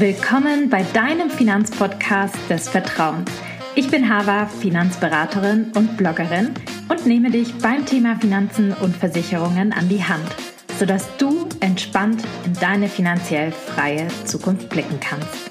Willkommen 0.00 0.70
bei 0.70 0.82
deinem 0.94 1.28
Finanzpodcast 1.28 2.34
des 2.48 2.70
Vertrauens. 2.70 3.30
Ich 3.74 3.90
bin 3.90 4.08
Hava, 4.08 4.46
Finanzberaterin 4.46 5.72
und 5.76 5.98
Bloggerin 5.98 6.54
und 6.88 7.04
nehme 7.04 7.30
dich 7.30 7.52
beim 7.58 7.84
Thema 7.84 8.16
Finanzen 8.16 8.72
und 8.72 8.96
Versicherungen 8.96 9.74
an 9.74 9.90
die 9.90 10.02
Hand, 10.02 10.24
sodass 10.78 11.14
du 11.18 11.46
entspannt 11.60 12.22
in 12.46 12.54
deine 12.54 12.88
finanziell 12.88 13.52
freie 13.52 14.08
Zukunft 14.24 14.70
blicken 14.70 14.98
kannst. 15.00 15.50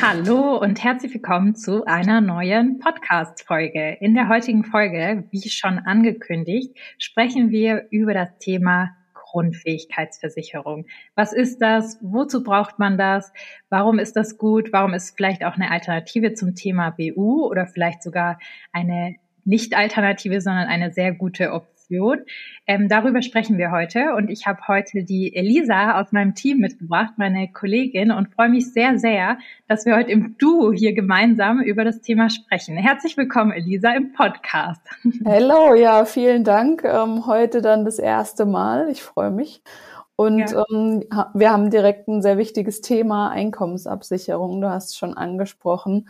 Hallo 0.00 0.56
und 0.56 0.84
herzlich 0.84 1.12
willkommen 1.12 1.56
zu 1.56 1.84
einer 1.84 2.20
neuen 2.20 2.78
Podcast-Folge. 2.78 3.96
In 4.00 4.14
der 4.14 4.28
heutigen 4.28 4.62
Folge, 4.62 5.24
wie 5.32 5.48
schon 5.48 5.80
angekündigt, 5.80 6.76
sprechen 6.96 7.50
wir 7.50 7.88
über 7.90 8.14
das 8.14 8.38
Thema 8.38 8.90
Grundfähigkeitsversicherung. 9.30 10.86
Was 11.14 11.32
ist 11.32 11.62
das? 11.62 11.98
Wozu 12.02 12.42
braucht 12.42 12.78
man 12.78 12.98
das? 12.98 13.32
Warum 13.68 13.98
ist 13.98 14.16
das 14.16 14.38
gut? 14.38 14.72
Warum 14.72 14.92
ist 14.92 15.16
vielleicht 15.16 15.44
auch 15.44 15.54
eine 15.54 15.70
Alternative 15.70 16.34
zum 16.34 16.54
Thema 16.54 16.90
BU 16.90 17.46
oder 17.46 17.66
vielleicht 17.66 18.02
sogar 18.02 18.38
eine 18.72 19.16
nicht 19.44 19.76
Alternative, 19.76 20.40
sondern 20.40 20.66
eine 20.66 20.92
sehr 20.92 21.12
gute 21.12 21.52
Option? 21.52 21.79
Diskussion. 21.90 22.24
Ähm, 22.66 22.88
darüber 22.88 23.22
sprechen 23.22 23.58
wir 23.58 23.70
heute 23.70 24.14
und 24.16 24.30
ich 24.30 24.46
habe 24.46 24.60
heute 24.68 25.04
die 25.04 25.34
Elisa 25.34 26.00
aus 26.00 26.12
meinem 26.12 26.34
Team 26.34 26.58
mitgebracht, 26.58 27.14
meine 27.16 27.52
Kollegin, 27.52 28.12
und 28.12 28.32
freue 28.34 28.48
mich 28.48 28.72
sehr, 28.72 28.98
sehr, 28.98 29.38
dass 29.68 29.86
wir 29.86 29.96
heute 29.96 30.10
im 30.10 30.36
Duo 30.38 30.72
hier 30.72 30.94
gemeinsam 30.94 31.60
über 31.60 31.84
das 31.84 32.00
Thema 32.00 32.30
sprechen. 32.30 32.76
Herzlich 32.76 33.16
willkommen, 33.16 33.52
Elisa, 33.52 33.92
im 33.92 34.12
Podcast. 34.12 34.80
Hallo, 35.24 35.74
ja, 35.74 36.04
vielen 36.04 36.44
Dank. 36.44 36.84
Ähm, 36.84 37.26
heute 37.26 37.60
dann 37.60 37.84
das 37.84 37.98
erste 37.98 38.46
Mal. 38.46 38.88
Ich 38.90 39.02
freue 39.02 39.30
mich. 39.30 39.62
Und 40.16 40.50
ja. 40.50 40.64
ähm, 40.70 41.04
wir 41.34 41.50
haben 41.50 41.70
direkt 41.70 42.06
ein 42.08 42.22
sehr 42.22 42.38
wichtiges 42.38 42.82
Thema, 42.82 43.30
Einkommensabsicherung. 43.30 44.60
Du 44.60 44.68
hast 44.68 44.90
es 44.90 44.96
schon 44.96 45.14
angesprochen. 45.14 46.08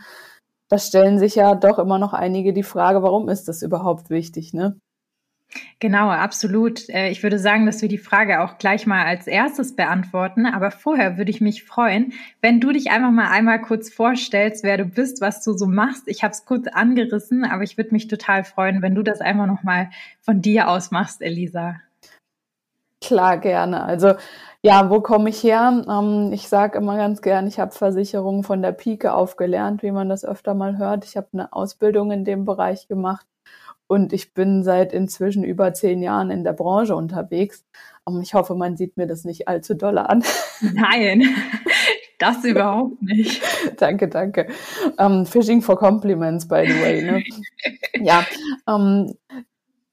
Da 0.67 0.77
stellen 0.77 1.17
sich 1.17 1.35
ja 1.35 1.55
doch 1.55 1.79
immer 1.79 1.97
noch 1.97 2.13
einige 2.13 2.53
die 2.53 2.63
Frage, 2.63 3.03
warum 3.03 3.29
ist 3.29 3.47
das 3.47 3.61
überhaupt 3.61 4.09
wichtig, 4.09 4.53
ne? 4.53 4.79
Genau, 5.81 6.09
absolut. 6.11 6.87
Äh, 6.89 7.09
ich 7.09 7.23
würde 7.23 7.39
sagen, 7.39 7.65
dass 7.65 7.81
wir 7.81 7.89
die 7.89 7.97
Frage 7.97 8.41
auch 8.41 8.59
gleich 8.59 8.85
mal 8.85 9.03
als 9.03 9.25
erstes 9.25 9.75
beantworten. 9.75 10.45
Aber 10.45 10.69
vorher 10.69 11.17
würde 11.17 11.31
ich 11.31 11.41
mich 11.41 11.63
freuen, 11.63 12.13
wenn 12.39 12.59
du 12.61 12.71
dich 12.71 12.91
einfach 12.91 13.09
mal 13.09 13.31
einmal 13.31 13.59
kurz 13.59 13.91
vorstellst, 13.91 14.63
wer 14.63 14.77
du 14.77 14.85
bist, 14.85 15.21
was 15.21 15.43
du 15.43 15.53
so 15.53 15.65
machst. 15.65 16.03
Ich 16.07 16.21
habe 16.21 16.33
es 16.33 16.45
kurz 16.45 16.67
angerissen, 16.67 17.43
aber 17.43 17.63
ich 17.63 17.77
würde 17.77 17.93
mich 17.93 18.07
total 18.07 18.43
freuen, 18.43 18.83
wenn 18.83 18.93
du 18.93 19.01
das 19.01 19.21
einfach 19.21 19.47
noch 19.47 19.63
mal 19.63 19.89
von 20.21 20.39
dir 20.39 20.69
aus 20.69 20.91
machst, 20.91 21.23
Elisa. 21.23 21.77
Klar, 23.03 23.39
gerne. 23.39 23.83
Also 23.83 24.13
ja, 24.61 24.91
wo 24.91 25.01
komme 25.01 25.31
ich 25.31 25.41
her? 25.41 25.83
Ähm, 25.89 26.31
ich 26.31 26.47
sage 26.47 26.77
immer 26.77 26.95
ganz 26.95 27.23
gern, 27.23 27.47
ich 27.47 27.59
habe 27.59 27.71
Versicherungen 27.71 28.43
von 28.43 28.61
der 28.61 28.73
Pike 28.73 29.11
aufgelernt, 29.11 29.81
wie 29.81 29.89
man 29.89 30.09
das 30.09 30.25
öfter 30.25 30.53
mal 30.53 30.77
hört. 30.77 31.05
Ich 31.05 31.17
habe 31.17 31.29
eine 31.33 31.51
Ausbildung 31.51 32.11
in 32.11 32.23
dem 32.23 32.45
Bereich 32.45 32.87
gemacht 32.87 33.25
und 33.91 34.13
ich 34.13 34.33
bin 34.33 34.63
seit 34.63 34.93
inzwischen 34.93 35.43
über 35.43 35.73
zehn 35.73 36.01
Jahren 36.01 36.31
in 36.31 36.45
der 36.45 36.53
Branche 36.53 36.95
unterwegs. 36.95 37.65
Ich 38.21 38.33
hoffe, 38.33 38.55
man 38.55 38.77
sieht 38.77 38.95
mir 38.95 39.05
das 39.05 39.25
nicht 39.25 39.49
allzu 39.49 39.73
doll 39.73 39.97
an. 39.97 40.23
Nein, 40.61 41.23
das 42.17 42.45
überhaupt 42.45 43.01
nicht. 43.01 43.41
danke, 43.81 44.07
danke. 44.07 44.47
Um, 44.97 45.11
ähm, 45.11 45.25
Fishing 45.25 45.61
for 45.61 45.77
Compliments, 45.77 46.47
by 46.47 46.65
the 46.65 46.81
way. 46.81 47.01
Ne? 47.01 47.23
ja, 48.05 48.25
um, 48.65 49.13
ähm, 49.29 49.43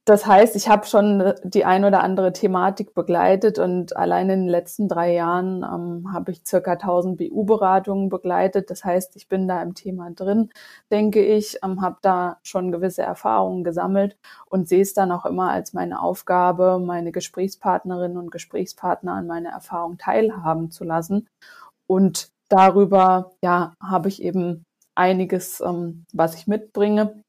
das 0.08 0.24
heißt, 0.26 0.56
ich 0.56 0.70
habe 0.70 0.86
schon 0.86 1.34
die 1.44 1.66
ein 1.66 1.84
oder 1.84 2.02
andere 2.02 2.32
Thematik 2.32 2.94
begleitet 2.94 3.58
und 3.58 3.94
allein 3.94 4.30
in 4.30 4.40
den 4.40 4.48
letzten 4.48 4.88
drei 4.88 5.12
Jahren 5.12 5.62
ähm, 5.62 6.12
habe 6.14 6.32
ich 6.32 6.46
circa 6.46 6.72
1000 6.72 7.18
BU-Beratungen 7.18 8.08
begleitet. 8.08 8.70
Das 8.70 8.84
heißt, 8.84 9.16
ich 9.16 9.28
bin 9.28 9.46
da 9.46 9.60
im 9.60 9.74
Thema 9.74 10.10
drin, 10.10 10.48
denke 10.90 11.22
ich, 11.22 11.58
ähm, 11.62 11.82
habe 11.82 11.98
da 12.00 12.38
schon 12.42 12.72
gewisse 12.72 13.02
Erfahrungen 13.02 13.64
gesammelt 13.64 14.16
und 14.46 14.66
sehe 14.66 14.80
es 14.80 14.94
dann 14.94 15.12
auch 15.12 15.26
immer 15.26 15.50
als 15.50 15.74
meine 15.74 16.00
Aufgabe, 16.00 16.78
meine 16.78 17.12
Gesprächspartnerinnen 17.12 18.16
und 18.16 18.30
Gesprächspartner 18.30 19.12
an 19.12 19.26
meiner 19.26 19.50
Erfahrung 19.50 19.98
teilhaben 19.98 20.70
zu 20.70 20.84
lassen. 20.84 21.28
Und 21.86 22.30
darüber, 22.48 23.32
ja, 23.44 23.74
habe 23.82 24.08
ich 24.08 24.22
eben 24.22 24.64
einiges, 24.94 25.60
ähm, 25.60 26.06
was 26.14 26.34
ich 26.34 26.46
mitbringe 26.46 27.22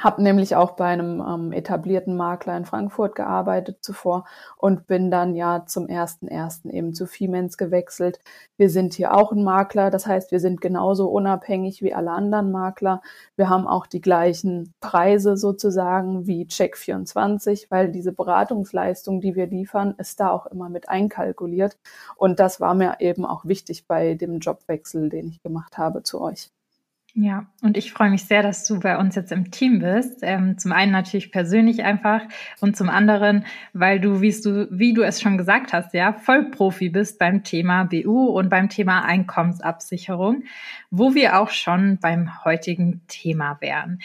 habe 0.00 0.22
nämlich 0.22 0.56
auch 0.56 0.72
bei 0.72 0.86
einem 0.86 1.20
ähm, 1.20 1.52
etablierten 1.52 2.16
Makler 2.16 2.56
in 2.56 2.64
Frankfurt 2.64 3.14
gearbeitet 3.14 3.78
zuvor 3.80 4.24
und 4.56 4.88
bin 4.88 5.10
dann 5.10 5.36
ja 5.36 5.66
zum 5.66 5.88
ersten 5.88 6.26
ersten 6.26 6.68
eben 6.68 6.94
zu 6.94 7.06
Fiemens 7.06 7.56
gewechselt. 7.56 8.18
Wir 8.56 8.70
sind 8.70 8.94
hier 8.94 9.14
auch 9.14 9.30
ein 9.30 9.44
Makler, 9.44 9.90
das 9.90 10.06
heißt, 10.06 10.32
wir 10.32 10.40
sind 10.40 10.60
genauso 10.60 11.08
unabhängig 11.08 11.82
wie 11.82 11.94
alle 11.94 12.10
anderen 12.10 12.50
Makler. 12.50 13.02
Wir 13.36 13.48
haben 13.48 13.68
auch 13.68 13.86
die 13.86 14.00
gleichen 14.00 14.74
Preise 14.80 15.36
sozusagen 15.36 16.26
wie 16.26 16.46
Check24, 16.46 17.66
weil 17.70 17.92
diese 17.92 18.12
Beratungsleistung, 18.12 19.20
die 19.20 19.36
wir 19.36 19.46
liefern, 19.46 19.94
ist 19.98 20.18
da 20.18 20.30
auch 20.30 20.46
immer 20.46 20.68
mit 20.68 20.88
einkalkuliert. 20.88 21.78
Und 22.16 22.40
das 22.40 22.60
war 22.60 22.74
mir 22.74 22.96
eben 23.00 23.24
auch 23.24 23.44
wichtig 23.44 23.86
bei 23.86 24.14
dem 24.14 24.40
Jobwechsel, 24.40 25.08
den 25.08 25.28
ich 25.28 25.42
gemacht 25.42 25.78
habe 25.78 26.02
zu 26.02 26.20
euch. 26.20 26.53
Ja, 27.16 27.46
und 27.62 27.76
ich 27.76 27.92
freue 27.92 28.10
mich 28.10 28.24
sehr, 28.24 28.42
dass 28.42 28.66
du 28.66 28.80
bei 28.80 28.98
uns 28.98 29.14
jetzt 29.14 29.30
im 29.30 29.52
Team 29.52 29.78
bist. 29.78 30.18
Ähm, 30.22 30.58
zum 30.58 30.72
einen 30.72 30.90
natürlich 30.90 31.30
persönlich 31.30 31.84
einfach 31.84 32.22
und 32.60 32.76
zum 32.76 32.88
anderen, 32.88 33.46
weil 33.72 34.00
du, 34.00 34.20
wie 34.20 34.32
du, 34.32 34.66
wie 34.72 34.94
du 34.94 35.02
es 35.02 35.20
schon 35.20 35.38
gesagt 35.38 35.72
hast, 35.72 35.94
ja, 35.94 36.12
Vollprofi 36.12 36.88
bist 36.88 37.20
beim 37.20 37.44
Thema 37.44 37.84
BU 37.84 38.30
und 38.30 38.48
beim 38.48 38.68
Thema 38.68 39.04
Einkommensabsicherung, 39.04 40.42
wo 40.90 41.14
wir 41.14 41.38
auch 41.38 41.50
schon 41.50 41.98
beim 41.98 42.44
heutigen 42.44 43.02
Thema 43.06 43.58
wären. 43.60 44.00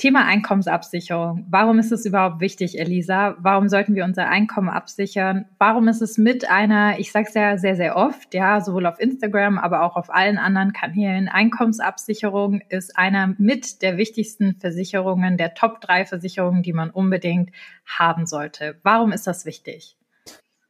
Thema 0.00 0.24
Einkommensabsicherung. 0.24 1.44
Warum 1.50 1.78
ist 1.78 1.92
es 1.92 2.06
überhaupt 2.06 2.40
wichtig, 2.40 2.80
Elisa? 2.80 3.36
Warum 3.38 3.68
sollten 3.68 3.94
wir 3.94 4.06
unser 4.06 4.28
Einkommen 4.28 4.70
absichern? 4.70 5.44
Warum 5.58 5.88
ist 5.88 6.00
es 6.00 6.16
mit 6.16 6.50
einer, 6.50 6.98
ich 6.98 7.12
sage 7.12 7.26
es 7.28 7.34
ja 7.34 7.58
sehr, 7.58 7.76
sehr 7.76 7.96
oft, 7.96 8.32
ja, 8.32 8.62
sowohl 8.62 8.86
auf 8.86 8.98
Instagram, 8.98 9.58
aber 9.58 9.82
auch 9.82 9.96
auf 9.96 10.08
allen 10.08 10.38
anderen 10.38 10.72
Kanälen, 10.72 11.28
Einkommensabsicherung 11.28 12.62
ist 12.70 12.96
einer 12.96 13.34
mit 13.36 13.82
der 13.82 13.98
wichtigsten 13.98 14.54
Versicherungen, 14.54 15.36
der 15.36 15.52
Top 15.52 15.82
3 15.82 16.06
Versicherungen, 16.06 16.62
die 16.62 16.72
man 16.72 16.88
unbedingt 16.88 17.50
haben 17.84 18.24
sollte. 18.24 18.80
Warum 18.82 19.12
ist 19.12 19.26
das 19.26 19.44
wichtig? 19.44 19.98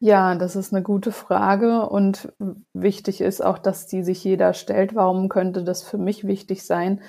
Ja, 0.00 0.34
das 0.34 0.56
ist 0.56 0.74
eine 0.74 0.82
gute 0.82 1.12
Frage 1.12 1.86
und 1.88 2.32
wichtig 2.72 3.20
ist 3.20 3.44
auch, 3.44 3.58
dass 3.58 3.86
die 3.86 4.02
sich 4.02 4.24
jeder 4.24 4.54
stellt. 4.54 4.96
Warum 4.96 5.28
könnte 5.28 5.62
das 5.62 5.84
für 5.84 5.98
mich 5.98 6.26
wichtig 6.26 6.64
sein? 6.64 7.00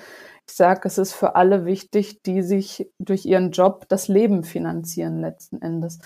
Ich 0.48 0.56
sage, 0.56 0.80
es 0.84 0.98
ist 0.98 1.12
für 1.12 1.36
alle 1.36 1.64
wichtig, 1.64 2.22
die 2.22 2.42
sich 2.42 2.90
durch 2.98 3.24
ihren 3.24 3.52
Job 3.52 3.86
das 3.88 4.08
Leben 4.08 4.44
finanzieren 4.44 5.20
letzten 5.20 5.62
Endes. 5.62 5.98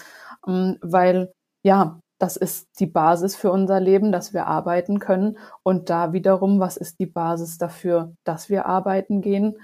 Ähm, 0.46 0.78
weil 0.82 1.32
ja, 1.64 2.00
das 2.18 2.36
ist 2.36 2.68
die 2.80 2.86
Basis 2.86 3.36
für 3.36 3.50
unser 3.50 3.80
Leben, 3.80 4.12
dass 4.12 4.32
wir 4.32 4.46
arbeiten 4.46 5.00
können. 5.00 5.38
Und 5.62 5.90
da 5.90 6.12
wiederum, 6.12 6.60
was 6.60 6.76
ist 6.76 6.98
die 6.98 7.06
Basis 7.06 7.58
dafür, 7.58 8.14
dass 8.24 8.48
wir 8.48 8.66
arbeiten 8.66 9.20
gehen 9.20 9.58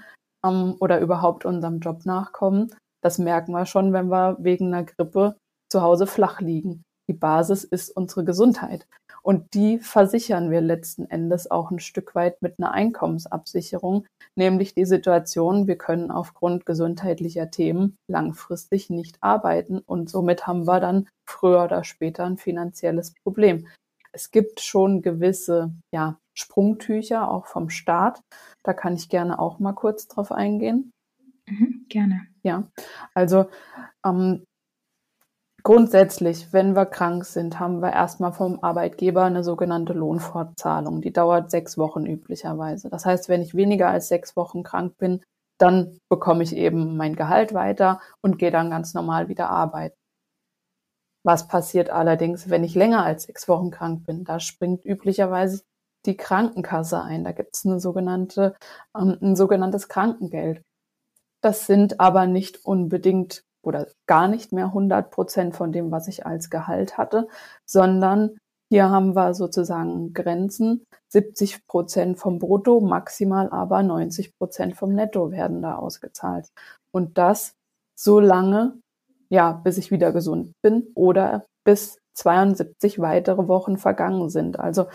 ähm, 0.45 0.75
oder 0.79 0.99
überhaupt 0.99 1.45
unserem 1.45 1.79
Job 1.79 2.05
nachkommen? 2.05 2.69
Das 3.01 3.17
merken 3.17 3.53
wir 3.53 3.65
schon, 3.65 3.93
wenn 3.93 4.09
wir 4.09 4.37
wegen 4.39 4.67
einer 4.73 4.83
Grippe 4.83 5.35
zu 5.69 5.81
Hause 5.81 6.07
flach 6.07 6.41
liegen. 6.41 6.83
Die 7.09 7.13
Basis 7.13 7.63
ist 7.63 7.89
unsere 7.89 8.23
Gesundheit. 8.23 8.87
Und 9.25 9.53
die 9.53 9.79
versichern 9.79 10.51
wir 10.51 10.59
letzten 10.59 11.09
Endes 11.09 11.49
auch 11.49 11.71
ein 11.71 11.79
Stück 11.79 12.13
weit 12.13 12.41
mit 12.41 12.55
einer 12.59 12.71
Einkommensabsicherung, 12.71 14.05
nämlich 14.35 14.73
die 14.73 14.85
Situation, 14.85 15.65
wir 15.65 15.77
können 15.77 16.11
aufgrund 16.11 16.65
gesundheitlicher 16.65 17.49
Themen 17.49 17.95
langfristig 18.09 18.89
nicht 18.89 19.17
arbeiten 19.21 19.79
und 19.79 20.09
somit 20.09 20.45
haben 20.45 20.67
wir 20.67 20.81
dann 20.81 21.07
früher 21.25 21.63
oder 21.63 21.85
später 21.85 22.25
ein 22.25 22.37
finanzielles 22.37 23.13
Problem. 23.23 23.67
Es 24.11 24.29
gibt 24.29 24.59
schon 24.59 25.01
gewisse 25.01 25.73
ja, 25.93 26.19
Sprungtücher 26.37 27.31
auch 27.31 27.47
vom 27.47 27.69
Staat. 27.69 28.21
Da 28.63 28.73
kann 28.73 28.95
ich 28.95 29.09
gerne 29.09 29.39
auch 29.39 29.59
mal 29.59 29.73
kurz 29.73 30.07
drauf 30.07 30.31
eingehen. 30.31 30.91
Mhm, 31.47 31.85
gerne. 31.89 32.27
Ja, 32.43 32.67
also 33.13 33.45
ähm, 34.05 34.43
Grundsätzlich, 35.65 36.51
wenn 36.51 36.75
wir 36.75 36.85
krank 36.85 37.23
sind, 37.23 37.57
haben 37.57 37.81
wir 37.81 37.93
erstmal 37.93 38.33
vom 38.33 38.61
Arbeitgeber 38.61 39.23
eine 39.23 39.45
sogenannte 39.45 39.93
Lohnfortzahlung. 39.93 41.01
Die 41.01 41.13
dauert 41.13 41.51
sechs 41.51 41.77
Wochen 41.77 42.05
üblicherweise. 42.05 42.89
Das 42.89 43.05
heißt, 43.05 43.29
wenn 43.29 43.41
ich 43.41 43.55
weniger 43.55 43.87
als 43.87 44.09
sechs 44.09 44.35
Wochen 44.35 44.63
krank 44.63 44.97
bin, 44.97 45.23
dann 45.57 45.97
bekomme 46.09 46.43
ich 46.43 46.53
eben 46.53 46.97
mein 46.97 47.15
Gehalt 47.15 47.53
weiter 47.53 48.01
und 48.21 48.37
gehe 48.39 48.51
dann 48.51 48.69
ganz 48.71 48.93
normal 48.93 49.29
wieder 49.29 49.49
arbeiten. 49.49 49.95
Was 51.25 51.47
passiert 51.47 51.89
allerdings, 51.89 52.49
wenn 52.49 52.65
ich 52.65 52.75
länger 52.75 53.05
als 53.05 53.23
sechs 53.23 53.47
Wochen 53.47 53.71
krank 53.71 54.05
bin? 54.05 54.25
Da 54.25 54.41
springt 54.41 54.83
üblicherweise 54.83 55.63
die 56.05 56.17
Krankenkasse 56.17 57.01
ein. 57.01 57.23
Da 57.23 57.31
gibt 57.31 57.55
es 57.55 57.65
eine 57.65 57.79
sogenannte, 57.79 58.57
ähm, 58.97 59.17
ein 59.21 59.37
sogenanntes 59.37 59.87
Krankengeld. 59.87 60.61
Das 61.41 61.65
sind 61.67 62.01
aber 62.01 62.27
nicht 62.27 62.65
unbedingt 62.65 63.43
oder 63.63 63.87
gar 64.07 64.27
nicht 64.27 64.51
mehr 64.51 64.65
100 64.67 65.11
Prozent 65.11 65.55
von 65.55 65.71
dem, 65.71 65.91
was 65.91 66.07
ich 66.07 66.25
als 66.25 66.49
Gehalt 66.49 66.97
hatte, 66.97 67.27
sondern 67.65 68.37
Hier 68.69 68.89
haben 68.89 69.15
wir 69.15 69.35
sozusagen 69.35 70.13
Grenzen. 70.13 70.85
70 71.09 71.67
Prozent 71.67 72.17
vom 72.17 72.39
Brutto, 72.39 72.79
maximal 72.81 73.49
aber 73.51 73.83
90 73.83 74.35
Prozent 74.35 74.75
vom 74.75 74.93
Netto 74.93 75.31
werden 75.31 75.61
da 75.61 75.75
ausgezahlt. 75.75 76.47
Und 76.91 77.19
das 77.19 77.53
so 77.95 78.19
lange, 78.19 78.79
ja, 79.29 79.51
bis 79.51 79.77
ich 79.77 79.91
wieder 79.91 80.11
gesund 80.11 80.53
bin 80.63 80.87
oder 80.95 81.45
bis 81.63 81.99
72 82.15 82.99
weitere 82.99 83.47
Wochen 83.47 83.77
vergangen 83.77 84.29
sind. 84.31 84.59
Also 84.59 84.87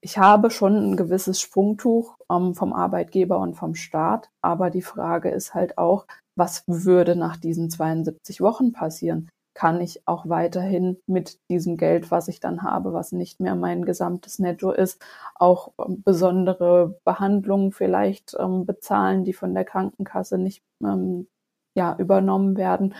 ich 0.00 0.18
habe 0.18 0.50
schon 0.50 0.76
ein 0.76 0.96
gewisses 0.96 1.40
Sprungtuch 1.40 2.16
ähm, 2.30 2.54
vom 2.54 2.72
Arbeitgeber 2.72 3.38
und 3.38 3.54
vom 3.54 3.74
Staat, 3.76 4.28
aber 4.42 4.70
die 4.70 4.82
Frage 4.82 5.30
ist 5.30 5.54
halt 5.54 5.78
auch, 5.78 6.06
was 6.40 6.64
würde 6.66 7.16
nach 7.16 7.36
diesen 7.36 7.68
72 7.68 8.40
Wochen 8.40 8.72
passieren? 8.72 9.28
Kann 9.54 9.82
ich 9.82 10.02
auch 10.06 10.26
weiterhin 10.26 10.96
mit 11.06 11.38
diesem 11.50 11.76
Geld, 11.76 12.10
was 12.10 12.28
ich 12.28 12.40
dann 12.40 12.62
habe, 12.62 12.94
was 12.94 13.12
nicht 13.12 13.40
mehr 13.40 13.54
mein 13.54 13.84
gesamtes 13.84 14.38
Netto 14.38 14.72
ist, 14.72 15.04
auch 15.34 15.72
ähm, 15.78 16.02
besondere 16.02 16.98
Behandlungen 17.04 17.72
vielleicht 17.72 18.34
ähm, 18.38 18.64
bezahlen, 18.64 19.24
die 19.24 19.34
von 19.34 19.52
der 19.54 19.66
Krankenkasse 19.66 20.38
nicht 20.38 20.62
ähm, 20.82 21.28
ja, 21.76 21.94
übernommen 21.98 22.56
werden? 22.56 22.94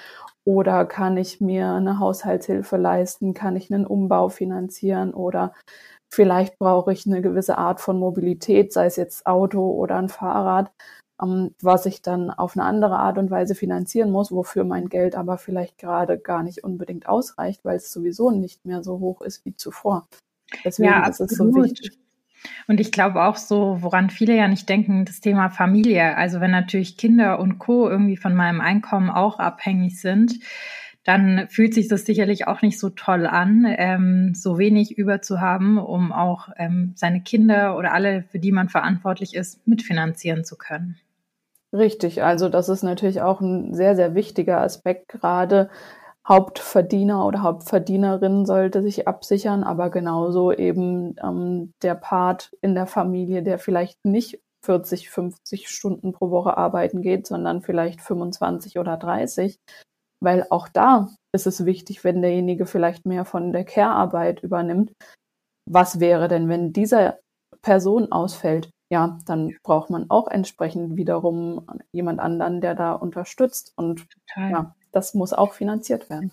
Oder 0.45 0.85
kann 0.85 1.17
ich 1.17 1.41
mir 1.41 1.71
eine 1.73 1.99
Haushaltshilfe 1.99 2.77
leisten? 2.77 3.33
Kann 3.33 3.57
ich 3.57 3.73
einen 3.73 3.87
Umbau 3.87 4.29
finanzieren? 4.29 5.15
Oder 5.15 5.55
vielleicht 6.13 6.59
brauche 6.59 6.93
ich 6.93 7.07
eine 7.07 7.23
gewisse 7.23 7.57
Art 7.57 7.81
von 7.81 7.99
Mobilität, 7.99 8.73
sei 8.75 8.85
es 8.87 8.97
jetzt 8.97 9.27
Auto 9.27 9.71
oder 9.71 9.97
ein 9.97 10.11
Fahrrad, 10.11 10.71
was 11.61 11.87
ich 11.87 12.03
dann 12.03 12.31
auf 12.31 12.57
eine 12.57 12.65
andere 12.65 12.99
Art 12.99 13.19
und 13.19 13.31
Weise 13.31 13.55
finanzieren 13.55 14.11
muss, 14.11 14.33
wofür 14.33 14.65
mein 14.65 14.89
Geld 14.89 15.15
aber 15.15 15.39
vielleicht 15.39 15.79
gerade 15.79 16.19
gar 16.19 16.43
nicht 16.43 16.65
unbedingt 16.65 17.09
ausreicht, 17.09 17.65
weil 17.65 17.77
es 17.77 17.93
sowieso 17.93 18.31
nicht 18.31 18.65
mehr 18.65 18.83
so 18.83 19.01
hoch 19.01 19.21
ist 19.21 19.45
wie 19.45 19.55
zuvor. 19.55 20.09
Deswegen 20.65 20.91
ja, 20.91 21.07
ist 21.07 21.21
es 21.21 21.33
so 21.33 21.55
wichtig. 21.55 21.99
Und 22.67 22.81
ich 22.81 22.91
glaube 22.91 23.25
auch 23.25 23.37
so, 23.37 23.79
woran 23.81 24.09
viele 24.09 24.35
ja 24.35 24.49
nicht 24.49 24.69
denken, 24.69 25.05
das 25.05 25.21
Thema 25.21 25.51
Familie. 25.51 26.17
Also 26.17 26.41
wenn 26.41 26.51
natürlich 26.51 26.97
Kinder 26.97 27.39
und 27.39 27.59
Co. 27.59 27.89
irgendwie 27.89 28.17
von 28.17 28.35
meinem 28.35 28.63
Einkommen 28.63 29.11
auch 29.11 29.39
abhängig 29.39 30.01
sind, 30.01 30.41
dann 31.05 31.49
fühlt 31.49 31.75
sich 31.75 31.89
das 31.89 32.05
sicherlich 32.05 32.47
auch 32.47 32.63
nicht 32.63 32.79
so 32.79 32.91
toll 32.91 33.27
an, 33.27 33.67
ähm, 33.69 34.35
so 34.35 34.59
wenig 34.59 34.97
über 34.99 35.23
zu 35.23 35.41
haben, 35.41 35.79
um 35.79 36.13
auch 36.13 36.49
ähm, 36.57 36.93
seine 36.95 37.23
Kinder 37.23 37.77
oder 37.77 37.93
alle, 37.93 38.23
für 38.23 38.39
die 38.39 38.53
man 38.53 38.69
verantwortlich 38.69 39.35
ist, 39.35 39.67
mitfinanzieren 39.67 40.45
zu 40.45 40.57
können. 40.57 40.99
Richtig, 41.73 42.23
also 42.23 42.49
das 42.49 42.69
ist 42.69 42.83
natürlich 42.83 43.23
auch 43.23 43.41
ein 43.41 43.75
sehr, 43.75 43.95
sehr 43.95 44.15
wichtiger 44.17 44.61
Aspekt, 44.61 45.09
gerade 45.09 45.71
Hauptverdiener 46.29 47.25
oder 47.27 47.43
Hauptverdienerin 47.43 48.45
sollte 48.45 48.83
sich 48.83 49.07
absichern, 49.09 49.63
aber 49.65 49.89
genauso 49.91 50.53
eben 50.53 51.15
ähm, 51.23 51.73
der 51.83 51.95
Part 51.95 52.51
in 52.61 52.75
der 52.75 52.87
Familie, 52.87 53.43
der 53.43 53.59
vielleicht 53.59 54.05
nicht 54.05 54.41
40, 54.65 55.11
50 55.11 55.69
Stunden 55.69 56.13
pro 56.13 56.31
Woche 56.31 56.57
arbeiten 56.57 57.03
geht, 57.03 57.27
sondern 57.27 57.63
vielleicht 57.63 58.01
25 58.01 58.79
oder 58.79 58.97
30. 58.97 59.59
Weil 60.23 60.47
auch 60.51 60.69
da 60.69 61.09
ist 61.33 61.47
es 61.47 61.65
wichtig, 61.65 62.05
wenn 62.05 62.21
derjenige 62.21 62.67
vielleicht 62.67 63.07
mehr 63.07 63.25
von 63.25 63.53
der 63.53 63.65
Care-Arbeit 63.65 64.43
übernimmt. 64.43 64.93
Was 65.67 66.01
wäre 66.01 66.29
denn, 66.29 66.49
wenn 66.49 66.73
dieser 66.73 67.19
Person 67.63 68.13
ausfällt? 68.13 68.71
Ja, 68.93 69.19
dann 69.25 69.55
braucht 69.63 69.89
man 69.91 70.11
auch 70.11 70.27
entsprechend 70.27 70.97
wiederum 70.97 71.65
jemand 71.93 72.19
anderen, 72.19 72.61
der 72.61 72.75
da 72.75 72.93
unterstützt. 72.93 73.73
Und 73.77 74.09
Total. 74.27 74.51
ja, 74.51 74.75
das 74.91 75.15
muss 75.15 75.33
auch 75.33 75.53
finanziert 75.55 76.11
werden. 76.11 76.33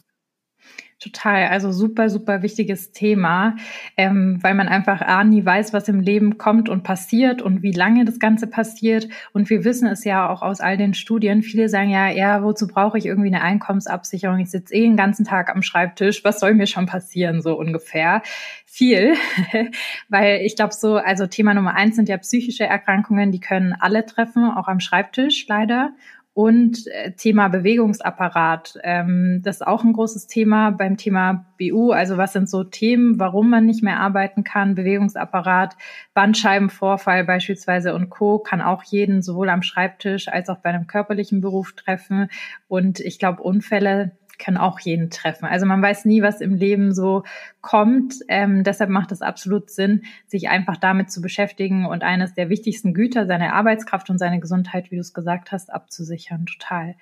Total, 1.00 1.50
also 1.50 1.72
super, 1.72 2.10
super 2.10 2.42
wichtiges 2.42 2.92
Thema, 2.92 3.56
ähm, 3.98 4.40
weil 4.42 4.56
man 4.56 4.68
einfach 4.68 5.00
A, 5.02 5.24
nie 5.24 5.46
weiß, 5.46 5.72
was 5.72 5.88
im 5.90 6.00
Leben 6.00 6.40
kommt 6.40 6.70
und 6.70 6.82
passiert 6.82 7.44
und 7.44 7.62
wie 7.62 7.72
lange 7.72 8.04
das 8.04 8.18
Ganze 8.18 8.48
passiert. 8.48 9.08
Und 9.32 9.52
wir 9.52 9.64
wissen 9.64 9.88
es 9.88 10.04
ja 10.06 10.28
auch 10.28 10.42
aus 10.42 10.60
all 10.60 10.76
den 10.76 10.96
Studien. 10.96 11.44
Viele 11.44 11.70
sagen 11.70 11.92
ja, 11.92 12.10
ja, 12.10 12.42
wozu 12.42 12.66
brauche 12.66 12.98
ich 12.98 13.06
irgendwie 13.06 13.28
eine 13.28 13.44
Einkommensabsicherung? 13.44 14.40
Ich 14.40 14.50
sitze 14.50 14.74
eh 14.74 14.82
den 14.82 14.98
ganzen 14.98 15.24
Tag 15.24 15.52
am 15.56 15.62
Schreibtisch. 15.62 16.24
Was 16.24 16.40
soll 16.40 16.56
mir 16.56 16.66
schon 16.66 16.88
passieren, 16.88 17.44
so 17.44 17.56
ungefähr? 17.56 18.24
Viel, 18.66 19.14
weil 20.10 20.42
ich 20.42 20.56
glaube 20.56 20.74
so, 20.74 20.96
also 20.96 21.28
Thema 21.28 21.54
Nummer 21.54 21.76
eins 21.76 21.96
sind 21.96 22.10
ja 22.10 22.18
psychische 22.18 22.66
Erkrankungen, 22.66 23.32
die 23.32 23.40
können 23.40 23.74
alle 23.80 24.04
treffen, 24.06 24.50
auch 24.50 24.68
am 24.68 24.80
Schreibtisch 24.80 25.46
leider. 25.48 25.92
Und 26.38 26.86
äh, 26.86 27.14
Thema 27.14 27.48
Bewegungsapparat, 27.48 28.78
ähm, 28.84 29.42
das 29.44 29.56
ist 29.56 29.62
auch 29.66 29.84
ein 29.84 29.94
großes 29.94 30.28
Thema 30.28 30.70
beim 30.70 30.96
Thema 30.96 31.48
BU. 31.58 31.90
Also 31.90 32.18
was 32.18 32.34
sind 32.34 32.48
so 32.48 32.64
Themen, 32.64 33.18
warum 33.18 33.50
man 33.50 33.66
nicht 33.66 33.82
mehr 33.82 34.00
arbeiten 34.00 34.44
kann? 34.44 34.76
Bewegungsapparat, 34.76 35.76
Bandscheibenvorfall 36.14 37.24
beispielsweise 37.24 37.96
und 37.96 38.12
Co. 38.12 38.38
kann 38.38 38.62
auch 38.62 38.84
jeden 38.84 39.24
sowohl 39.24 39.50
am 39.50 39.64
Schreibtisch 39.64 40.28
als 40.28 40.50
auch 40.50 40.60
bei 40.60 40.70
einem 40.70 40.86
körperlichen 40.86 41.42
Beruf 41.42 41.74
treffen. 41.74 42.30
Und 42.68 43.00
ich 43.00 43.18
glaube, 43.18 43.42
Unfälle 43.42 44.12
kann 44.38 44.58
auch 44.58 44.80
jeden 44.80 45.10
treffen. 45.10 45.46
Also 45.46 45.66
man 45.66 45.82
weiß 45.82 46.06
nie, 46.06 46.22
was 46.22 46.42
im 46.42 46.56
Leben 46.56 46.94
so 46.94 47.24
kommt. 47.62 48.16
Ähm, 48.28 48.64
deshalb 48.64 48.90
macht 48.90 49.12
es 49.12 49.22
absolut 49.22 49.70
Sinn, 49.70 50.04
sich 50.26 50.50
einfach 50.50 50.78
damit 50.78 51.12
zu 51.12 51.22
beschäftigen 51.22 51.86
und 51.86 52.04
eines 52.04 52.34
der 52.34 52.50
wichtigsten 52.50 52.94
Güter, 52.94 53.26
seine 53.26 53.54
Arbeitskraft 53.54 54.10
und 54.10 54.18
seine 54.18 54.40
Gesundheit, 54.40 54.92
wie 54.92 54.96
du 54.96 55.02
es 55.02 55.14
gesagt 55.14 55.52
hast, 55.52 55.74
abzusichern. 55.74 56.46
Total. 56.46 56.96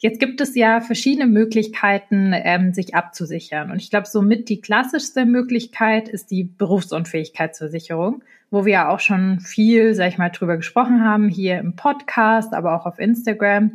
Jetzt 0.00 0.20
gibt 0.20 0.40
es 0.40 0.54
ja 0.54 0.80
verschiedene 0.80 1.26
Möglichkeiten, 1.26 2.32
ähm, 2.34 2.72
sich 2.74 2.94
abzusichern. 2.94 3.70
Und 3.70 3.80
ich 3.80 3.90
glaube, 3.90 4.06
somit 4.06 4.48
die 4.48 4.60
klassischste 4.60 5.24
Möglichkeit 5.24 6.08
ist 6.08 6.30
die 6.30 6.44
Berufsunfähigkeitsversicherung 6.44 8.22
wo 8.54 8.64
wir 8.64 8.72
ja 8.72 8.88
auch 8.88 9.00
schon 9.00 9.40
viel, 9.40 9.94
sag 9.94 10.08
ich 10.08 10.18
mal, 10.18 10.30
drüber 10.30 10.56
gesprochen 10.56 11.04
haben, 11.04 11.28
hier 11.28 11.58
im 11.58 11.74
Podcast, 11.74 12.54
aber 12.54 12.76
auch 12.76 12.86
auf 12.86 13.00
Instagram. 13.00 13.72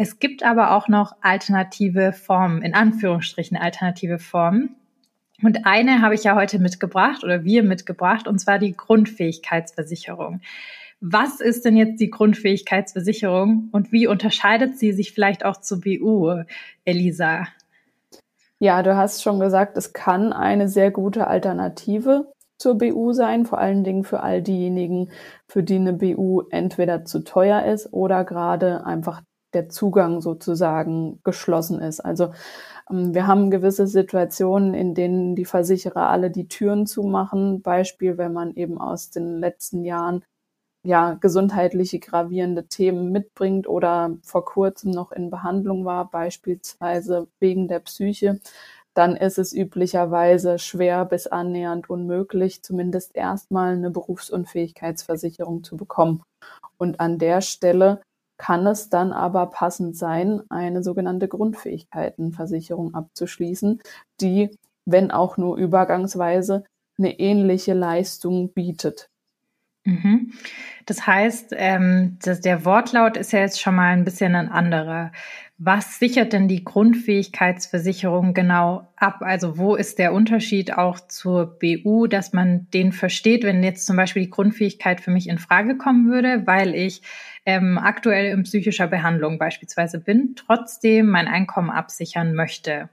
Es 0.00 0.20
gibt 0.20 0.44
aber 0.44 0.76
auch 0.76 0.86
noch 0.86 1.16
alternative 1.22 2.12
Formen, 2.12 2.62
in 2.62 2.72
Anführungsstrichen 2.72 3.56
alternative 3.56 4.20
Formen. 4.20 4.76
Und 5.42 5.66
eine 5.66 6.02
habe 6.02 6.14
ich 6.14 6.22
ja 6.22 6.36
heute 6.36 6.60
mitgebracht 6.60 7.24
oder 7.24 7.42
wir 7.42 7.64
mitgebracht, 7.64 8.28
und 8.28 8.38
zwar 8.38 8.60
die 8.60 8.76
Grundfähigkeitsversicherung. 8.76 10.40
Was 11.00 11.40
ist 11.40 11.64
denn 11.64 11.76
jetzt 11.76 12.00
die 12.00 12.10
Grundfähigkeitsversicherung 12.10 13.70
und 13.72 13.90
wie 13.90 14.06
unterscheidet 14.06 14.78
sie 14.78 14.92
sich 14.92 15.12
vielleicht 15.12 15.44
auch 15.44 15.56
zur 15.56 15.80
BU, 15.80 16.44
Elisa? 16.84 17.48
Ja, 18.60 18.84
du 18.84 18.96
hast 18.96 19.24
schon 19.24 19.40
gesagt, 19.40 19.76
es 19.76 19.92
kann 19.92 20.32
eine 20.32 20.68
sehr 20.68 20.92
gute 20.92 21.26
Alternative 21.26 22.32
zur 22.56 22.78
BU 22.78 23.12
sein, 23.14 23.46
vor 23.46 23.58
allen 23.58 23.82
Dingen 23.82 24.04
für 24.04 24.20
all 24.20 24.42
diejenigen, 24.42 25.10
für 25.48 25.64
die 25.64 25.76
eine 25.76 25.92
BU 25.92 26.42
entweder 26.50 27.04
zu 27.04 27.24
teuer 27.24 27.64
ist 27.64 27.92
oder 27.92 28.24
gerade 28.24 28.86
einfach 28.86 29.22
der 29.54 29.68
Zugang 29.68 30.20
sozusagen 30.20 31.20
geschlossen 31.24 31.80
ist. 31.80 32.00
Also 32.00 32.32
ähm, 32.90 33.14
wir 33.14 33.26
haben 33.26 33.50
gewisse 33.50 33.86
Situationen, 33.86 34.74
in 34.74 34.94
denen 34.94 35.36
die 35.36 35.44
Versicherer 35.44 36.08
alle 36.10 36.30
die 36.30 36.48
Türen 36.48 36.86
zumachen. 36.86 37.62
Beispiel, 37.62 38.18
wenn 38.18 38.32
man 38.32 38.54
eben 38.54 38.78
aus 38.78 39.10
den 39.10 39.38
letzten 39.38 39.84
Jahren 39.84 40.24
ja 40.84 41.14
gesundheitliche 41.14 41.98
gravierende 41.98 42.66
Themen 42.66 43.10
mitbringt 43.10 43.68
oder 43.68 44.16
vor 44.22 44.44
kurzem 44.44 44.90
noch 44.92 45.12
in 45.12 45.30
Behandlung 45.30 45.84
war, 45.84 46.10
beispielsweise 46.10 47.28
wegen 47.40 47.68
der 47.68 47.80
Psyche, 47.80 48.40
dann 48.94 49.14
ist 49.16 49.38
es 49.38 49.52
üblicherweise 49.52 50.58
schwer 50.58 51.04
bis 51.04 51.26
annähernd 51.28 51.88
unmöglich, 51.88 52.62
zumindest 52.64 53.14
erstmal 53.14 53.74
eine 53.74 53.90
Berufsunfähigkeitsversicherung 53.90 55.62
zu 55.62 55.76
bekommen. 55.76 56.22
Und 56.78 57.00
an 57.00 57.18
der 57.18 57.40
Stelle 57.40 58.00
kann 58.38 58.66
es 58.66 58.88
dann 58.88 59.12
aber 59.12 59.46
passend 59.46 59.96
sein, 59.96 60.42
eine 60.48 60.82
sogenannte 60.82 61.28
Grundfähigkeitenversicherung 61.28 62.94
abzuschließen, 62.94 63.82
die, 64.20 64.56
wenn 64.86 65.10
auch 65.10 65.36
nur 65.36 65.56
übergangsweise, 65.56 66.64
eine 66.98 67.18
ähnliche 67.18 67.74
Leistung 67.74 68.52
bietet. 68.52 69.10
Mhm. 69.84 70.32
Das 70.86 71.06
heißt, 71.06 71.54
ähm, 71.56 72.18
dass 72.22 72.40
der 72.40 72.64
Wortlaut 72.64 73.16
ist 73.16 73.32
ja 73.32 73.40
jetzt 73.40 73.60
schon 73.60 73.74
mal 73.74 73.92
ein 73.92 74.04
bisschen 74.04 74.34
ein 74.34 74.48
anderer. 74.48 75.12
Was 75.60 75.98
sichert 75.98 76.32
denn 76.32 76.46
die 76.46 76.62
Grundfähigkeitsversicherung 76.62 78.32
genau 78.32 78.86
ab? 78.94 79.22
Also 79.22 79.58
wo 79.58 79.74
ist 79.74 79.98
der 79.98 80.12
Unterschied 80.12 80.78
auch 80.78 81.00
zur 81.00 81.58
BU, 81.58 82.06
dass 82.06 82.32
man 82.32 82.68
den 82.72 82.92
versteht, 82.92 83.42
wenn 83.42 83.64
jetzt 83.64 83.84
zum 83.84 83.96
Beispiel 83.96 84.22
die 84.22 84.30
Grundfähigkeit 84.30 85.00
für 85.00 85.10
mich 85.10 85.28
in 85.28 85.38
Frage 85.38 85.76
kommen 85.76 86.08
würde, 86.08 86.46
weil 86.46 86.76
ich 86.76 87.02
ähm, 87.44 87.76
aktuell 87.76 88.26
in 88.26 88.44
psychischer 88.44 88.86
Behandlung 88.86 89.40
beispielsweise 89.40 89.98
bin, 89.98 90.36
trotzdem 90.36 91.08
mein 91.08 91.26
Einkommen 91.26 91.70
absichern 91.70 92.34
möchte? 92.34 92.88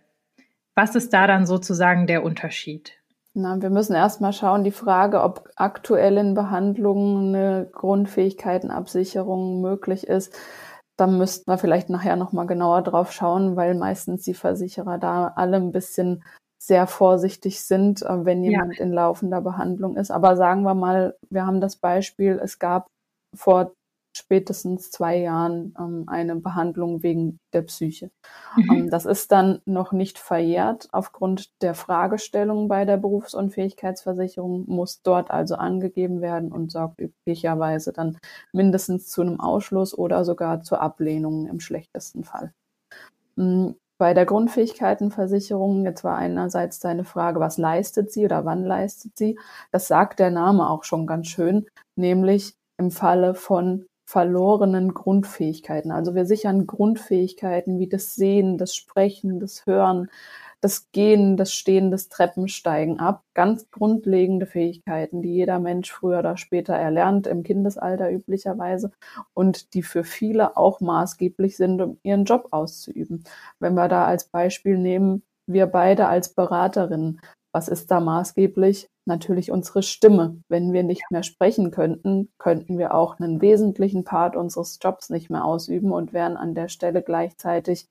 Was 0.74 0.96
ist 0.96 1.14
da 1.14 1.28
dann 1.28 1.46
sozusagen 1.46 2.08
der 2.08 2.24
Unterschied? 2.24 2.94
Na, 3.36 3.62
wir 3.62 3.70
müssen 3.70 3.94
erstmal 3.94 4.34
schauen, 4.34 4.64
die 4.64 4.72
Frage, 4.72 5.22
ob 5.22 5.50
aktuell 5.56 6.18
in 6.18 6.34
Behandlungen 6.34 7.36
eine 7.36 7.70
Grundfähigkeitenabsicherung 7.72 9.62
möglich 9.62 10.08
ist 10.08 10.34
da 10.98 11.08
müssten 11.08 11.50
wir 11.50 11.58
vielleicht 11.58 11.90
nachher 11.90 12.16
nochmal 12.16 12.48
genauer 12.48 12.82
drauf 12.82 13.12
schauen, 13.12 13.56
weil 13.56 13.76
meistens 13.76 14.24
die 14.24 14.34
Versicherer 14.34 14.98
da 14.98 15.34
alle 15.36 15.58
ein 15.58 15.72
bisschen 15.72 16.24
sehr 16.58 16.88
vorsichtig 16.88 17.62
sind, 17.62 18.02
äh, 18.02 18.26
wenn 18.26 18.44
jemand 18.44 18.78
ja. 18.78 18.84
in 18.84 18.94
laufender 18.94 19.42
Behandlung 19.42 19.98
ist. 19.98 20.12
Aber 20.12 20.36
sagen 20.36 20.64
wir 20.64 20.74
mal, 20.74 21.16
wir 21.30 21.46
haben 21.46 21.62
das 21.62 21.76
Beispiel, 21.76 22.40
es 22.42 22.60
gab 22.60 22.88
vor 23.36 23.74
spätestens 24.18 24.92
zwei 24.92 25.18
Jahren 25.18 25.74
ähm, 25.78 26.06
eine 26.08 26.36
Behandlung 26.36 27.04
wegen 27.04 27.40
der 27.54 27.64
Psyche. 27.64 28.12
Mhm. 28.56 28.72
Ähm, 28.72 28.90
das 28.90 29.06
ist 29.06 29.32
dann 29.32 29.62
noch 29.66 29.92
nicht 29.92 30.18
verjährt. 30.18 30.88
Aufgrund 30.92 31.50
der 31.62 31.74
Fragestellung 31.74 32.68
bei 32.68 32.86
der 32.86 32.98
Berufsunfähigkeitsversicherung 32.98 34.66
muss 34.68 35.02
dort 35.02 35.32
also 35.32 35.56
angegeben 35.56 36.22
werden 36.22 36.52
und 36.52 36.72
sorgt 36.72 37.00
üblicherweise 37.02 37.94
dann 37.94 38.18
mindestens 38.54 39.08
zu 39.08 39.22
einem 39.22 39.40
Ausschluss 39.40 39.98
oder 39.98 40.24
sogar 40.24 40.62
zur 40.62 40.82
Ablehnung 40.82 41.48
im 41.48 41.60
schlechtesten 41.60 42.24
Fall. 42.24 42.54
Mhm. 43.36 43.76
Bei 43.98 44.14
der 44.14 44.26
Grundfähigkeitenversicherung, 44.26 45.86
jetzt 45.86 46.04
war 46.04 46.18
einerseits 46.18 46.80
deine 46.80 47.06
Frage, 47.06 47.40
was 47.40 47.58
leistet 47.58 48.12
sie 48.12 48.26
oder 48.26 48.44
wann 48.44 48.66
leistet 48.66 49.18
sie? 49.18 49.40
Das 49.72 49.88
sagt 49.88 50.20
der 50.20 50.32
Name 50.32 50.70
auch 50.70 50.84
schon 50.84 51.08
ganz 51.08 51.28
schön, 51.28 51.66
nämlich 51.96 52.58
im 52.78 52.92
Falle 52.92 53.36
von 53.36 53.86
verlorenen 54.06 54.94
Grundfähigkeiten. 54.94 55.92
Also 55.92 56.16
wir 56.16 56.26
sichern 56.26 56.68
Grundfähigkeiten 56.68 57.80
wie 57.80 57.88
das 57.88 58.16
Sehen, 58.16 58.58
das 58.58 58.76
Sprechen, 58.76 59.40
das 59.40 59.66
Hören, 59.66 60.10
das 60.62 60.92
Gehen, 60.92 61.38
das 61.38 61.54
Stehen, 61.54 61.92
das 61.92 62.10
Treppensteigen 62.10 63.00
ab. 63.00 63.24
Ganz 63.34 63.70
grundlegende 63.72 64.46
Fähigkeiten, 64.46 65.22
die 65.22 65.34
jeder 65.34 65.60
Mensch 65.60 65.92
früher 65.92 66.20
oder 66.20 66.38
später 66.38 66.74
erlernt, 66.74 67.28
im 67.28 67.44
Kindesalter 67.44 68.12
üblicherweise 68.12 68.92
und 69.34 69.74
die 69.74 69.84
für 69.84 70.04
viele 70.04 70.58
auch 70.58 70.80
maßgeblich 70.82 71.58
sind, 71.58 71.82
um 71.82 72.00
ihren 72.04 72.26
Job 72.26 72.48
auszuüben. 72.52 73.24
Wenn 73.60 73.76
wir 73.76 73.88
da 73.88 74.06
als 74.06 74.26
Beispiel 74.26 74.78
nehmen, 74.78 75.24
wir 75.48 75.68
beide 75.68 76.08
als 76.08 76.34
Beraterinnen, 76.34 77.22
was 77.56 77.70
ist 77.70 77.90
da 77.90 78.02
maßgeblich? 78.02 78.90
Natürlich 79.08 79.50
unsere 79.50 79.82
Stimme. 79.82 80.42
Wenn 80.50 80.74
wir 80.74 80.84
nicht 80.84 81.10
mehr 81.10 81.24
sprechen 81.24 81.72
könnten, 81.72 82.28
könnten 82.38 82.78
wir 82.78 82.94
auch 82.94 83.18
einen 83.18 83.40
wesentlichen 83.40 84.04
Part 84.04 84.36
unseres 84.36 84.78
Jobs 84.84 85.10
nicht 85.10 85.30
mehr 85.30 85.46
ausüben 85.46 85.94
und 85.94 86.12
wären 86.12 86.36
an 86.36 86.54
der 86.54 86.68
Stelle 86.68 87.02
gleichzeitig 87.02 87.86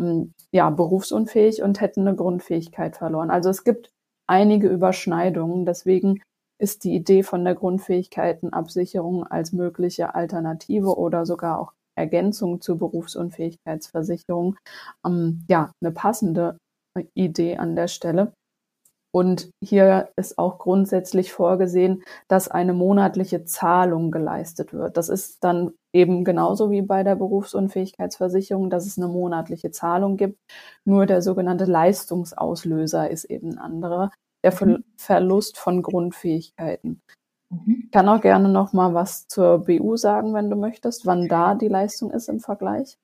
hm, 0.00 0.32
ja, 0.50 0.70
berufsunfähig 0.70 1.62
und 1.62 1.82
hätten 1.82 2.08
eine 2.08 2.16
Grundfähigkeit 2.16 2.96
verloren. 2.96 3.30
Also 3.30 3.50
es 3.50 3.64
gibt 3.64 3.90
einige 4.26 4.68
Überschneidungen. 4.68 5.66
Deswegen 5.66 6.22
ist 6.58 6.82
die 6.84 6.94
Idee 6.94 7.22
von 7.22 7.44
der 7.44 7.54
Grundfähigkeitenabsicherung 7.54 9.26
als 9.26 9.52
mögliche 9.52 10.14
Alternative 10.14 10.96
oder 10.96 11.26
sogar 11.26 11.58
auch 11.58 11.74
Ergänzung 11.98 12.62
zur 12.62 12.78
Berufsunfähigkeitsversicherung 12.78 14.56
ähm, 15.04 15.44
ja 15.50 15.70
eine 15.82 15.92
passende 15.92 16.56
Idee 17.14 17.58
an 17.58 17.76
der 17.76 17.88
Stelle. 17.88 18.32
Und 19.14 19.50
hier 19.62 20.08
ist 20.16 20.38
auch 20.38 20.58
grundsätzlich 20.58 21.32
vorgesehen, 21.32 22.02
dass 22.28 22.48
eine 22.48 22.72
monatliche 22.72 23.44
Zahlung 23.44 24.10
geleistet 24.10 24.72
wird. 24.72 24.96
Das 24.96 25.10
ist 25.10 25.44
dann 25.44 25.72
eben 25.92 26.24
genauso 26.24 26.70
wie 26.70 26.80
bei 26.80 27.02
der 27.02 27.16
Berufsunfähigkeitsversicherung, 27.16 28.70
dass 28.70 28.86
es 28.86 28.96
eine 28.96 29.08
monatliche 29.08 29.70
Zahlung 29.70 30.16
gibt. 30.16 30.38
Nur 30.86 31.04
der 31.04 31.20
sogenannte 31.20 31.66
Leistungsauslöser 31.66 33.10
ist 33.10 33.24
eben 33.24 33.52
ein 33.52 33.58
anderer, 33.58 34.10
der 34.42 34.54
mhm. 34.64 34.82
Verlust 34.96 35.58
von 35.58 35.82
Grundfähigkeiten. 35.82 37.02
Mhm. 37.50 37.82
Ich 37.84 37.90
kann 37.90 38.08
auch 38.08 38.22
gerne 38.22 38.48
noch 38.48 38.72
mal 38.72 38.94
was 38.94 39.26
zur 39.28 39.66
BU 39.66 39.96
sagen, 39.96 40.32
wenn 40.32 40.48
du 40.48 40.56
möchtest, 40.56 41.04
wann 41.04 41.28
da 41.28 41.54
die 41.54 41.68
Leistung 41.68 42.10
ist 42.10 42.30
im 42.30 42.40
Vergleich. 42.40 42.96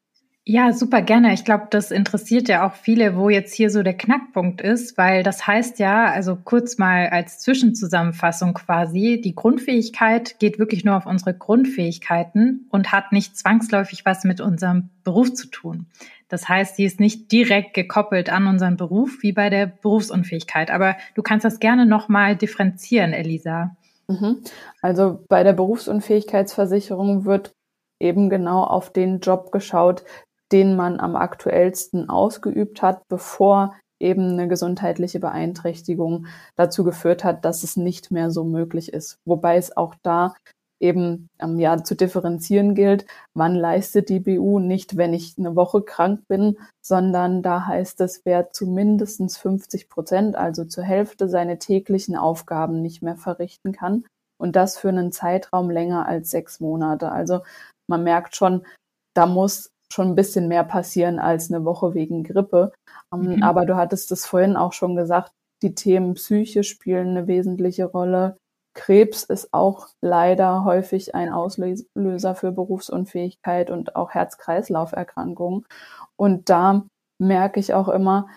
Ja, 0.50 0.72
super 0.72 1.02
gerne. 1.02 1.34
Ich 1.34 1.44
glaube, 1.44 1.66
das 1.68 1.90
interessiert 1.90 2.48
ja 2.48 2.66
auch 2.66 2.72
viele, 2.72 3.18
wo 3.18 3.28
jetzt 3.28 3.52
hier 3.52 3.68
so 3.68 3.82
der 3.82 3.92
Knackpunkt 3.92 4.62
ist, 4.62 4.96
weil 4.96 5.22
das 5.22 5.46
heißt 5.46 5.78
ja, 5.78 6.06
also 6.06 6.38
kurz 6.42 6.78
mal 6.78 7.10
als 7.10 7.38
Zwischenzusammenfassung 7.40 8.54
quasi, 8.54 9.20
die 9.22 9.34
Grundfähigkeit 9.34 10.38
geht 10.38 10.58
wirklich 10.58 10.86
nur 10.86 10.96
auf 10.96 11.04
unsere 11.04 11.34
Grundfähigkeiten 11.34 12.66
und 12.70 12.92
hat 12.92 13.12
nicht 13.12 13.36
zwangsläufig 13.36 14.06
was 14.06 14.24
mit 14.24 14.40
unserem 14.40 14.88
Beruf 15.04 15.34
zu 15.34 15.48
tun. 15.48 15.84
Das 16.28 16.48
heißt, 16.48 16.78
die 16.78 16.84
ist 16.84 16.98
nicht 16.98 17.30
direkt 17.30 17.74
gekoppelt 17.74 18.30
an 18.30 18.46
unseren 18.46 18.78
Beruf 18.78 19.18
wie 19.20 19.32
bei 19.32 19.50
der 19.50 19.66
Berufsunfähigkeit. 19.66 20.70
Aber 20.70 20.96
du 21.14 21.20
kannst 21.20 21.44
das 21.44 21.60
gerne 21.60 21.84
nochmal 21.84 22.36
differenzieren, 22.36 23.12
Elisa. 23.12 23.76
Mhm. 24.08 24.38
Also 24.80 25.22
bei 25.28 25.42
der 25.42 25.52
Berufsunfähigkeitsversicherung 25.52 27.26
wird 27.26 27.52
eben 28.00 28.30
genau 28.30 28.62
auf 28.62 28.92
den 28.92 29.20
Job 29.20 29.52
geschaut, 29.52 30.04
den 30.52 30.76
man 30.76 31.00
am 31.00 31.16
aktuellsten 31.16 32.08
ausgeübt 32.08 32.82
hat, 32.82 33.02
bevor 33.08 33.74
eben 34.00 34.30
eine 34.30 34.48
gesundheitliche 34.48 35.20
Beeinträchtigung 35.20 36.26
dazu 36.56 36.84
geführt 36.84 37.24
hat, 37.24 37.44
dass 37.44 37.62
es 37.64 37.76
nicht 37.76 38.10
mehr 38.10 38.30
so 38.30 38.44
möglich 38.44 38.92
ist. 38.92 39.18
Wobei 39.24 39.56
es 39.56 39.76
auch 39.76 39.94
da 40.02 40.34
eben 40.80 41.28
ähm, 41.40 41.58
ja 41.58 41.82
zu 41.82 41.96
differenzieren 41.96 42.74
gilt, 42.74 43.06
wann 43.34 43.54
leistet 43.54 44.08
die 44.08 44.20
BU 44.20 44.60
nicht, 44.60 44.96
wenn 44.96 45.12
ich 45.12 45.36
eine 45.36 45.56
Woche 45.56 45.82
krank 45.82 46.22
bin, 46.28 46.56
sondern 46.80 47.42
da 47.42 47.66
heißt 47.66 48.00
es, 48.00 48.22
wer 48.24 48.52
zu 48.52 48.66
mindestens 48.66 49.36
50 49.38 49.88
Prozent, 49.88 50.36
also 50.36 50.64
zur 50.64 50.84
Hälfte 50.84 51.28
seine 51.28 51.58
täglichen 51.58 52.16
Aufgaben 52.16 52.80
nicht 52.80 53.02
mehr 53.02 53.16
verrichten 53.16 53.72
kann 53.72 54.04
und 54.40 54.54
das 54.54 54.78
für 54.78 54.88
einen 54.88 55.10
Zeitraum 55.10 55.70
länger 55.70 56.06
als 56.06 56.30
sechs 56.30 56.60
Monate. 56.60 57.10
Also 57.10 57.40
man 57.88 58.04
merkt 58.04 58.36
schon, 58.36 58.64
da 59.14 59.26
muss 59.26 59.72
schon 59.92 60.08
ein 60.08 60.14
bisschen 60.14 60.48
mehr 60.48 60.64
passieren 60.64 61.18
als 61.18 61.50
eine 61.50 61.64
Woche 61.64 61.94
wegen 61.94 62.24
Grippe. 62.24 62.72
Ähm, 63.12 63.36
mhm. 63.36 63.42
Aber 63.42 63.66
du 63.66 63.76
hattest 63.76 64.12
es 64.12 64.26
vorhin 64.26 64.56
auch 64.56 64.72
schon 64.72 64.96
gesagt, 64.96 65.32
die 65.62 65.74
Themen 65.74 66.14
Psyche 66.14 66.62
spielen 66.62 67.08
eine 67.08 67.26
wesentliche 67.26 67.86
Rolle. 67.86 68.38
Krebs 68.74 69.24
ist 69.24 69.52
auch 69.52 69.88
leider 70.00 70.64
häufig 70.64 71.14
ein 71.14 71.32
Auslöser 71.32 72.34
für 72.34 72.52
Berufsunfähigkeit 72.52 73.70
und 73.70 73.96
auch 73.96 74.10
Herz-Kreislauf-Erkrankungen. 74.10 75.64
Und 76.16 76.48
da 76.48 76.84
merke 77.18 77.58
ich 77.58 77.74
auch 77.74 77.88
immer, 77.88 78.28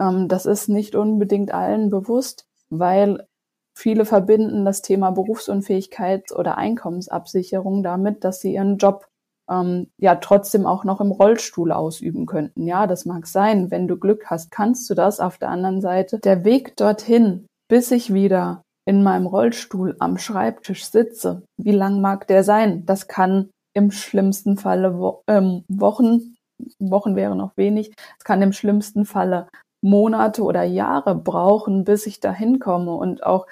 ähm, 0.00 0.28
das 0.28 0.46
ist 0.46 0.68
nicht 0.68 0.94
unbedingt 0.94 1.52
allen 1.52 1.88
bewusst, 1.90 2.46
weil 2.68 3.26
viele 3.74 4.04
verbinden 4.04 4.64
das 4.64 4.82
Thema 4.82 5.10
Berufsunfähigkeit 5.10 6.32
oder 6.32 6.58
Einkommensabsicherung 6.58 7.82
damit, 7.82 8.24
dass 8.24 8.40
sie 8.40 8.54
ihren 8.54 8.76
Job 8.76 9.08
ähm, 9.50 9.88
ja 9.98 10.16
trotzdem 10.16 10.66
auch 10.66 10.84
noch 10.84 11.00
im 11.00 11.10
Rollstuhl 11.10 11.72
ausüben 11.72 12.26
könnten. 12.26 12.66
Ja, 12.66 12.86
das 12.86 13.04
mag 13.04 13.26
sein. 13.26 13.70
Wenn 13.70 13.88
du 13.88 13.96
Glück 13.96 14.26
hast, 14.26 14.50
kannst 14.50 14.88
du 14.90 14.94
das. 14.94 15.20
Auf 15.20 15.38
der 15.38 15.50
anderen 15.50 15.80
Seite, 15.80 16.18
der 16.18 16.44
Weg 16.44 16.76
dorthin, 16.76 17.46
bis 17.68 17.90
ich 17.90 18.12
wieder 18.12 18.62
in 18.86 19.02
meinem 19.02 19.26
Rollstuhl 19.26 19.96
am 19.98 20.16
Schreibtisch 20.16 20.86
sitze, 20.86 21.42
wie 21.58 21.72
lang 21.72 22.00
mag 22.00 22.26
der 22.26 22.42
sein? 22.42 22.86
Das 22.86 23.06
kann 23.06 23.50
im 23.74 23.90
schlimmsten 23.90 24.56
Falle 24.56 24.98
Wo 24.98 25.22
ähm, 25.26 25.64
Wochen, 25.68 26.36
Wochen 26.78 27.14
wäre 27.14 27.36
noch 27.36 27.56
wenig, 27.56 27.92
es 28.18 28.24
kann 28.24 28.42
im 28.42 28.52
schlimmsten 28.52 29.04
Falle 29.04 29.48
Monate 29.82 30.42
oder 30.42 30.64
Jahre 30.64 31.14
brauchen, 31.14 31.84
bis 31.84 32.06
ich 32.06 32.18
dahin 32.18 32.58
komme 32.58 32.94
und 32.94 33.24
auch 33.24 33.46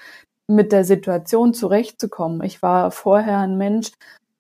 mit 0.48 0.72
der 0.72 0.84
Situation 0.84 1.54
zurechtzukommen. 1.54 2.42
Ich 2.42 2.62
war 2.62 2.90
vorher 2.90 3.38
ein 3.38 3.58
Mensch, 3.58 3.92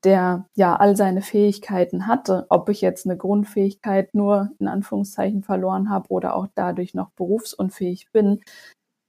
der 0.06 0.46
ja 0.54 0.76
all 0.76 0.96
seine 0.96 1.20
Fähigkeiten 1.20 2.06
hatte, 2.06 2.46
ob 2.48 2.68
ich 2.68 2.80
jetzt 2.80 3.06
eine 3.06 3.16
Grundfähigkeit 3.16 4.14
nur 4.14 4.50
in 4.60 4.68
Anführungszeichen 4.68 5.42
verloren 5.42 5.90
habe 5.90 6.08
oder 6.10 6.36
auch 6.36 6.46
dadurch 6.54 6.94
noch 6.94 7.10
berufsunfähig 7.10 8.12
bin, 8.12 8.40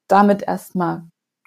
damit 0.07 0.41
erstmal 0.41 1.03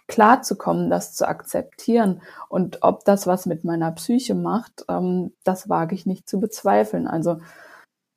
klarzukommen, 0.06 0.88
das 0.88 1.14
zu 1.14 1.26
akzeptieren. 1.26 2.22
Und 2.48 2.78
ob 2.82 3.04
das 3.04 3.26
was 3.26 3.44
mit 3.46 3.64
meiner 3.64 3.90
Psyche 3.90 4.36
macht, 4.36 4.84
ähm, 4.88 5.32
das 5.42 5.68
wage 5.68 5.96
ich 5.96 6.06
nicht 6.06 6.28
zu 6.28 6.38
bezweifeln. 6.38 7.08
Also 7.08 7.38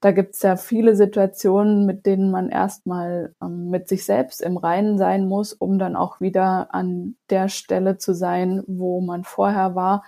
da 0.01 0.11
gibt 0.11 0.35
es 0.35 0.43
ja 0.43 0.55
viele 0.55 0.95
Situationen, 0.95 1.87
mit 1.87 2.05
denen 2.05 2.29
man 2.29 2.49
erstmal 2.49 3.33
ähm, 3.41 3.71
mit 3.71 3.87
sich 3.87 4.05
selbst 4.05 4.41
im 4.41 4.57
Reinen 4.57 4.99
sein 4.99 5.27
muss, 5.27 5.51
um 5.53 5.79
dann 5.79 5.95
auch 5.95 6.21
wieder 6.21 6.67
an 6.75 7.15
der 7.31 7.49
Stelle 7.49 7.97
zu 7.97 8.13
sein, 8.13 8.63
wo 8.67 9.01
man 9.01 9.23
vorher 9.23 9.73
war 9.73 10.03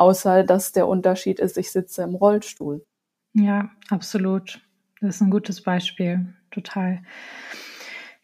außer 0.00 0.44
dass 0.44 0.72
der 0.72 0.88
Unterschied 0.88 1.38
ist, 1.38 1.58
ich 1.58 1.70
sitze 1.70 2.02
im 2.02 2.14
Rollstuhl. 2.14 2.84
Ja, 3.34 3.70
absolut. 3.90 4.60
Das 5.00 5.16
ist 5.16 5.20
ein 5.20 5.30
gutes 5.30 5.62
Beispiel, 5.62 6.34
total. 6.50 7.02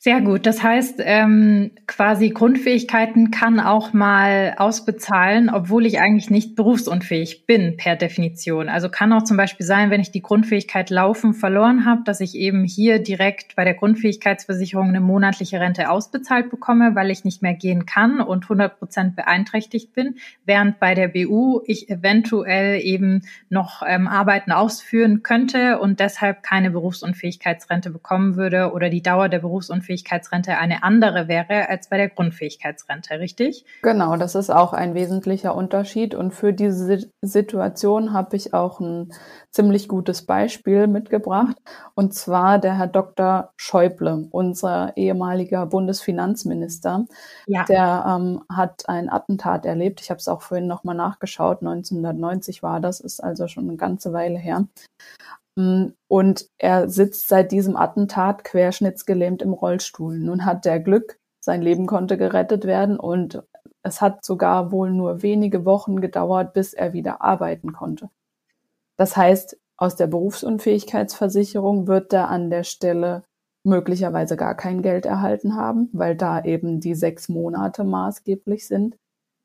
Sehr 0.07 0.21
gut. 0.21 0.47
Das 0.47 0.63
heißt, 0.63 1.01
ähm, 1.03 1.73
quasi 1.89 2.31
Grundfähigkeiten 2.31 3.33
kann 3.33 3.59
auch 3.59 3.93
mal 3.93 4.55
ausbezahlen, 4.57 5.51
obwohl 5.51 5.85
ich 5.85 5.99
eigentlich 5.99 6.31
nicht 6.31 6.55
berufsunfähig 6.55 7.45
bin 7.45 7.77
per 7.77 7.97
Definition. 7.97 8.69
Also 8.69 8.89
kann 8.89 9.13
auch 9.13 9.25
zum 9.25 9.37
Beispiel 9.37 9.67
sein, 9.67 9.91
wenn 9.91 10.01
ich 10.01 10.13
die 10.13 10.23
Grundfähigkeit 10.23 10.91
Laufen 10.91 11.35
verloren 11.35 11.87
habe, 11.87 12.03
dass 12.05 12.21
ich 12.21 12.37
eben 12.37 12.63
hier 12.63 13.01
direkt 13.01 13.57
bei 13.57 13.65
der 13.65 13.75
Grundfähigkeitsversicherung 13.75 14.91
eine 14.91 15.01
monatliche 15.01 15.59
Rente 15.59 15.91
ausbezahlt 15.91 16.51
bekomme, 16.51 16.95
weil 16.95 17.11
ich 17.11 17.25
nicht 17.25 17.43
mehr 17.43 17.55
gehen 17.55 17.85
kann 17.85 18.21
und 18.21 18.45
100 18.45 18.79
Prozent 18.79 19.17
beeinträchtigt 19.17 19.93
bin, 19.93 20.19
während 20.45 20.79
bei 20.79 20.95
der 20.95 21.09
BU 21.09 21.63
ich 21.67 21.91
eventuell 21.91 22.81
eben 22.81 23.23
noch 23.49 23.83
ähm, 23.85 24.07
Arbeiten 24.07 24.53
ausführen 24.53 25.25
könnte 25.25 25.81
und 25.81 25.99
deshalb 25.99 26.45
keine 26.45 26.71
Berufsunfähigkeitsrente 26.71 27.91
bekommen 27.91 28.37
würde 28.37 28.71
oder 28.71 28.89
die 28.89 29.03
Dauer 29.03 29.29
der 29.29 29.41
Berufsunfähigkeit 29.41 29.96
Berufsunfähigkeitsrente 29.97 30.59
eine 30.59 30.83
andere 30.83 31.29
wäre 31.29 31.69
als 31.69 31.89
bei 31.89 31.97
der 31.97 32.09
Grundfähigkeitsrente, 32.09 33.19
richtig? 33.19 33.65
Genau, 33.83 34.17
das 34.17 34.35
ist 34.35 34.51
auch 34.51 34.73
ein 34.73 34.95
wesentlicher 34.95 35.55
Unterschied. 35.55 36.15
Und 36.15 36.33
für 36.33 36.53
diese 36.53 37.11
Situation 37.23 38.13
habe 38.13 38.37
ich 38.37 38.55
auch 38.55 38.81
ein 38.81 39.13
ziemlich 39.51 39.89
gutes 39.89 40.27
Beispiel 40.27 40.87
mitgebracht. 40.87 41.57
Und 41.95 42.15
zwar 42.15 42.59
der 42.59 42.79
Herr 42.79 42.87
Dr. 42.87 43.53
Schäuble, 43.57 44.29
unser 44.31 44.97
ehemaliger 44.97 45.67
Bundesfinanzminister. 45.67 47.07
Ja. 47.47 47.65
Der 47.65 48.05
ähm, 48.07 48.43
hat 48.51 48.89
ein 48.89 49.09
Attentat 49.11 49.65
erlebt. 49.65 50.01
Ich 50.01 50.11
habe 50.11 50.19
es 50.19 50.29
auch 50.29 50.43
vorhin 50.43 50.67
nochmal 50.67 50.97
nachgeschaut. 50.97 51.59
1990 51.61 52.63
war 52.63 52.81
das, 52.81 53.01
ist 53.01 53.23
also 53.23 53.49
schon 53.49 53.69
eine 53.69 53.77
ganze 53.77 54.13
Weile 54.13 54.39
her. 54.39 54.67
Und 55.57 56.51
er 56.59 56.89
sitzt 56.89 57.29
seit 57.29 57.51
diesem 57.51 57.77
Attentat 57.77 58.45
querschnittsgelähmt 58.45 59.41
im 59.41 59.55
Rollstuhl. 59.55 60.19
Nun 60.19 60.45
hat 60.45 60.67
der 60.67 60.81
Glück, 60.81 61.19
sein 61.41 61.63
Leben 61.63 61.87
konnte 61.87 62.19
gerettet 62.19 62.65
werden 62.67 62.99
und 62.99 63.43
es 63.83 64.01
hat 64.01 64.25
sogar 64.25 64.73
wohl 64.73 64.91
nur 64.91 65.23
wenige 65.23 65.65
Wochen 65.65 66.01
gedauert, 66.01 66.53
bis 66.53 66.75
er 66.75 66.93
wieder 66.93 67.23
arbeiten 67.23 67.73
konnte. 67.73 68.11
Das 68.97 69.17
heißt, 69.17 69.57
aus 69.79 69.97
der 69.97 70.09
Berufsunfähigkeitsversicherung 70.09 71.87
wird 71.87 72.13
er 72.13 72.29
an 72.29 72.51
der 72.51 72.65
Stelle 72.65 73.25
möglicherweise 73.65 74.37
gar 74.37 74.55
kein 74.57 74.83
Geld 74.83 75.07
erhalten 75.07 75.57
haben, 75.57 75.89
weil 75.93 76.17
da 76.17 76.43
eben 76.45 76.81
die 76.81 76.95
sechs 76.95 77.29
Monate 77.29 77.85
maßgeblich 77.85 78.67
sind. 78.67 78.97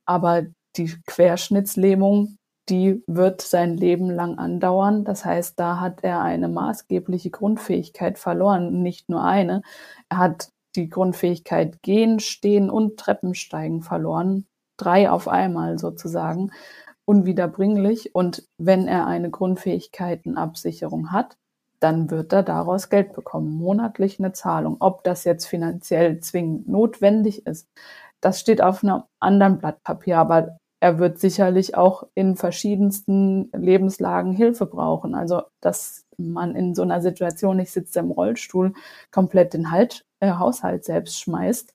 Aber 0.06 0.44
die 0.76 0.94
Querschnittslähmung 1.06 2.38
die 2.72 3.04
wird 3.06 3.42
sein 3.42 3.76
Leben 3.76 4.10
lang 4.10 4.38
andauern. 4.40 5.04
Das 5.04 5.26
heißt, 5.26 5.60
da 5.60 5.80
hat 5.82 6.04
er 6.04 6.22
eine 6.22 6.48
maßgebliche 6.48 7.30
Grundfähigkeit 7.30 8.18
verloren, 8.18 8.82
nicht 8.82 9.10
nur 9.10 9.24
eine. 9.24 9.62
Er 10.10 10.18
hat 10.18 10.50
die 10.76 10.90
Grundfähigkeit 10.90 11.82
gehen, 11.84 12.22
stehen 12.22 12.70
und 12.70 12.98
Treppensteigen 12.98 13.82
verloren. 13.82 14.48
Drei 14.78 15.12
auf 15.12 15.28
einmal 15.28 15.78
sozusagen. 15.80 16.52
Unwiederbringlich. 17.06 18.16
Und 18.16 18.48
wenn 18.58 18.88
er 18.88 19.06
eine 19.06 19.30
Grundfähigkeitenabsicherung 19.30 21.12
hat, 21.12 21.38
dann 21.82 22.10
wird 22.10 22.32
er 22.32 22.44
daraus 22.44 22.90
Geld 22.90 23.14
bekommen, 23.14 23.52
monatlich 23.52 24.20
eine 24.20 24.32
Zahlung. 24.32 24.78
Ob 24.80 25.04
das 25.04 25.26
jetzt 25.26 25.46
finanziell 25.46 26.20
zwingend 26.20 26.70
notwendig 26.70 27.46
ist, 27.46 27.68
das 28.22 28.40
steht 28.40 28.62
auf 28.62 28.84
einem 28.84 29.04
anderen 29.20 29.58
Blatt 29.58 29.84
Papier, 29.84 30.20
aber 30.20 30.58
er 30.82 30.98
wird 30.98 31.20
sicherlich 31.20 31.76
auch 31.76 32.08
in 32.16 32.36
verschiedensten 32.36 33.50
Lebenslagen 33.54 34.34
Hilfe 34.34 34.66
brauchen. 34.66 35.14
Also, 35.14 35.44
dass 35.62 36.06
man 36.18 36.56
in 36.56 36.74
so 36.74 36.82
einer 36.82 37.02
Situation 37.02 37.58
nicht 37.58 37.72
sitzt 37.72 37.96
im 37.98 38.10
Rollstuhl, 38.12 38.74
komplett 39.12 39.54
den 39.54 39.72
halt, 39.72 40.06
äh, 40.20 40.32
Haushalt 40.32 40.84
selbst 40.84 41.20
schmeißt, 41.22 41.74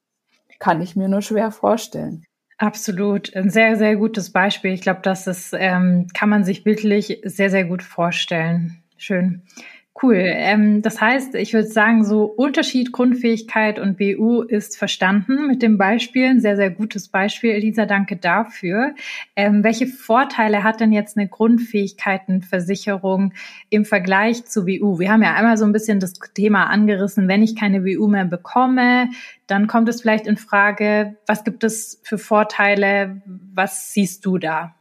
kann 0.58 0.82
ich 0.82 0.96
mir 0.96 1.08
nur 1.08 1.22
schwer 1.22 1.52
vorstellen. 1.52 2.24
Absolut, 2.58 3.34
ein 3.36 3.50
sehr, 3.50 3.76
sehr 3.76 3.96
gutes 3.96 4.32
Beispiel. 4.32 4.72
Ich 4.72 4.80
glaube, 4.80 5.00
das 5.02 5.26
ist, 5.26 5.54
ähm, 5.56 6.08
kann 6.12 6.28
man 6.28 6.42
sich 6.42 6.64
bildlich 6.64 7.20
sehr, 7.22 7.50
sehr 7.50 7.64
gut 7.64 7.82
vorstellen. 7.82 8.82
Schön. 8.96 9.42
Cool. 10.02 10.18
Ähm, 10.18 10.82
das 10.82 11.00
heißt, 11.00 11.34
ich 11.36 11.54
würde 11.54 11.68
sagen, 11.68 12.04
so 12.04 12.24
Unterschied 12.24 12.92
Grundfähigkeit 12.92 13.78
und 13.78 13.96
BU 13.96 14.42
ist 14.42 14.76
verstanden 14.76 15.46
mit 15.46 15.62
dem 15.62 15.78
Beispiel. 15.78 16.26
Ein 16.26 16.42
sehr, 16.42 16.56
sehr 16.56 16.68
gutes 16.68 17.08
Beispiel. 17.08 17.52
Elisa, 17.52 17.86
danke 17.86 18.16
dafür. 18.16 18.94
Ähm, 19.36 19.64
welche 19.64 19.86
Vorteile 19.86 20.64
hat 20.64 20.80
denn 20.80 20.92
jetzt 20.92 21.16
eine 21.16 21.28
Grundfähigkeitenversicherung 21.28 23.32
im 23.70 23.86
Vergleich 23.86 24.44
zu 24.44 24.66
BU? 24.66 24.98
Wir 24.98 25.10
haben 25.10 25.22
ja 25.22 25.34
einmal 25.34 25.56
so 25.56 25.64
ein 25.64 25.72
bisschen 25.72 25.98
das 25.98 26.12
Thema 26.34 26.64
angerissen, 26.64 27.26
wenn 27.26 27.42
ich 27.42 27.56
keine 27.56 27.80
BU 27.80 28.06
mehr 28.06 28.26
bekomme, 28.26 29.08
dann 29.46 29.66
kommt 29.66 29.88
es 29.88 30.02
vielleicht 30.02 30.26
in 30.26 30.36
Frage, 30.36 31.16
was 31.26 31.42
gibt 31.42 31.64
es 31.64 32.02
für 32.02 32.18
Vorteile? 32.18 33.22
Was 33.24 33.94
siehst 33.94 34.26
du 34.26 34.36
da? 34.36 34.75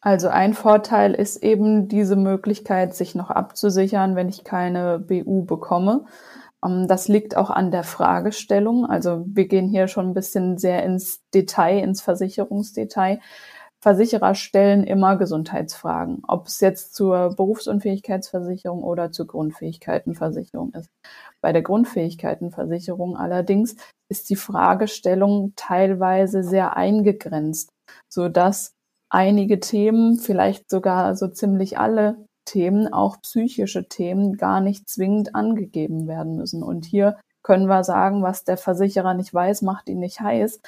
Also 0.00 0.28
ein 0.28 0.54
Vorteil 0.54 1.12
ist 1.14 1.42
eben 1.42 1.88
diese 1.88 2.16
Möglichkeit, 2.16 2.94
sich 2.94 3.14
noch 3.14 3.30
abzusichern, 3.30 4.14
wenn 4.14 4.28
ich 4.28 4.44
keine 4.44 5.00
BU 5.00 5.44
bekomme. 5.44 6.04
Ähm, 6.64 6.86
das 6.88 7.08
liegt 7.08 7.36
auch 7.36 7.50
an 7.50 7.70
der 7.70 7.84
Fragestellung. 7.84 8.86
Also 8.86 9.24
wir 9.26 9.48
gehen 9.48 9.68
hier 9.68 9.88
schon 9.88 10.08
ein 10.08 10.14
bisschen 10.14 10.58
sehr 10.58 10.84
ins 10.84 11.22
Detail, 11.34 11.80
ins 11.80 12.00
Versicherungsdetail. 12.00 13.20
Versicherer 13.80 14.34
stellen 14.34 14.82
immer 14.84 15.16
Gesundheitsfragen, 15.16 16.22
ob 16.26 16.48
es 16.48 16.60
jetzt 16.60 16.96
zur 16.96 17.34
Berufsunfähigkeitsversicherung 17.36 18.82
oder 18.82 19.12
zur 19.12 19.28
Grundfähigkeitenversicherung 19.28 20.72
ist. 20.74 20.90
Bei 21.40 21.52
der 21.52 21.62
Grundfähigkeitenversicherung 21.62 23.16
allerdings 23.16 23.76
ist 24.08 24.30
die 24.30 24.36
Fragestellung 24.36 25.52
teilweise 25.54 26.42
sehr 26.42 26.76
eingegrenzt, 26.76 27.70
so 28.08 28.28
dass 28.28 28.74
einige 29.10 29.60
Themen, 29.60 30.18
vielleicht 30.18 30.70
sogar 30.70 31.16
so 31.16 31.28
ziemlich 31.28 31.78
alle 31.78 32.26
Themen, 32.44 32.92
auch 32.92 33.20
psychische 33.20 33.88
Themen, 33.88 34.36
gar 34.36 34.60
nicht 34.60 34.88
zwingend 34.88 35.34
angegeben 35.34 36.08
werden 36.08 36.36
müssen. 36.36 36.62
Und 36.62 36.84
hier 36.84 37.18
können 37.42 37.66
wir 37.66 37.84
sagen, 37.84 38.22
was 38.22 38.44
der 38.44 38.56
Versicherer 38.56 39.14
nicht 39.14 39.32
weiß, 39.32 39.62
macht 39.62 39.88
ihn 39.88 40.00
nicht 40.00 40.20
heiß. 40.20 40.60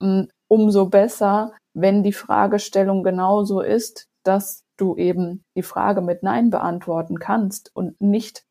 Mm, 0.00 0.22
umso 0.48 0.86
besser, 0.86 1.52
wenn 1.74 2.02
die 2.02 2.12
Fragestellung 2.12 3.02
genauso 3.02 3.60
ist, 3.60 4.08
dass 4.24 4.64
du 4.76 4.96
eben 4.96 5.44
die 5.56 5.62
Frage 5.62 6.00
mit 6.00 6.22
Nein 6.22 6.50
beantworten 6.50 7.18
kannst 7.18 7.74
und 7.74 8.00
nicht 8.00 8.44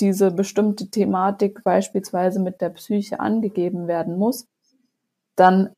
diese 0.00 0.30
bestimmte 0.30 0.88
Thematik 0.88 1.62
beispielsweise 1.62 2.40
mit 2.40 2.60
der 2.60 2.70
Psyche 2.70 3.20
angegeben 3.20 3.86
werden 3.86 4.16
muss, 4.16 4.46
dann 5.36 5.70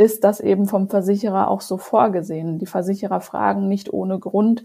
ist 0.00 0.24
das 0.24 0.40
eben 0.40 0.66
vom 0.66 0.88
Versicherer 0.88 1.48
auch 1.48 1.60
so 1.60 1.76
vorgesehen. 1.76 2.58
Die 2.58 2.64
Versicherer 2.64 3.20
fragen 3.20 3.68
nicht 3.68 3.92
ohne 3.92 4.18
Grund 4.18 4.62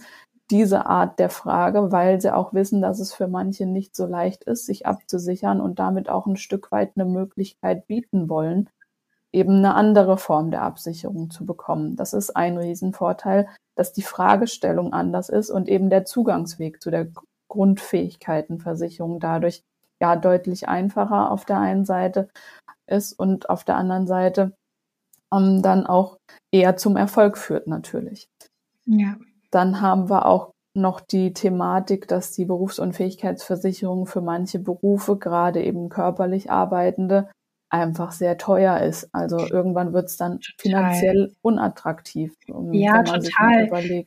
diese 0.49 0.85
Art 0.85 1.19
der 1.19 1.29
Frage, 1.29 1.91
weil 1.91 2.21
sie 2.21 2.33
auch 2.33 2.53
wissen, 2.53 2.81
dass 2.81 3.01
es 3.01 3.13
für 3.13 3.27
manche 3.27 3.65
nicht 3.65 3.97
so 3.97 4.05
leicht 4.05 4.45
ist, 4.45 4.65
sich 4.65 4.85
abzusichern 4.85 5.59
und 5.59 5.77
damit 5.77 6.07
auch 6.07 6.25
ein 6.25 6.37
Stück 6.37 6.71
weit 6.71 6.93
eine 6.95 7.03
Möglichkeit 7.03 7.85
bieten 7.85 8.29
wollen, 8.29 8.69
eben 9.33 9.57
eine 9.57 9.73
andere 9.73 10.17
Form 10.17 10.51
der 10.51 10.61
Absicherung 10.61 11.29
zu 11.29 11.45
bekommen. 11.45 11.97
Das 11.97 12.13
ist 12.13 12.33
ein 12.37 12.57
Riesenvorteil, 12.57 13.49
dass 13.75 13.91
die 13.91 14.03
Fragestellung 14.03 14.93
anders 14.93 15.27
ist 15.27 15.49
und 15.49 15.67
eben 15.67 15.89
der 15.89 16.05
Zugangsweg 16.05 16.81
zu 16.81 16.91
der 16.91 17.09
Grundfähigkeitenversicherung 17.49 19.19
dadurch 19.19 19.63
ja 19.99 20.15
deutlich 20.15 20.69
einfacher 20.69 21.29
auf 21.29 21.43
der 21.43 21.59
einen 21.59 21.83
Seite 21.83 22.29
ist 22.87 23.11
und 23.11 23.49
auf 23.49 23.65
der 23.65 23.75
anderen 23.75 24.07
Seite 24.07 24.53
ähm, 25.33 25.61
dann 25.61 25.85
auch 25.85 26.17
eher 26.51 26.77
zum 26.77 26.97
Erfolg 26.97 27.37
führt 27.37 27.67
natürlich. 27.67 28.27
Ja. 28.85 29.17
Dann 29.51 29.81
haben 29.81 30.09
wir 30.09 30.25
auch 30.25 30.51
noch 30.73 30.99
die 30.99 31.33
Thematik, 31.33 32.07
dass 32.07 32.31
die 32.31 32.45
Berufsunfähigkeitsversicherung 32.45 34.05
für 34.05 34.21
manche 34.21 34.59
Berufe, 34.59 35.17
gerade 35.17 35.63
eben 35.63 35.89
körperlich 35.89 36.51
Arbeitende, 36.51 37.29
einfach 37.69 38.11
sehr 38.11 38.37
teuer 38.37 38.79
ist. 38.79 39.09
Also 39.13 39.39
irgendwann 39.39 39.93
wird 39.93 40.05
es 40.05 40.17
dann 40.17 40.39
total. 40.39 40.55
finanziell 40.57 41.35
unattraktiv, 41.41 42.35
ja, 42.47 42.55
wenn 42.55 43.03
man 43.05 43.21
total. 43.21 44.05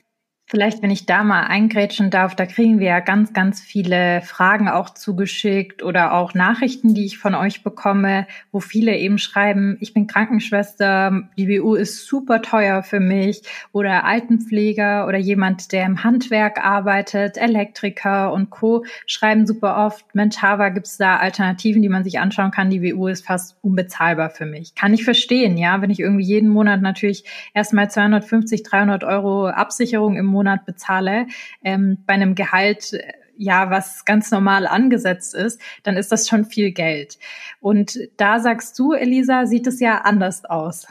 Vielleicht, 0.50 0.82
wenn 0.82 0.90
ich 0.90 1.04
da 1.04 1.24
mal 1.24 1.42
eingrätschen 1.42 2.08
darf, 2.08 2.34
da 2.34 2.46
kriegen 2.46 2.78
wir 2.78 2.86
ja 2.86 3.00
ganz, 3.00 3.34
ganz 3.34 3.60
viele 3.60 4.22
Fragen 4.22 4.70
auch 4.70 4.88
zugeschickt 4.88 5.82
oder 5.82 6.14
auch 6.14 6.32
Nachrichten, 6.32 6.94
die 6.94 7.04
ich 7.04 7.18
von 7.18 7.34
euch 7.34 7.62
bekomme, 7.62 8.26
wo 8.50 8.58
viele 8.58 8.96
eben 8.96 9.18
schreiben, 9.18 9.76
ich 9.80 9.92
bin 9.92 10.06
Krankenschwester, 10.06 11.28
die 11.36 11.58
BU 11.58 11.74
ist 11.74 12.06
super 12.06 12.40
teuer 12.40 12.82
für 12.82 12.98
mich 12.98 13.42
oder 13.72 14.04
Altenpfleger 14.04 15.06
oder 15.06 15.18
jemand, 15.18 15.70
der 15.72 15.84
im 15.84 16.02
Handwerk 16.02 16.64
arbeitet, 16.64 17.36
Elektriker 17.36 18.32
und 18.32 18.48
Co. 18.48 18.86
schreiben 19.04 19.46
super 19.46 19.76
oft, 19.84 20.14
Mensch, 20.14 20.38
Hava, 20.38 20.70
gibt 20.70 20.86
es 20.86 20.96
da 20.96 21.18
Alternativen, 21.18 21.82
die 21.82 21.90
man 21.90 22.04
sich 22.04 22.20
anschauen 22.20 22.52
kann? 22.52 22.70
Die 22.70 22.80
BU 22.80 23.08
ist 23.08 23.26
fast 23.26 23.58
unbezahlbar 23.60 24.30
für 24.30 24.46
mich. 24.46 24.74
Kann 24.74 24.94
ich 24.94 25.04
verstehen, 25.04 25.58
ja, 25.58 25.82
wenn 25.82 25.90
ich 25.90 26.00
irgendwie 26.00 26.24
jeden 26.24 26.48
Monat 26.48 26.80
natürlich 26.80 27.24
erstmal 27.52 27.90
250, 27.90 28.62
300 28.62 29.04
Euro 29.04 29.48
Absicherung 29.48 30.16
im 30.16 30.24
Monat 30.24 30.37
Monat 30.38 30.64
bezahle, 30.64 31.26
ähm, 31.62 31.98
bei 32.06 32.14
einem 32.14 32.34
Gehalt, 32.34 32.92
äh, 32.92 33.12
ja, 33.36 33.70
was 33.70 34.04
ganz 34.04 34.30
normal 34.30 34.66
angesetzt 34.66 35.34
ist, 35.34 35.60
dann 35.84 35.96
ist 35.96 36.10
das 36.10 36.28
schon 36.28 36.44
viel 36.44 36.72
Geld. 36.72 37.18
Und 37.60 37.98
da 38.16 38.40
sagst 38.40 38.78
du, 38.78 38.92
Elisa, 38.92 39.46
sieht 39.46 39.66
es 39.66 39.78
ja 39.80 39.98
anders 39.98 40.44
aus. 40.44 40.86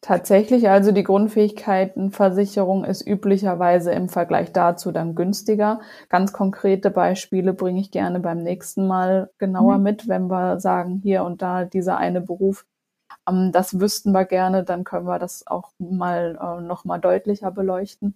Tatsächlich, 0.00 0.68
also 0.68 0.92
die 0.92 1.02
Grundfähigkeitenversicherung 1.02 2.84
ist 2.84 3.04
üblicherweise 3.06 3.90
im 3.92 4.08
Vergleich 4.08 4.52
dazu 4.52 4.92
dann 4.92 5.16
günstiger. 5.16 5.80
Ganz 6.08 6.32
konkrete 6.32 6.90
Beispiele 6.90 7.52
bringe 7.52 7.80
ich 7.80 7.90
gerne 7.90 8.20
beim 8.20 8.38
nächsten 8.38 8.86
Mal 8.86 9.30
genauer 9.38 9.78
mhm. 9.78 9.82
mit, 9.82 10.08
wenn 10.08 10.28
wir 10.28 10.60
sagen, 10.60 11.00
hier 11.02 11.24
und 11.24 11.42
da 11.42 11.64
dieser 11.64 11.98
eine 11.98 12.20
Beruf, 12.20 12.64
ähm, 13.28 13.50
das 13.52 13.80
wüssten 13.80 14.12
wir 14.12 14.24
gerne, 14.24 14.64
dann 14.64 14.84
können 14.84 15.06
wir 15.06 15.18
das 15.18 15.46
auch 15.46 15.72
mal 15.78 16.38
äh, 16.40 16.62
noch 16.62 16.84
mal 16.84 16.98
deutlicher 16.98 17.50
beleuchten. 17.50 18.14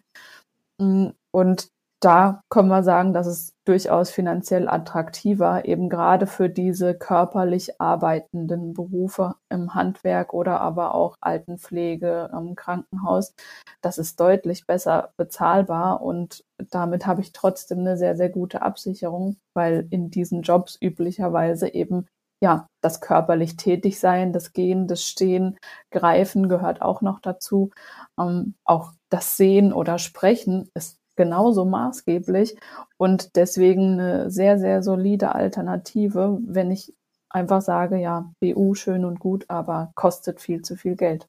Mm, 0.83 1.11
und 1.33 1.68
da 2.01 2.42
können 2.51 2.68
wir 2.68 2.83
sagen, 2.83 3.12
dass 3.12 3.29
es 3.29 3.53
durchaus 3.64 4.11
finanziell 4.11 4.68
attraktiver, 4.68 5.64
eben 5.66 5.88
gerade 5.88 6.27
für 6.27 6.49
diese 6.51 6.95
körperlich 6.99 7.81
arbeitenden 7.81 8.73
Berufe 8.75 9.37
im 9.51 9.75
Handwerk 9.75 10.35
oder 10.35 10.61
aber 10.61 10.97
auch 10.97 11.16
Altenpflege 11.21 12.29
im 12.33 12.57
Krankenhaus. 12.57 13.35
Das 13.83 13.99
ist 13.99 14.18
deutlich 14.18 14.66
besser 14.66 15.12
bezahlbar 15.16 16.03
und 16.03 16.45
damit 16.71 17.07
habe 17.07 17.21
ich 17.21 17.33
trotzdem 17.33 17.81
eine 17.81 17.97
sehr, 17.97 18.16
sehr 18.16 18.31
gute 18.31 18.62
Absicherung, 18.62 19.37
weil 19.55 19.87
in 19.90 20.11
diesen 20.11 20.42
Jobs 20.42 20.77
üblicherweise 20.81 21.73
eben 21.73 22.09
ja, 22.42 22.66
das 22.83 23.01
körperlich 23.01 23.57
tätig 23.57 24.01
sein, 24.01 24.33
das 24.33 24.53
Gehen, 24.53 24.88
das 24.88 25.05
Stehen, 25.05 25.57
Greifen 25.92 26.49
gehört 26.49 26.83
auch 26.83 27.01
noch 27.01 27.21
dazu. 27.21 27.71
Ähm, 28.18 28.57
auch 28.64 28.92
das 29.12 29.37
Sehen 29.37 29.72
oder 29.72 29.98
Sprechen 29.98 30.70
ist 30.75 30.98
genauso 31.16 31.64
maßgeblich 31.64 32.57
und 32.96 33.37
deswegen 33.37 34.01
eine 34.01 34.31
sehr, 34.31 34.59
sehr 34.59 34.83
solide 34.83 35.35
Alternative, 35.35 36.38
wenn 36.46 36.70
ich 36.70 36.94
einfach 37.29 37.61
sage, 37.61 37.98
ja, 37.98 38.33
BU 38.40 38.75
schön 38.75 39.05
und 39.05 39.20
gut, 39.20 39.44
aber 39.48 39.92
kostet 39.94 40.40
viel 40.40 40.62
zu 40.62 40.77
viel 40.77 40.96
Geld. 40.96 41.29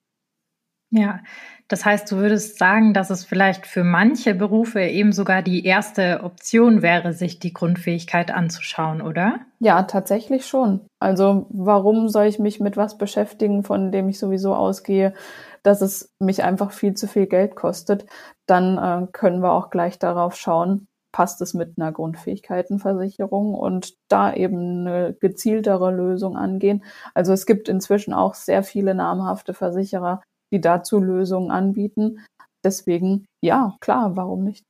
Ja, 0.95 1.21
das 1.69 1.85
heißt, 1.85 2.11
du 2.11 2.17
würdest 2.17 2.59
sagen, 2.59 2.93
dass 2.93 3.09
es 3.09 3.25
vielleicht 3.25 3.65
für 3.65 3.83
manche 3.83 4.35
Berufe 4.35 4.81
eben 4.81 5.11
sogar 5.11 5.41
die 5.41 5.65
erste 5.65 6.21
Option 6.23 6.83
wäre, 6.83 7.13
sich 7.13 7.39
die 7.39 7.51
Grundfähigkeit 7.51 8.29
anzuschauen, 8.29 9.01
oder? 9.01 9.39
Ja, 9.59 9.81
tatsächlich 9.83 10.45
schon. 10.45 10.81
Also 10.99 11.47
warum 11.49 12.09
soll 12.09 12.27
ich 12.27 12.37
mich 12.37 12.59
mit 12.59 12.77
was 12.77 12.99
beschäftigen, 12.99 13.63
von 13.63 13.91
dem 13.91 14.07
ich 14.07 14.19
sowieso 14.19 14.53
ausgehe, 14.53 15.13
dass 15.63 15.81
es 15.81 16.13
mich 16.19 16.43
einfach 16.43 16.71
viel 16.71 16.93
zu 16.93 17.07
viel 17.07 17.27
Geld 17.27 17.55
kostet? 17.55 18.05
Dann 18.45 18.77
äh, 18.77 19.07
können 19.11 19.41
wir 19.41 19.53
auch 19.53 19.69
gleich 19.69 19.99
darauf 19.99 20.35
schauen, 20.35 20.87
passt 21.11 21.41
es 21.41 21.53
mit 21.53 21.77
einer 21.77 21.91
Grundfähigkeitenversicherung 21.91 23.53
und 23.53 23.93
da 24.09 24.33
eben 24.33 24.87
eine 24.87 25.13
gezieltere 25.13 25.91
Lösung 25.91 26.35
angehen. 26.37 26.83
Also 27.13 27.33
es 27.33 27.45
gibt 27.45 27.69
inzwischen 27.69 28.13
auch 28.13 28.33
sehr 28.33 28.63
viele 28.63 28.95
namhafte 28.95 29.53
Versicherer, 29.53 30.21
die 30.51 30.61
dazu 30.61 30.99
Lösungen 30.99 31.51
anbieten. 31.51 32.19
Deswegen, 32.63 33.25
ja, 33.41 33.75
klar, 33.79 34.15
warum 34.15 34.43
nicht? 34.43 34.65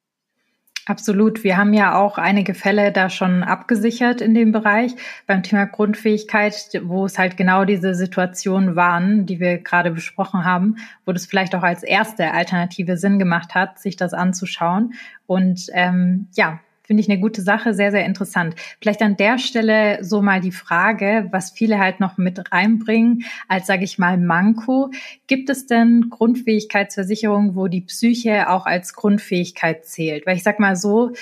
Absolut. 0.85 1.45
Wir 1.45 1.55
haben 1.55 1.73
ja 1.73 1.97
auch 1.97 2.17
einige 2.17 2.53
Fälle 2.53 2.91
da 2.91 3.09
schon 3.09 3.41
abgesichert 3.41 4.19
in 4.19 4.33
dem 4.33 4.51
Bereich 4.51 4.93
beim 5.25 5.41
Thema 5.41 5.65
Grundfähigkeit, 5.65 6.53
wo 6.83 7.05
es 7.05 7.17
halt 7.17 7.37
genau 7.37 7.63
diese 7.63 7.95
Situationen 7.95 8.75
waren, 8.75 9.25
die 9.25 9.39
wir 9.39 9.59
gerade 9.59 9.91
besprochen 9.91 10.43
haben, 10.43 10.75
wo 11.05 11.13
das 11.13 11.25
vielleicht 11.25 11.55
auch 11.55 11.63
als 11.63 11.83
erste 11.83 12.33
Alternative 12.33 12.97
Sinn 12.97 13.17
gemacht 13.17 13.55
hat, 13.55 13.79
sich 13.79 13.95
das 13.95 14.13
anzuschauen. 14.13 14.93
Und 15.25 15.67
ähm, 15.71 16.27
ja, 16.33 16.59
Finde 16.85 16.99
ich 16.99 17.09
eine 17.09 17.21
gute 17.21 17.41
Sache, 17.41 17.73
sehr, 17.73 17.91
sehr 17.91 18.05
interessant. 18.05 18.55
Vielleicht 18.81 19.01
an 19.01 19.15
der 19.15 19.39
Stelle 19.39 20.03
so 20.03 20.21
mal 20.21 20.41
die 20.41 20.51
Frage, 20.51 21.29
was 21.31 21.51
viele 21.51 21.79
halt 21.79 22.01
noch 22.01 22.17
mit 22.17 22.51
reinbringen, 22.51 23.23
als 23.47 23.67
sage 23.67 23.85
ich 23.85 23.99
mal 23.99 24.17
Manko. 24.17 24.91
Gibt 25.27 25.49
es 25.49 25.65
denn 25.65 26.09
Grundfähigkeitsversicherungen, 26.09 27.55
wo 27.55 27.67
die 27.67 27.79
Psyche 27.81 28.49
auch 28.49 28.65
als 28.65 28.93
Grundfähigkeit 28.95 29.85
zählt? 29.85 30.25
Weil 30.27 30.35
ich 30.35 30.43
sag 30.43 30.59
mal 30.59 30.75
so, 30.75 31.13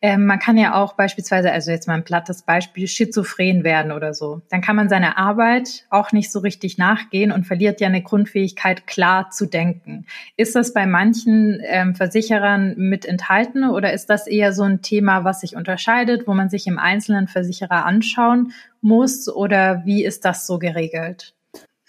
äh, 0.00 0.16
man 0.16 0.38
kann 0.38 0.56
ja 0.56 0.74
auch 0.74 0.94
beispielsweise, 0.94 1.52
also 1.52 1.70
jetzt 1.70 1.86
mal 1.86 1.94
ein 1.94 2.04
plattes 2.04 2.40
Beispiel, 2.40 2.88
schizophren 2.88 3.62
werden 3.62 3.92
oder 3.92 4.14
so. 4.14 4.40
Dann 4.48 4.62
kann 4.62 4.76
man 4.76 4.88
seiner 4.88 5.18
Arbeit 5.18 5.84
auch 5.90 6.12
nicht 6.12 6.32
so 6.32 6.38
richtig 6.38 6.78
nachgehen 6.78 7.30
und 7.30 7.46
verliert 7.46 7.82
ja 7.82 7.88
eine 7.88 8.02
Grundfähigkeit, 8.02 8.86
klar 8.86 9.28
zu 9.28 9.44
denken. 9.44 10.06
Ist 10.38 10.56
das 10.56 10.72
bei 10.72 10.86
manchen 10.86 11.60
ähm, 11.62 11.94
Versicherern 11.94 12.74
mit 12.78 13.04
enthalten 13.04 13.68
oder 13.68 13.92
ist 13.92 14.08
das 14.08 14.26
eher 14.26 14.54
so 14.54 14.62
ein 14.62 14.80
Thema, 14.80 15.09
Thema, 15.10 15.24
was 15.24 15.40
sich 15.40 15.56
unterscheidet, 15.56 16.26
wo 16.26 16.34
man 16.34 16.48
sich 16.48 16.66
im 16.66 16.78
einzelnen 16.78 17.26
Versicherer 17.26 17.84
anschauen 17.84 18.52
muss 18.80 19.28
oder 19.28 19.84
wie 19.84 20.04
ist 20.04 20.24
das 20.24 20.46
so 20.46 20.58
geregelt? 20.58 21.34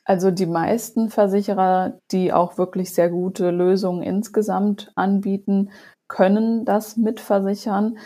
Also 0.06 0.32
die 0.32 0.48
meisten 0.48 1.10
Versicherer, 1.10 2.00
die 2.12 2.34
auch 2.34 2.58
wirklich 2.58 2.94
sehr 2.94 3.10
gute 3.10 3.52
Lösungen 3.52 4.02
insgesamt 4.02 4.92
anbieten, 4.96 5.70
können 6.08 6.66
das 6.66 6.98
mitversichern. 6.98 7.98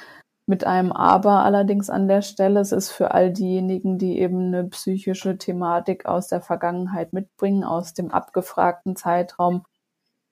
Mit 0.48 0.64
einem 0.64 0.92
Aber 0.92 1.44
allerdings 1.44 1.90
an 1.90 2.08
der 2.08 2.22
Stelle. 2.22 2.60
Es 2.60 2.72
ist 2.72 2.92
für 2.92 3.12
all 3.16 3.32
diejenigen, 3.32 3.98
die 3.98 4.20
eben 4.20 4.54
eine 4.54 4.66
psychische 4.66 5.38
Thematik 5.38 6.06
aus 6.06 6.28
der 6.28 6.42
Vergangenheit 6.42 7.14
mitbringen, 7.14 7.64
aus 7.64 7.94
dem 7.96 8.12
abgefragten 8.12 8.96
Zeitraum. 8.96 9.64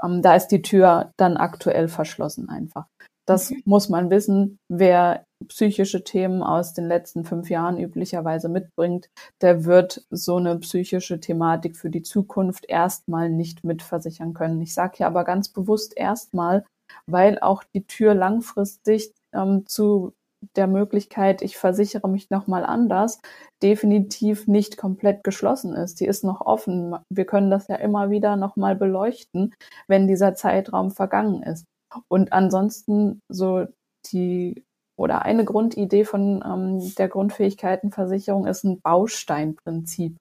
Ähm, 0.04 0.22
da 0.22 0.36
ist 0.36 0.50
die 0.50 0.62
Tür 0.62 1.14
dann 1.18 1.38
aktuell 1.38 1.88
verschlossen 1.88 2.50
einfach. 2.50 2.86
Das 3.26 3.52
mhm. 3.52 3.62
muss 3.66 3.90
man 3.90 4.10
wissen. 4.10 4.60
Wer 4.70 5.26
psychische 5.48 6.04
Themen 6.04 6.42
aus 6.42 6.74
den 6.74 6.88
letzten 6.88 7.26
fünf 7.26 7.50
Jahren 7.50 7.80
üblicherweise 7.80 8.50
mitbringt, 8.50 9.10
der 9.42 9.66
wird 9.66 10.06
so 10.10 10.38
eine 10.38 10.58
psychische 10.60 11.20
Thematik 11.20 11.78
für 11.78 11.90
die 11.90 12.02
Zukunft 12.02 12.66
erstmal 12.68 13.30
nicht 13.30 13.64
mitversichern 13.64 14.34
können. 14.34 14.62
Ich 14.62 14.74
sage 14.74 14.98
hier 14.98 15.08
aber 15.08 15.24
ganz 15.24 15.50
bewusst 15.50 15.98
erstmal, 15.98 16.66
weil 17.08 17.40
auch 17.40 17.64
die 17.74 17.86
Tür 17.86 18.14
langfristig 18.14 19.12
ähm, 19.34 19.66
zu 19.68 20.14
der 20.56 20.68
Möglichkeit, 20.68 21.42
ich 21.42 21.58
versichere 21.58 22.10
mich 22.10 22.30
nochmal 22.30 22.66
anders, 22.66 23.20
definitiv 23.62 24.48
nicht 24.48 24.78
komplett 24.78 25.24
geschlossen 25.24 25.74
ist. 25.74 26.00
Die 26.00 26.06
ist 26.06 26.24
noch 26.24 26.42
offen. 26.42 26.98
Wir 27.10 27.26
können 27.26 27.50
das 27.50 27.68
ja 27.68 27.76
immer 27.78 28.10
wieder 28.10 28.36
nochmal 28.36 28.76
beleuchten, 28.76 29.54
wenn 29.88 30.08
dieser 30.08 30.36
Zeitraum 30.36 30.92
vergangen 30.92 31.44
ist. 31.44 31.66
Und 32.08 32.34
ansonsten 32.34 33.22
so 33.30 33.66
die 34.12 34.64
oder 34.96 35.24
eine 35.24 35.44
Grundidee 35.44 36.06
von 36.06 36.44
ähm, 36.46 36.94
der 36.96 37.10
Grundfähigkeitenversicherung 37.10 38.46
ist 38.46 38.64
ein 38.64 38.80
Bausteinprinzip. 38.82 40.18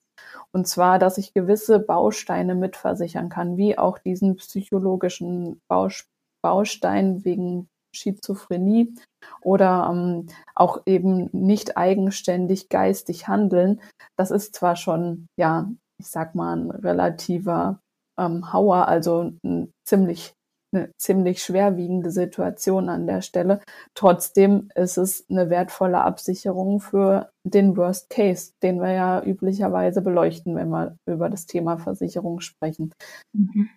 Und 0.53 0.67
zwar, 0.67 0.99
dass 0.99 1.19
ich 1.19 1.35
gewisse 1.35 1.79
Bausteine 1.79 2.55
mitversichern 2.55 3.29
kann, 3.29 3.57
wie 3.57 3.77
auch 3.77 3.99
diesen 3.99 4.37
psychologischen 4.37 5.61
Baus 5.69 6.05
Baustein 6.45 7.25
wegen 7.25 7.69
Schizophrenie 7.95 8.95
oder 9.43 9.89
ähm, 9.93 10.27
auch 10.57 10.83
eben 10.87 11.29
nicht 11.33 11.77
eigenständig 11.77 12.69
geistig 12.69 13.29
handeln. 13.29 13.81
Das 14.17 14.31
ist 14.33 14.55
zwar 14.57 14.75
schon, 14.75 15.29
ja, 15.39 15.71
ich 16.01 16.09
sag 16.09 16.35
mal, 16.35 16.57
ein 16.57 16.71
relativer 16.71 17.79
ähm, 18.19 18.53
Hauer, 18.53 18.89
also 18.89 19.33
ein 19.45 19.71
ziemlich 19.87 20.35
eine 20.73 20.91
ziemlich 20.97 21.43
schwerwiegende 21.43 22.11
Situation 22.11 22.89
an 22.89 23.07
der 23.07 23.21
Stelle. 23.21 23.61
Trotzdem 23.95 24.71
ist 24.75 24.97
es 24.97 25.27
eine 25.31 25.51
wertvolle 25.51 26.01
Absicherung 26.01 26.81
für 26.81 27.31
den 27.45 27.77
Worst 27.77 28.11
Case, 28.11 28.53
den 28.63 28.81
wir 28.81 28.93
ja 28.93 29.23
üblicherweise 29.23 30.03
beleuchten, 30.03 30.57
wenn 30.57 30.71
wir 30.71 30.97
über 31.07 31.29
das 31.29 31.47
Thema 31.47 31.79
Versicherung 31.79 32.41
sprechen. 32.41 32.93
Mhm. 33.33 33.69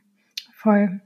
Voll. 0.65 0.99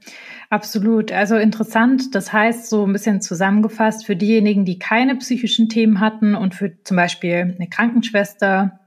Absolut. 0.48 1.12
Also 1.12 1.36
interessant. 1.36 2.14
Das 2.14 2.32
heißt, 2.32 2.70
so 2.70 2.86
ein 2.86 2.94
bisschen 2.94 3.20
zusammengefasst, 3.20 4.06
für 4.06 4.16
diejenigen, 4.16 4.64
die 4.64 4.78
keine 4.78 5.16
psychischen 5.16 5.68
Themen 5.68 6.00
hatten 6.00 6.34
und 6.34 6.54
für 6.54 6.82
zum 6.82 6.96
Beispiel 6.96 7.56
eine 7.58 7.68
Krankenschwester, 7.68 8.79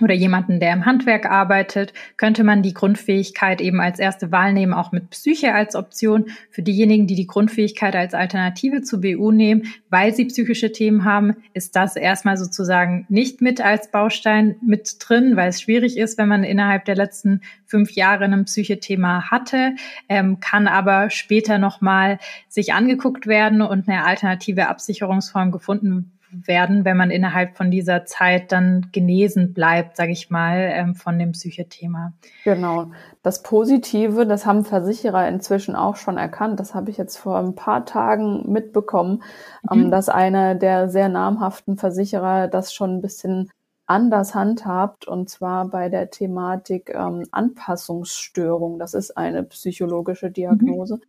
oder 0.00 0.14
jemanden, 0.14 0.60
der 0.60 0.72
im 0.72 0.86
Handwerk 0.86 1.26
arbeitet, 1.26 1.92
könnte 2.16 2.44
man 2.44 2.62
die 2.62 2.74
Grundfähigkeit 2.74 3.60
eben 3.60 3.80
als 3.80 3.98
erste 3.98 4.30
Wahl 4.30 4.52
nehmen, 4.52 4.72
auch 4.72 4.92
mit 4.92 5.10
Psyche 5.10 5.52
als 5.52 5.74
Option. 5.74 6.26
Für 6.50 6.62
diejenigen, 6.62 7.08
die 7.08 7.16
die 7.16 7.26
Grundfähigkeit 7.26 7.96
als 7.96 8.14
Alternative 8.14 8.82
zu 8.82 9.00
BU 9.00 9.32
nehmen, 9.32 9.64
weil 9.90 10.14
sie 10.14 10.26
psychische 10.26 10.70
Themen 10.70 11.04
haben, 11.04 11.36
ist 11.54 11.74
das 11.74 11.96
erstmal 11.96 12.36
sozusagen 12.36 13.04
nicht 13.08 13.42
mit 13.42 13.60
als 13.60 13.90
Baustein 13.90 14.54
mit 14.64 14.96
drin, 15.00 15.34
weil 15.34 15.48
es 15.48 15.60
schwierig 15.60 15.98
ist, 15.98 16.18
wenn 16.18 16.28
man 16.28 16.44
innerhalb 16.44 16.84
der 16.84 16.96
letzten 16.96 17.40
fünf 17.66 17.90
Jahre 17.90 18.24
ein 18.24 18.44
Psychethema 18.44 19.30
hatte, 19.30 19.74
ähm, 20.08 20.38
kann 20.38 20.68
aber 20.68 21.10
später 21.10 21.58
nochmal 21.58 22.18
sich 22.48 22.72
angeguckt 22.72 23.26
werden 23.26 23.60
und 23.60 23.88
eine 23.88 24.04
alternative 24.04 24.68
Absicherungsform 24.68 25.50
gefunden 25.50 26.12
werden, 26.32 26.84
wenn 26.84 26.96
man 26.96 27.10
innerhalb 27.10 27.56
von 27.56 27.70
dieser 27.70 28.04
Zeit 28.04 28.52
dann 28.52 28.88
genesen 28.92 29.52
bleibt, 29.52 29.96
sage 29.96 30.12
ich 30.12 30.30
mal, 30.30 30.70
ähm, 30.72 30.94
von 30.94 31.18
dem 31.18 31.32
Psychethema. 31.32 32.12
Genau. 32.44 32.90
Das 33.22 33.42
Positive, 33.42 34.26
das 34.26 34.46
haben 34.46 34.64
Versicherer 34.64 35.28
inzwischen 35.28 35.76
auch 35.76 35.96
schon 35.96 36.16
erkannt. 36.16 36.60
Das 36.60 36.74
habe 36.74 36.90
ich 36.90 36.96
jetzt 36.96 37.16
vor 37.16 37.38
ein 37.38 37.54
paar 37.54 37.84
Tagen 37.84 38.50
mitbekommen, 38.50 39.22
ähm, 39.70 39.84
mhm. 39.84 39.90
dass 39.90 40.08
einer 40.08 40.54
der 40.54 40.88
sehr 40.88 41.08
namhaften 41.08 41.76
Versicherer 41.76 42.48
das 42.48 42.72
schon 42.72 42.96
ein 42.96 43.00
bisschen 43.00 43.50
anders 43.90 44.36
handhabt, 44.36 45.08
und 45.08 45.28
zwar 45.28 45.66
bei 45.66 45.88
der 45.88 46.10
Thematik 46.10 46.90
ähm, 46.94 47.26
Anpassungsstörung. 47.32 48.78
Das 48.78 48.94
ist 48.94 49.16
eine 49.16 49.42
psychologische 49.42 50.30
Diagnose. 50.30 50.96
Mhm. 50.96 51.00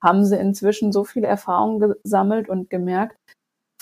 Haben 0.00 0.24
sie 0.24 0.36
inzwischen 0.36 0.92
so 0.92 1.02
viel 1.02 1.24
Erfahrung 1.24 1.80
gesammelt 1.80 2.48
und 2.48 2.70
gemerkt, 2.70 3.16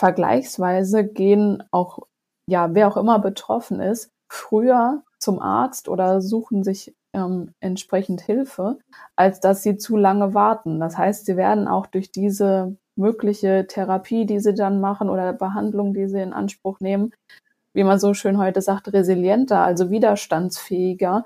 vergleichsweise 0.00 1.04
gehen 1.06 1.62
auch, 1.70 2.00
ja, 2.46 2.74
wer 2.74 2.88
auch 2.88 2.96
immer 2.96 3.18
betroffen 3.18 3.80
ist, 3.80 4.10
früher 4.28 5.02
zum 5.18 5.40
Arzt 5.40 5.90
oder 5.90 6.22
suchen 6.22 6.64
sich 6.64 6.94
ähm, 7.12 7.52
entsprechend 7.60 8.22
Hilfe, 8.22 8.78
als 9.14 9.40
dass 9.40 9.62
sie 9.62 9.76
zu 9.76 9.98
lange 9.98 10.32
warten. 10.32 10.80
Das 10.80 10.96
heißt, 10.96 11.26
sie 11.26 11.36
werden 11.36 11.68
auch 11.68 11.86
durch 11.86 12.10
diese 12.10 12.76
mögliche 12.96 13.66
Therapie, 13.66 14.24
die 14.24 14.40
sie 14.40 14.54
dann 14.54 14.80
machen 14.80 15.10
oder 15.10 15.34
Behandlung, 15.34 15.92
die 15.92 16.08
sie 16.08 16.22
in 16.22 16.32
Anspruch 16.32 16.80
nehmen, 16.80 17.12
wie 17.72 17.84
man 17.84 17.98
so 17.98 18.14
schön 18.14 18.38
heute 18.38 18.62
sagt, 18.62 18.92
resilienter, 18.92 19.60
also 19.60 19.90
widerstandsfähiger. 19.90 21.24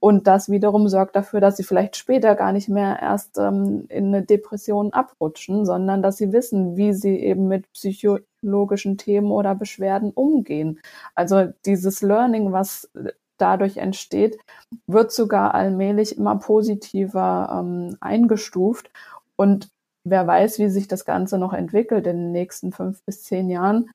Und 0.00 0.26
das 0.26 0.48
wiederum 0.50 0.88
sorgt 0.88 1.16
dafür, 1.16 1.40
dass 1.40 1.56
sie 1.56 1.64
vielleicht 1.64 1.96
später 1.96 2.34
gar 2.34 2.52
nicht 2.52 2.68
mehr 2.68 3.00
erst 3.00 3.38
ähm, 3.38 3.86
in 3.88 4.08
eine 4.08 4.22
Depression 4.22 4.92
abrutschen, 4.92 5.66
sondern 5.66 6.02
dass 6.02 6.16
sie 6.16 6.32
wissen, 6.32 6.76
wie 6.76 6.92
sie 6.92 7.18
eben 7.18 7.48
mit 7.48 7.70
psychologischen 7.72 8.98
Themen 8.98 9.30
oder 9.30 9.54
Beschwerden 9.54 10.12
umgehen. 10.12 10.80
Also 11.14 11.48
dieses 11.64 12.02
Learning, 12.02 12.52
was 12.52 12.90
dadurch 13.38 13.78
entsteht, 13.78 14.38
wird 14.86 15.12
sogar 15.12 15.54
allmählich 15.54 16.16
immer 16.16 16.36
positiver 16.36 17.48
ähm, 17.60 17.96
eingestuft. 18.00 18.90
Und 19.36 19.70
wer 20.04 20.26
weiß, 20.26 20.58
wie 20.58 20.68
sich 20.68 20.88
das 20.88 21.04
Ganze 21.04 21.38
noch 21.38 21.52
entwickelt 21.52 22.06
in 22.06 22.16
den 22.18 22.32
nächsten 22.32 22.72
fünf 22.72 23.02
bis 23.04 23.24
zehn 23.24 23.48
Jahren. 23.50 23.90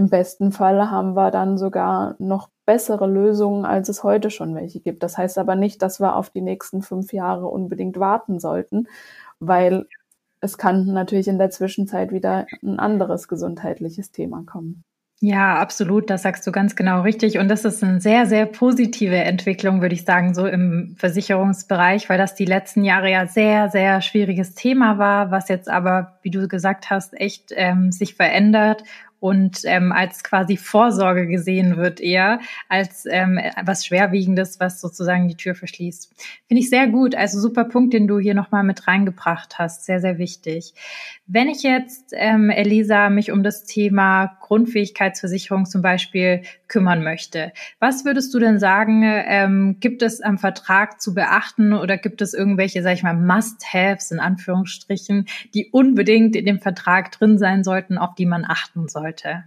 Im 0.00 0.08
besten 0.08 0.50
Fall 0.50 0.90
haben 0.90 1.14
wir 1.14 1.30
dann 1.30 1.58
sogar 1.58 2.14
noch 2.18 2.48
bessere 2.64 3.06
Lösungen, 3.06 3.66
als 3.66 3.90
es 3.90 4.02
heute 4.02 4.30
schon 4.30 4.54
welche 4.54 4.80
gibt. 4.80 5.02
Das 5.02 5.18
heißt 5.18 5.36
aber 5.36 5.56
nicht, 5.56 5.82
dass 5.82 6.00
wir 6.00 6.16
auf 6.16 6.30
die 6.30 6.40
nächsten 6.40 6.80
fünf 6.80 7.12
Jahre 7.12 7.48
unbedingt 7.48 8.00
warten 8.00 8.40
sollten, 8.40 8.88
weil 9.40 9.84
es 10.40 10.56
kann 10.56 10.86
natürlich 10.86 11.28
in 11.28 11.36
der 11.36 11.50
Zwischenzeit 11.50 12.12
wieder 12.12 12.46
ein 12.62 12.78
anderes 12.78 13.28
gesundheitliches 13.28 14.10
Thema 14.10 14.42
kommen. 14.46 14.84
Ja, 15.22 15.56
absolut. 15.56 16.08
Das 16.08 16.22
sagst 16.22 16.46
du 16.46 16.50
ganz 16.50 16.76
genau 16.76 17.02
richtig. 17.02 17.36
Und 17.36 17.48
das 17.48 17.66
ist 17.66 17.84
eine 17.84 18.00
sehr, 18.00 18.24
sehr 18.24 18.46
positive 18.46 19.16
Entwicklung, 19.16 19.82
würde 19.82 19.94
ich 19.94 20.06
sagen, 20.06 20.32
so 20.32 20.46
im 20.46 20.94
Versicherungsbereich, 20.96 22.08
weil 22.08 22.16
das 22.16 22.34
die 22.34 22.46
letzten 22.46 22.84
Jahre 22.84 23.10
ja 23.10 23.26
sehr, 23.26 23.68
sehr 23.68 24.00
schwieriges 24.00 24.54
Thema 24.54 24.96
war, 24.96 25.30
was 25.30 25.50
jetzt 25.50 25.68
aber, 25.68 26.18
wie 26.22 26.30
du 26.30 26.48
gesagt 26.48 26.88
hast, 26.88 27.12
echt 27.20 27.52
ähm, 27.54 27.92
sich 27.92 28.14
verändert 28.14 28.82
und 29.20 29.60
ähm, 29.64 29.92
als 29.92 30.24
quasi 30.24 30.56
Vorsorge 30.56 31.26
gesehen 31.26 31.76
wird 31.76 32.00
eher 32.00 32.40
als 32.68 33.04
ähm, 33.08 33.38
was 33.62 33.86
Schwerwiegendes, 33.86 34.58
was 34.58 34.80
sozusagen 34.80 35.28
die 35.28 35.36
Tür 35.36 35.54
verschließt. 35.54 36.12
Finde 36.48 36.62
ich 36.62 36.70
sehr 36.70 36.88
gut. 36.88 37.14
Also 37.14 37.38
super 37.38 37.64
Punkt, 37.64 37.92
den 37.92 38.08
du 38.08 38.18
hier 38.18 38.34
nochmal 38.34 38.64
mit 38.64 38.88
reingebracht 38.88 39.58
hast. 39.58 39.84
Sehr, 39.84 40.00
sehr 40.00 40.18
wichtig. 40.18 40.72
Wenn 41.26 41.48
ich 41.48 41.62
jetzt, 41.62 42.12
ähm, 42.16 42.50
Elisa, 42.50 43.10
mich 43.10 43.30
um 43.30 43.42
das 43.42 43.64
Thema 43.64 44.38
Grundfähigkeitsversicherung 44.40 45.66
zum 45.66 45.82
Beispiel 45.82 46.42
kümmern 46.66 47.04
möchte, 47.04 47.52
was 47.78 48.04
würdest 48.04 48.32
du 48.32 48.38
denn 48.38 48.58
sagen, 48.58 49.02
ähm, 49.04 49.76
gibt 49.80 50.02
es 50.02 50.20
am 50.20 50.38
Vertrag 50.38 51.00
zu 51.00 51.14
beachten 51.14 51.72
oder 51.72 51.98
gibt 51.98 52.22
es 52.22 52.32
irgendwelche, 52.32 52.82
sag 52.82 52.94
ich 52.94 53.02
mal, 53.02 53.14
Must-Haves 53.14 54.10
in 54.10 54.20
Anführungsstrichen, 54.20 55.26
die 55.52 55.68
unbedingt 55.70 56.36
in 56.36 56.46
dem 56.46 56.60
Vertrag 56.60 57.12
drin 57.12 57.38
sein 57.38 57.64
sollten, 57.64 57.98
auf 57.98 58.14
die 58.14 58.26
man 58.26 58.44
achten 58.44 58.88
soll? 58.88 59.09
Sollte? 59.10 59.44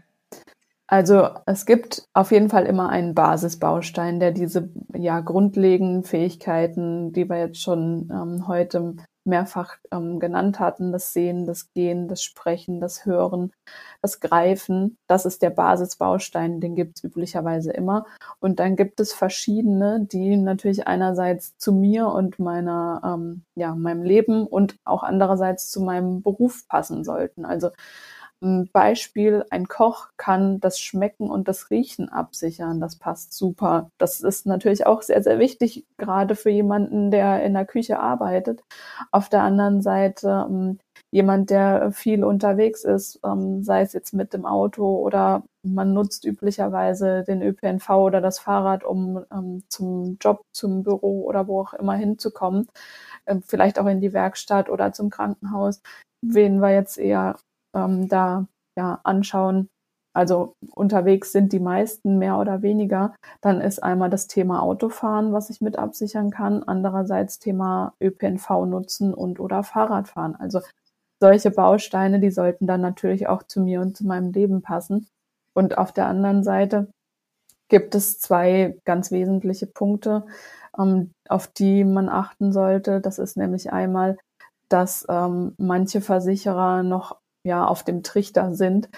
Also 0.87 1.29
es 1.45 1.65
gibt 1.65 2.07
auf 2.13 2.31
jeden 2.31 2.49
Fall 2.49 2.65
immer 2.65 2.89
einen 2.89 3.15
Basisbaustein, 3.15 4.19
der 4.19 4.31
diese 4.31 4.69
ja 4.95 5.21
grundlegenden 5.21 6.03
Fähigkeiten, 6.03 7.13
die 7.13 7.27
wir 7.29 7.39
jetzt 7.39 7.61
schon 7.61 8.11
ähm, 8.11 8.47
heute 8.47 8.95
mehrfach 9.25 9.77
ähm, 9.91 10.19
genannt 10.19 10.59
hatten, 10.59 10.91
das 10.91 11.13
Sehen, 11.13 11.45
das 11.45 11.71
Gehen, 11.71 12.09
das 12.09 12.21
Sprechen, 12.21 12.81
das 12.81 13.05
Hören, 13.05 13.53
das 14.01 14.19
Greifen, 14.19 14.97
das 15.07 15.25
ist 15.25 15.41
der 15.41 15.49
Basisbaustein, 15.49 16.59
den 16.59 16.75
gibt 16.75 16.97
es 16.97 17.05
üblicherweise 17.05 17.71
immer. 17.71 18.05
Und 18.41 18.59
dann 18.59 18.75
gibt 18.75 18.99
es 18.99 19.13
verschiedene, 19.13 20.05
die 20.05 20.35
natürlich 20.35 20.87
einerseits 20.87 21.57
zu 21.57 21.71
mir 21.71 22.07
und 22.07 22.37
meiner, 22.37 23.01
ähm, 23.05 23.43
ja, 23.55 23.73
meinem 23.73 24.03
Leben 24.03 24.45
und 24.45 24.75
auch 24.83 25.03
andererseits 25.03 25.71
zu 25.71 25.81
meinem 25.81 26.21
Beruf 26.21 26.67
passen 26.67 27.05
sollten. 27.05 27.45
Also 27.45 27.69
Beispiel, 28.73 29.45
ein 29.51 29.67
Koch 29.67 30.09
kann 30.17 30.59
das 30.59 30.79
Schmecken 30.79 31.29
und 31.29 31.47
das 31.47 31.69
Riechen 31.69 32.09
absichern. 32.09 32.81
Das 32.81 32.97
passt 32.97 33.33
super. 33.33 33.89
Das 33.97 34.19
ist 34.19 34.45
natürlich 34.45 34.85
auch 34.85 35.01
sehr, 35.01 35.23
sehr 35.23 35.39
wichtig, 35.39 35.85
gerade 35.97 36.35
für 36.35 36.49
jemanden, 36.49 37.09
der 37.09 37.43
in 37.43 37.53
der 37.53 37.65
Küche 37.65 37.99
arbeitet. 37.99 38.61
Auf 39.11 39.29
der 39.29 39.43
anderen 39.43 39.81
Seite 39.81 40.45
ähm, 40.49 40.79
jemand, 41.11 41.51
der 41.51 41.91
viel 41.93 42.23
unterwegs 42.25 42.83
ist, 42.83 43.19
ähm, 43.25 43.63
sei 43.63 43.81
es 43.81 43.93
jetzt 43.93 44.13
mit 44.13 44.33
dem 44.33 44.45
Auto 44.45 44.97
oder 44.97 45.43
man 45.63 45.93
nutzt 45.93 46.25
üblicherweise 46.25 47.23
den 47.23 47.41
ÖPNV 47.41 47.89
oder 47.91 48.19
das 48.19 48.39
Fahrrad, 48.39 48.83
um 48.83 49.23
ähm, 49.31 49.63
zum 49.69 50.17
Job, 50.19 50.41
zum 50.53 50.83
Büro 50.83 51.23
oder 51.23 51.47
wo 51.47 51.61
auch 51.61 51.73
immer 51.73 51.95
hinzukommen. 51.95 52.67
Vielleicht 53.47 53.79
auch 53.79 53.85
in 53.85 54.01
die 54.01 54.11
Werkstatt 54.11 54.69
oder 54.69 54.91
zum 54.91 55.09
Krankenhaus. 55.09 55.81
Wen 56.21 56.59
wir 56.59 56.73
jetzt 56.73 56.97
eher 56.97 57.37
ähm, 57.73 58.07
da 58.07 58.47
ja 58.77 58.99
anschauen, 59.03 59.69
also 60.13 60.55
unterwegs 60.75 61.31
sind 61.31 61.53
die 61.53 61.59
meisten 61.59 62.19
mehr 62.19 62.37
oder 62.37 62.61
weniger, 62.61 63.15
dann 63.41 63.61
ist 63.61 63.81
einmal 63.81 64.11
das 64.11 64.27
Thema 64.27 64.61
Autofahren, 64.61 65.33
was 65.33 65.49
ich 65.49 65.59
mit 65.59 65.77
absichern 65.77 66.29
kann, 66.29 66.63
andererseits 66.63 67.39
Thema 67.39 67.93
ÖPNV 67.99 68.65
nutzen 68.67 69.13
und 69.13 69.39
oder 69.39 69.63
Fahrradfahren. 69.63 70.35
Also 70.35 70.61
solche 71.19 71.49
Bausteine, 71.51 72.19
die 72.19 72.31
sollten 72.31 72.67
dann 72.67 72.81
natürlich 72.81 73.27
auch 73.27 73.43
zu 73.43 73.61
mir 73.61 73.81
und 73.81 73.97
zu 73.97 74.05
meinem 74.05 74.31
Leben 74.31 74.61
passen. 74.61 75.07
Und 75.53 75.77
auf 75.77 75.91
der 75.91 76.07
anderen 76.07 76.43
Seite 76.43 76.89
gibt 77.69 77.95
es 77.95 78.19
zwei 78.19 78.77
ganz 78.85 79.11
wesentliche 79.11 79.65
Punkte, 79.65 80.25
ähm, 80.77 81.11
auf 81.27 81.47
die 81.47 81.83
man 81.83 82.09
achten 82.09 82.51
sollte. 82.51 83.01
Das 83.01 83.19
ist 83.19 83.37
nämlich 83.37 83.73
einmal, 83.73 84.17
dass 84.69 85.05
ähm, 85.09 85.55
manche 85.57 86.01
Versicherer 86.01 86.83
noch 86.83 87.17
ja 87.43 87.65
auf 87.65 87.83
dem 87.83 88.03
Trichter 88.03 88.53
sind. 88.53 88.89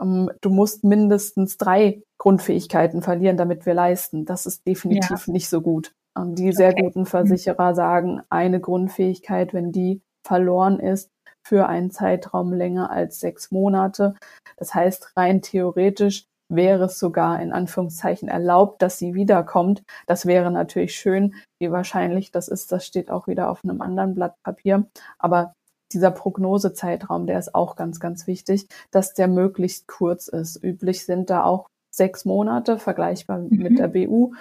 Ähm, 0.00 0.30
du 0.40 0.50
musst 0.50 0.84
mindestens 0.84 1.56
drei 1.58 2.02
Grundfähigkeiten 2.18 3.02
verlieren, 3.02 3.36
damit 3.36 3.66
wir 3.66 3.74
leisten. 3.74 4.24
Das 4.24 4.46
ist 4.46 4.66
definitiv 4.66 5.26
ja. 5.26 5.32
nicht 5.32 5.48
so 5.48 5.60
gut. 5.60 5.94
Ähm, 6.16 6.34
die 6.34 6.52
sehr 6.52 6.70
okay. 6.70 6.82
guten 6.82 7.06
Versicherer 7.06 7.74
sagen, 7.74 8.22
eine 8.30 8.60
Grundfähigkeit, 8.60 9.54
wenn 9.54 9.72
die 9.72 10.02
verloren 10.26 10.80
ist, 10.80 11.10
für 11.46 11.68
einen 11.68 11.90
Zeitraum 11.90 12.52
länger 12.52 12.90
als 12.90 13.20
sechs 13.20 13.50
Monate. 13.50 14.14
Das 14.56 14.74
heißt, 14.74 15.16
rein 15.16 15.40
theoretisch 15.42 16.26
wäre 16.50 16.84
es 16.84 16.98
sogar 16.98 17.40
in 17.40 17.52
Anführungszeichen 17.52 18.28
erlaubt, 18.28 18.82
dass 18.82 18.98
sie 18.98 19.14
wiederkommt. 19.14 19.82
Das 20.06 20.26
wäre 20.26 20.50
natürlich 20.50 20.96
schön. 20.96 21.34
Wie 21.60 21.70
wahrscheinlich 21.70 22.32
das 22.32 22.48
ist, 22.48 22.72
das 22.72 22.84
steht 22.84 23.10
auch 23.10 23.26
wieder 23.28 23.50
auf 23.50 23.60
einem 23.64 23.80
anderen 23.80 24.14
Blatt 24.14 24.34
Papier. 24.42 24.86
Aber 25.18 25.54
dieser 25.92 26.10
Prognosezeitraum, 26.10 27.26
der 27.26 27.38
ist 27.38 27.54
auch 27.54 27.76
ganz, 27.76 28.00
ganz 28.00 28.26
wichtig, 28.26 28.66
dass 28.90 29.14
der 29.14 29.28
möglichst 29.28 29.86
kurz 29.88 30.28
ist. 30.28 30.62
Üblich 30.62 31.04
sind 31.04 31.30
da 31.30 31.44
auch 31.44 31.68
sechs 31.90 32.24
Monate, 32.24 32.78
vergleichbar 32.78 33.38
mhm. 33.38 33.56
mit 33.58 33.78
der 33.78 33.88
BU. 33.88 34.32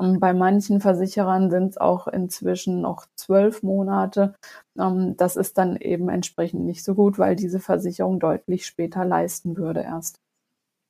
Ähm, 0.00 0.20
bei 0.20 0.34
manchen 0.34 0.80
Versicherern 0.80 1.50
sind 1.50 1.70
es 1.70 1.78
auch 1.78 2.08
inzwischen 2.08 2.80
noch 2.80 3.06
zwölf 3.16 3.62
Monate. 3.62 4.34
Ähm, 4.78 5.16
das 5.16 5.36
ist 5.36 5.56
dann 5.58 5.76
eben 5.76 6.08
entsprechend 6.08 6.64
nicht 6.64 6.84
so 6.84 6.94
gut, 6.94 7.18
weil 7.18 7.36
diese 7.36 7.60
Versicherung 7.60 8.20
deutlich 8.20 8.66
später 8.66 9.04
leisten 9.04 9.56
würde 9.56 9.80
erst. 9.82 10.18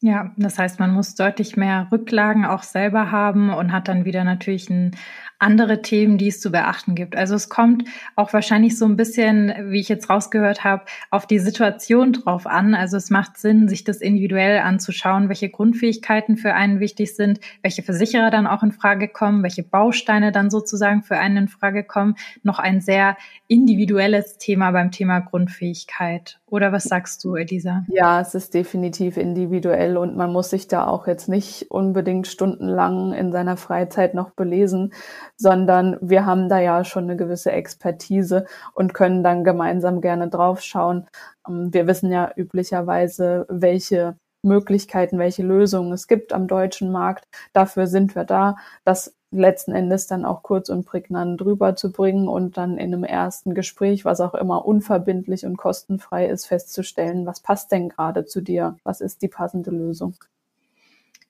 Ja, 0.02 0.32
das 0.36 0.58
heißt, 0.58 0.78
man 0.78 0.92
muss 0.92 1.14
deutlich 1.14 1.56
mehr 1.56 1.88
Rücklagen 1.90 2.44
auch 2.44 2.62
selber 2.62 3.10
haben 3.10 3.48
und 3.48 3.72
hat 3.72 3.88
dann 3.88 4.04
wieder 4.04 4.24
natürlich 4.24 4.68
ein 4.68 4.90
andere 5.38 5.80
Themen, 5.80 6.18
die 6.18 6.28
es 6.28 6.40
zu 6.40 6.52
beachten 6.52 6.94
gibt. 6.94 7.16
Also 7.16 7.34
es 7.34 7.48
kommt 7.48 7.84
auch 8.14 8.32
wahrscheinlich 8.34 8.78
so 8.78 8.84
ein 8.84 8.96
bisschen, 8.96 9.52
wie 9.70 9.80
ich 9.80 9.88
jetzt 9.88 10.10
rausgehört 10.10 10.64
habe, 10.64 10.84
auf 11.10 11.26
die 11.26 11.38
Situation 11.38 12.12
drauf 12.12 12.46
an. 12.46 12.74
Also 12.74 12.98
es 12.98 13.08
macht 13.08 13.38
Sinn, 13.38 13.68
sich 13.68 13.84
das 13.84 14.02
individuell 14.02 14.58
anzuschauen, 14.58 15.28
welche 15.28 15.48
Grundfähigkeiten 15.48 16.36
für 16.36 16.52
einen 16.52 16.78
wichtig 16.78 17.16
sind, 17.16 17.40
welche 17.62 17.82
Versicherer 17.82 18.30
dann 18.30 18.46
auch 18.46 18.62
in 18.62 18.72
Frage 18.72 19.08
kommen, 19.08 19.42
welche 19.42 19.62
Bausteine 19.62 20.30
dann 20.30 20.50
sozusagen 20.50 21.04
für 21.04 21.16
einen 21.18 21.36
in 21.36 21.48
Frage 21.48 21.84
kommen. 21.84 22.16
Noch 22.42 22.58
ein 22.58 22.82
sehr 22.82 23.16
individuelles 23.48 24.36
Thema 24.36 24.72
beim 24.72 24.90
Thema 24.90 25.20
Grundfähigkeit. 25.20 26.38
Oder 26.48 26.70
was 26.70 26.84
sagst 26.84 27.24
du, 27.24 27.34
Elisa? 27.34 27.84
Ja, 27.88 28.20
es 28.20 28.36
ist 28.36 28.54
definitiv 28.54 29.16
individuell 29.16 29.96
und 29.96 30.16
man 30.16 30.32
muss 30.32 30.50
sich 30.50 30.68
da 30.68 30.86
auch 30.86 31.08
jetzt 31.08 31.28
nicht 31.28 31.70
unbedingt 31.72 32.28
stundenlang 32.28 33.12
in 33.12 33.32
seiner 33.32 33.56
Freizeit 33.56 34.14
noch 34.14 34.30
belesen, 34.30 34.92
sondern 35.36 35.98
wir 36.00 36.24
haben 36.24 36.48
da 36.48 36.60
ja 36.60 36.84
schon 36.84 37.04
eine 37.04 37.16
gewisse 37.16 37.50
Expertise 37.50 38.46
und 38.74 38.94
können 38.94 39.24
dann 39.24 39.42
gemeinsam 39.42 40.00
gerne 40.00 40.28
draufschauen. 40.28 41.08
Ähm, 41.48 41.74
wir 41.74 41.88
wissen 41.88 42.12
ja 42.12 42.30
üblicherweise, 42.36 43.46
welche 43.48 44.16
Möglichkeiten, 44.42 45.18
welche 45.18 45.42
Lösungen 45.42 45.92
es 45.92 46.06
gibt 46.06 46.32
am 46.32 46.46
deutschen 46.46 46.92
Markt. 46.92 47.26
Dafür 47.52 47.88
sind 47.88 48.14
wir 48.14 48.22
da, 48.24 48.56
das 48.84 49.16
letzten 49.38 49.72
Endes 49.72 50.06
dann 50.06 50.24
auch 50.24 50.42
kurz 50.42 50.68
und 50.68 50.84
prägnant 50.84 51.40
drüber 51.40 51.76
zu 51.76 51.92
bringen 51.92 52.28
und 52.28 52.56
dann 52.56 52.78
in 52.78 52.92
einem 52.92 53.04
ersten 53.04 53.54
Gespräch, 53.54 54.04
was 54.04 54.20
auch 54.20 54.34
immer 54.34 54.66
unverbindlich 54.66 55.46
und 55.46 55.56
kostenfrei 55.56 56.26
ist, 56.26 56.46
festzustellen, 56.46 57.26
was 57.26 57.40
passt 57.40 57.72
denn 57.72 57.88
gerade 57.88 58.26
zu 58.26 58.40
dir? 58.40 58.76
Was 58.84 59.00
ist 59.00 59.22
die 59.22 59.28
passende 59.28 59.70
Lösung? 59.70 60.14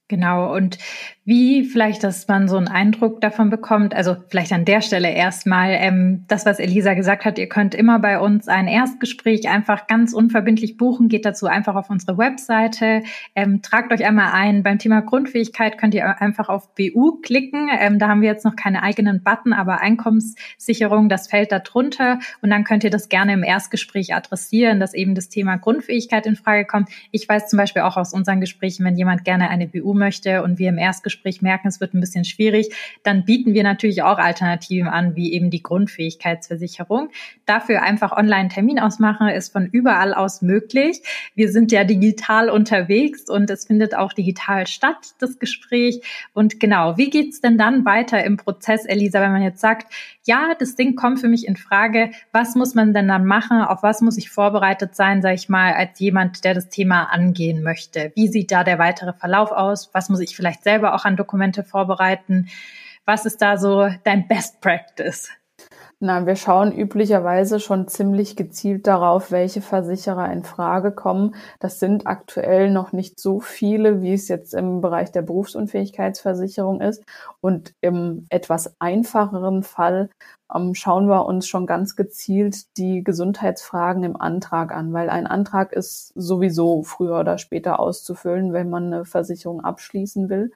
Genau. 0.09 0.55
Und 0.55 0.79
wie 1.25 1.65
vielleicht, 1.65 2.05
dass 2.05 2.29
man 2.29 2.47
so 2.47 2.57
einen 2.57 2.69
Eindruck 2.69 3.21
davon 3.21 3.51
bekommt, 3.51 3.93
also 3.93 4.15
vielleicht 4.29 4.53
an 4.53 4.65
der 4.65 4.81
Stelle 4.81 5.11
erstmal, 5.11 5.71
ähm, 5.73 6.25
das, 6.29 6.47
was 6.47 6.61
Elisa 6.61 6.95
gesagt 6.95 7.25
hat, 7.25 7.37
ihr 7.37 7.49
könnt 7.49 7.75
immer 7.75 7.99
bei 7.99 8.21
uns 8.21 8.47
ein 8.47 8.69
Erstgespräch 8.69 9.49
einfach 9.49 9.89
ganz 9.89 10.13
unverbindlich 10.13 10.77
buchen, 10.77 11.09
geht 11.09 11.25
dazu 11.25 11.49
einfach 11.49 11.75
auf 11.75 11.91
unsere 11.91 12.17
Webseite, 12.17 13.03
ähm, 13.35 13.61
tragt 13.63 13.93
euch 13.93 14.07
einmal 14.07 14.31
ein. 14.33 14.63
Beim 14.63 14.79
Thema 14.79 15.01
Grundfähigkeit 15.01 15.79
könnt 15.79 15.95
ihr 15.95 16.21
einfach 16.23 16.49
auf 16.49 16.73
BU 16.77 17.19
klicken. 17.23 17.69
Ähm, 17.77 17.99
da 17.99 18.07
haben 18.07 18.21
wir 18.21 18.29
jetzt 18.29 18.45
noch 18.45 18.55
keine 18.55 18.85
eigenen 18.85 19.25
Button, 19.25 19.53
aber 19.53 19.81
Einkommenssicherung, 19.81 21.09
das 21.09 21.27
fällt 21.27 21.51
da 21.51 21.59
drunter. 21.59 22.21
Und 22.41 22.51
dann 22.51 22.63
könnt 22.63 22.85
ihr 22.85 22.91
das 22.91 23.09
gerne 23.09 23.33
im 23.33 23.43
Erstgespräch 23.43 24.15
adressieren, 24.15 24.79
dass 24.79 24.95
eben 24.95 25.17
das 25.17 25.29
Thema 25.29 25.57
Grundfähigkeit 25.57 26.25
in 26.25 26.37
Frage 26.37 26.67
kommt. 26.67 26.89
Ich 27.11 27.29
weiß 27.29 27.49
zum 27.49 27.57
Beispiel 27.57 27.83
auch 27.83 27.97
aus 27.97 28.13
unseren 28.13 28.41
Gesprächen, 28.41 28.85
wenn 28.85 28.97
jemand 28.97 29.25
gerne 29.25 29.51
eine 29.51 29.67
BU 29.67 29.96
möchte 29.99 30.43
und 30.43 30.59
wir 30.59 30.69
im 30.69 30.79
Erstgespräch 30.79 31.43
merken, 31.43 31.69
es 31.69 31.81
wird 31.81 31.95
ein 31.95 32.01
bisschen 32.01 32.25
schwierig, 32.25 32.75
dann 33.03 33.25
bieten 33.25 33.55
wir 33.55 33.63
natürlich 33.63 34.03
auch 34.03 34.19
Alternativen 34.19 34.89
an, 34.89 35.17
wie 35.17 35.33
eben 35.33 35.51
die 35.51 35.63
Grundfähigkeitsversicherung. 35.63 37.11
Dafür 37.45 37.83
einfach 37.83 38.13
online 38.13 38.49
Termin 38.49 38.79
ausmachen, 38.79 39.29
ist 39.29 39.53
von 39.53 39.67
überall 39.67 40.15
aus 40.15 40.43
möglich. 40.43 41.03
Wir 41.35 41.51
sind 41.51 41.73
ja 41.73 41.85
digital 41.85 42.51
unterwegs 42.51 43.29
und 43.29 43.51
es 43.51 43.67
findet 43.67 43.95
auch 43.95 44.13
digital 44.13 44.67
statt, 44.67 45.15
das 45.19 45.39
Gespräch. 45.39 46.01
Und 46.33 46.61
genau, 46.61 46.97
wie 46.97 47.11
geht's 47.11 47.41
denn 47.41 47.59
dann 47.59 47.85
weiter 47.85 48.23
im 48.25 48.37
Prozess, 48.37 48.85
Elisa, 48.85 49.21
wenn 49.21 49.33
man 49.33 49.43
jetzt 49.43 49.61
sagt, 49.61 49.93
ja, 50.25 50.55
das 50.59 50.75
Ding 50.75 50.97
kommt 50.97 51.21
für 51.21 51.29
mich 51.29 51.47
in 51.47 51.57
Frage, 51.57 52.11
was 52.33 52.55
muss 52.57 52.75
man 52.75 52.93
denn 52.93 53.09
dann 53.09 53.25
machen, 53.25 53.61
auf 53.63 53.83
was 53.83 54.01
muss 54.01 54.19
ich 54.19 54.31
vorbereitet 54.31 54.97
sein, 54.97 55.23
sage 55.23 55.37
ich 55.37 55.49
mal, 55.49 55.73
als 55.73 55.99
jemand, 56.01 56.45
der 56.45 56.55
das 56.55 56.69
Thema 56.69 57.05
angehen 57.05 57.63
möchte? 57.63 58.13
Wie 58.15 58.29
sieht 58.29 58.51
da 58.51 58.65
der 58.65 58.79
weitere 58.79 59.13
Verlauf 59.13 59.53
aus? 59.53 59.86
Was 59.93 60.09
muss 60.09 60.21
ich 60.21 60.37
vielleicht 60.37 60.63
selber 60.63 60.95
auch 60.95 61.05
an 61.05 61.17
Dokumente 61.17 61.65
vorbereiten? 61.65 62.49
Was 63.05 63.27
ist 63.27 63.41
da 63.41 63.57
so 63.57 63.89
dein 64.05 64.29
Best 64.29 64.61
Practice? 64.61 65.29
Na, 65.99 66.27
wir 66.27 66.37
schauen 66.37 66.73
üblicherweise 66.73 67.59
schon 67.59 67.89
ziemlich 67.89 68.37
gezielt 68.37 68.87
darauf, 68.87 69.31
welche 69.31 69.63
Versicherer 69.63 70.31
in 70.31 70.45
Frage 70.45 70.93
kommen. 70.93 71.35
Das 71.59 71.81
sind 71.81 72.07
aktuell 72.07 72.71
noch 72.71 72.93
nicht 72.93 73.19
so 73.19 73.41
viele, 73.41 74.03
wie 74.03 74.13
es 74.13 74.29
jetzt 74.29 74.53
im 74.53 74.83
Bereich 74.83 75.11
der 75.11 75.23
Berufsunfähigkeitsversicherung 75.23 76.83
ist. 76.83 77.03
Und 77.41 77.73
im 77.81 78.27
etwas 78.29 78.75
einfacheren 78.79 79.63
Fall 79.63 80.11
schauen 80.73 81.09
wir 81.09 81.27
uns 81.27 81.49
schon 81.49 81.67
ganz 81.67 81.97
gezielt 81.97 82.77
die 82.77 83.03
Gesundheitsfragen 83.03 84.05
im 84.05 84.21
Antrag 84.21 84.73
an, 84.73 84.93
weil 84.93 85.11
ein 85.11 85.27
Antrag 85.27 85.73
ist 85.73 86.13
sowieso 86.15 86.83
früher 86.83 87.21
oder 87.21 87.39
später 87.39 87.81
auszufüllen, 87.81 88.53
wenn 88.53 88.71
man 88.71 88.87
eine 88.87 89.05
Versicherung 89.05 89.63
abschließen 89.65 90.29
will. 90.29 90.53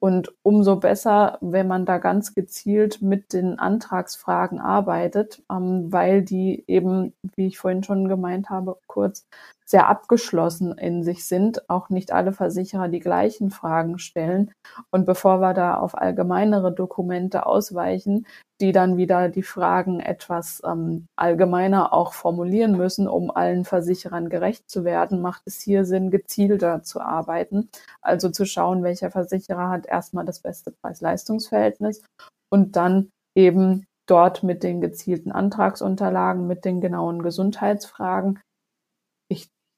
Und 0.00 0.32
umso 0.42 0.76
besser, 0.76 1.38
wenn 1.40 1.68
man 1.68 1.84
da 1.84 1.98
ganz 1.98 2.34
gezielt 2.34 3.02
mit 3.02 3.32
den 3.32 3.58
Antragsfragen 3.58 4.60
arbeitet, 4.60 5.42
ähm, 5.50 5.92
weil 5.92 6.22
die 6.22 6.64
eben, 6.66 7.12
wie 7.36 7.46
ich 7.48 7.58
vorhin 7.58 7.82
schon 7.84 8.08
gemeint 8.08 8.50
habe, 8.50 8.78
kurz 8.86 9.26
sehr 9.68 9.88
abgeschlossen 9.88 10.76
in 10.78 11.02
sich 11.02 11.26
sind. 11.26 11.68
Auch 11.68 11.90
nicht 11.90 12.10
alle 12.10 12.32
Versicherer 12.32 12.88
die 12.88 13.00
gleichen 13.00 13.50
Fragen 13.50 13.98
stellen. 13.98 14.50
Und 14.90 15.04
bevor 15.04 15.40
wir 15.40 15.52
da 15.52 15.76
auf 15.76 15.96
allgemeinere 15.96 16.72
Dokumente 16.72 17.44
ausweichen, 17.44 18.26
die 18.60 18.72
dann 18.72 18.96
wieder 18.96 19.28
die 19.28 19.42
Fragen 19.42 20.00
etwas 20.00 20.62
ähm, 20.64 21.06
allgemeiner 21.16 21.92
auch 21.92 22.14
formulieren 22.14 22.76
müssen, 22.76 23.06
um 23.06 23.30
allen 23.30 23.64
Versicherern 23.64 24.30
gerecht 24.30 24.70
zu 24.70 24.84
werden, 24.84 25.20
macht 25.20 25.42
es 25.44 25.60
hier 25.60 25.84
Sinn, 25.84 26.10
gezielter 26.10 26.82
zu 26.82 27.00
arbeiten. 27.00 27.68
Also 28.00 28.30
zu 28.30 28.46
schauen, 28.46 28.82
welcher 28.82 29.10
Versicherer 29.10 29.68
hat 29.68 29.86
erstmal 29.86 30.24
das 30.24 30.40
beste 30.40 30.72
Preis-Leistungs-Verhältnis 30.82 32.02
und 32.50 32.74
dann 32.74 33.10
eben 33.36 33.84
dort 34.06 34.42
mit 34.42 34.62
den 34.62 34.80
gezielten 34.80 35.30
Antragsunterlagen, 35.30 36.46
mit 36.46 36.64
den 36.64 36.80
genauen 36.80 37.22
Gesundheitsfragen. 37.22 38.40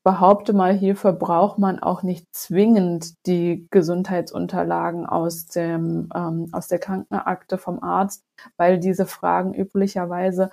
Behaupte 0.03 0.55
mal, 0.55 0.73
hierfür 0.73 1.13
braucht 1.13 1.59
man 1.59 1.79
auch 1.79 2.03
nicht 2.03 2.27
zwingend 2.33 3.15
die 3.27 3.67
Gesundheitsunterlagen 3.71 5.05
aus 5.05 5.47
dem 5.47 6.09
ähm, 6.15 6.49
aus 6.53 6.69
der 6.69 6.79
Krankenakte 6.79 7.59
vom 7.59 7.83
Arzt, 7.83 8.23
weil 8.57 8.79
diese 8.79 9.05
Fragen 9.05 9.53
üblicherweise 9.53 10.51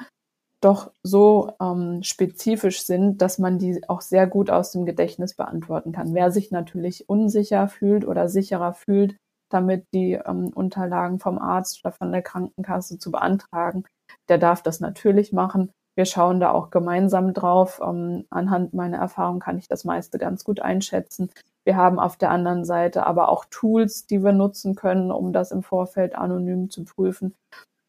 doch 0.62 0.92
so 1.04 1.52
ähm, 1.62 2.04
spezifisch 2.04 2.84
sind, 2.86 3.22
dass 3.22 3.38
man 3.40 3.60
die 3.60 3.88
auch 3.88 4.02
sehr 4.02 4.28
gut 4.28 4.50
aus 4.50 4.72
dem 4.72 4.86
Gedächtnis 4.86 5.36
beantworten 5.36 5.92
kann. 5.92 6.14
Wer 6.14 6.32
sich 6.32 6.52
natürlich 6.52 7.08
unsicher 7.08 7.68
fühlt 7.70 8.06
oder 8.06 8.28
sicherer 8.28 8.74
fühlt, 8.74 9.18
damit 9.50 9.86
die 9.94 10.14
ähm, 10.14 10.50
Unterlagen 10.54 11.20
vom 11.20 11.38
Arzt 11.38 11.82
oder 11.86 11.94
von 11.94 12.12
der 12.12 12.22
Krankenkasse 12.22 12.98
zu 12.98 13.12
beantragen, 13.12 13.86
der 14.30 14.40
darf 14.40 14.62
das 14.62 14.80
natürlich 14.80 15.32
machen. 15.32 15.72
Wir 15.98 16.06
schauen 16.06 16.40
da 16.40 16.52
auch 16.52 16.70
gemeinsam 16.70 17.34
drauf. 17.34 17.80
Um, 17.80 17.88
ähm, 17.90 18.26
anhand 18.30 18.76
meiner 18.76 18.98
Erfahrung 18.98 19.40
kann 19.40 19.58
ich 19.58 19.68
das 19.68 19.84
meiste 19.84 20.20
ganz 20.20 20.44
gut 20.44 20.60
einschätzen. 20.60 21.32
Wir 21.64 21.76
haben 21.76 22.00
auf 22.00 22.18
der 22.18 22.30
anderen 22.30 22.66
Seite 22.66 23.08
aber 23.08 23.30
auch 23.30 23.46
Tools, 23.50 24.06
die 24.06 24.24
wir 24.24 24.32
nutzen 24.32 24.76
können, 24.76 25.12
um 25.12 25.34
das 25.34 25.52
im 25.52 25.64
Vorfeld 25.64 26.16
anonym 26.16 26.70
zu 26.70 26.86
prüfen. 26.86 27.34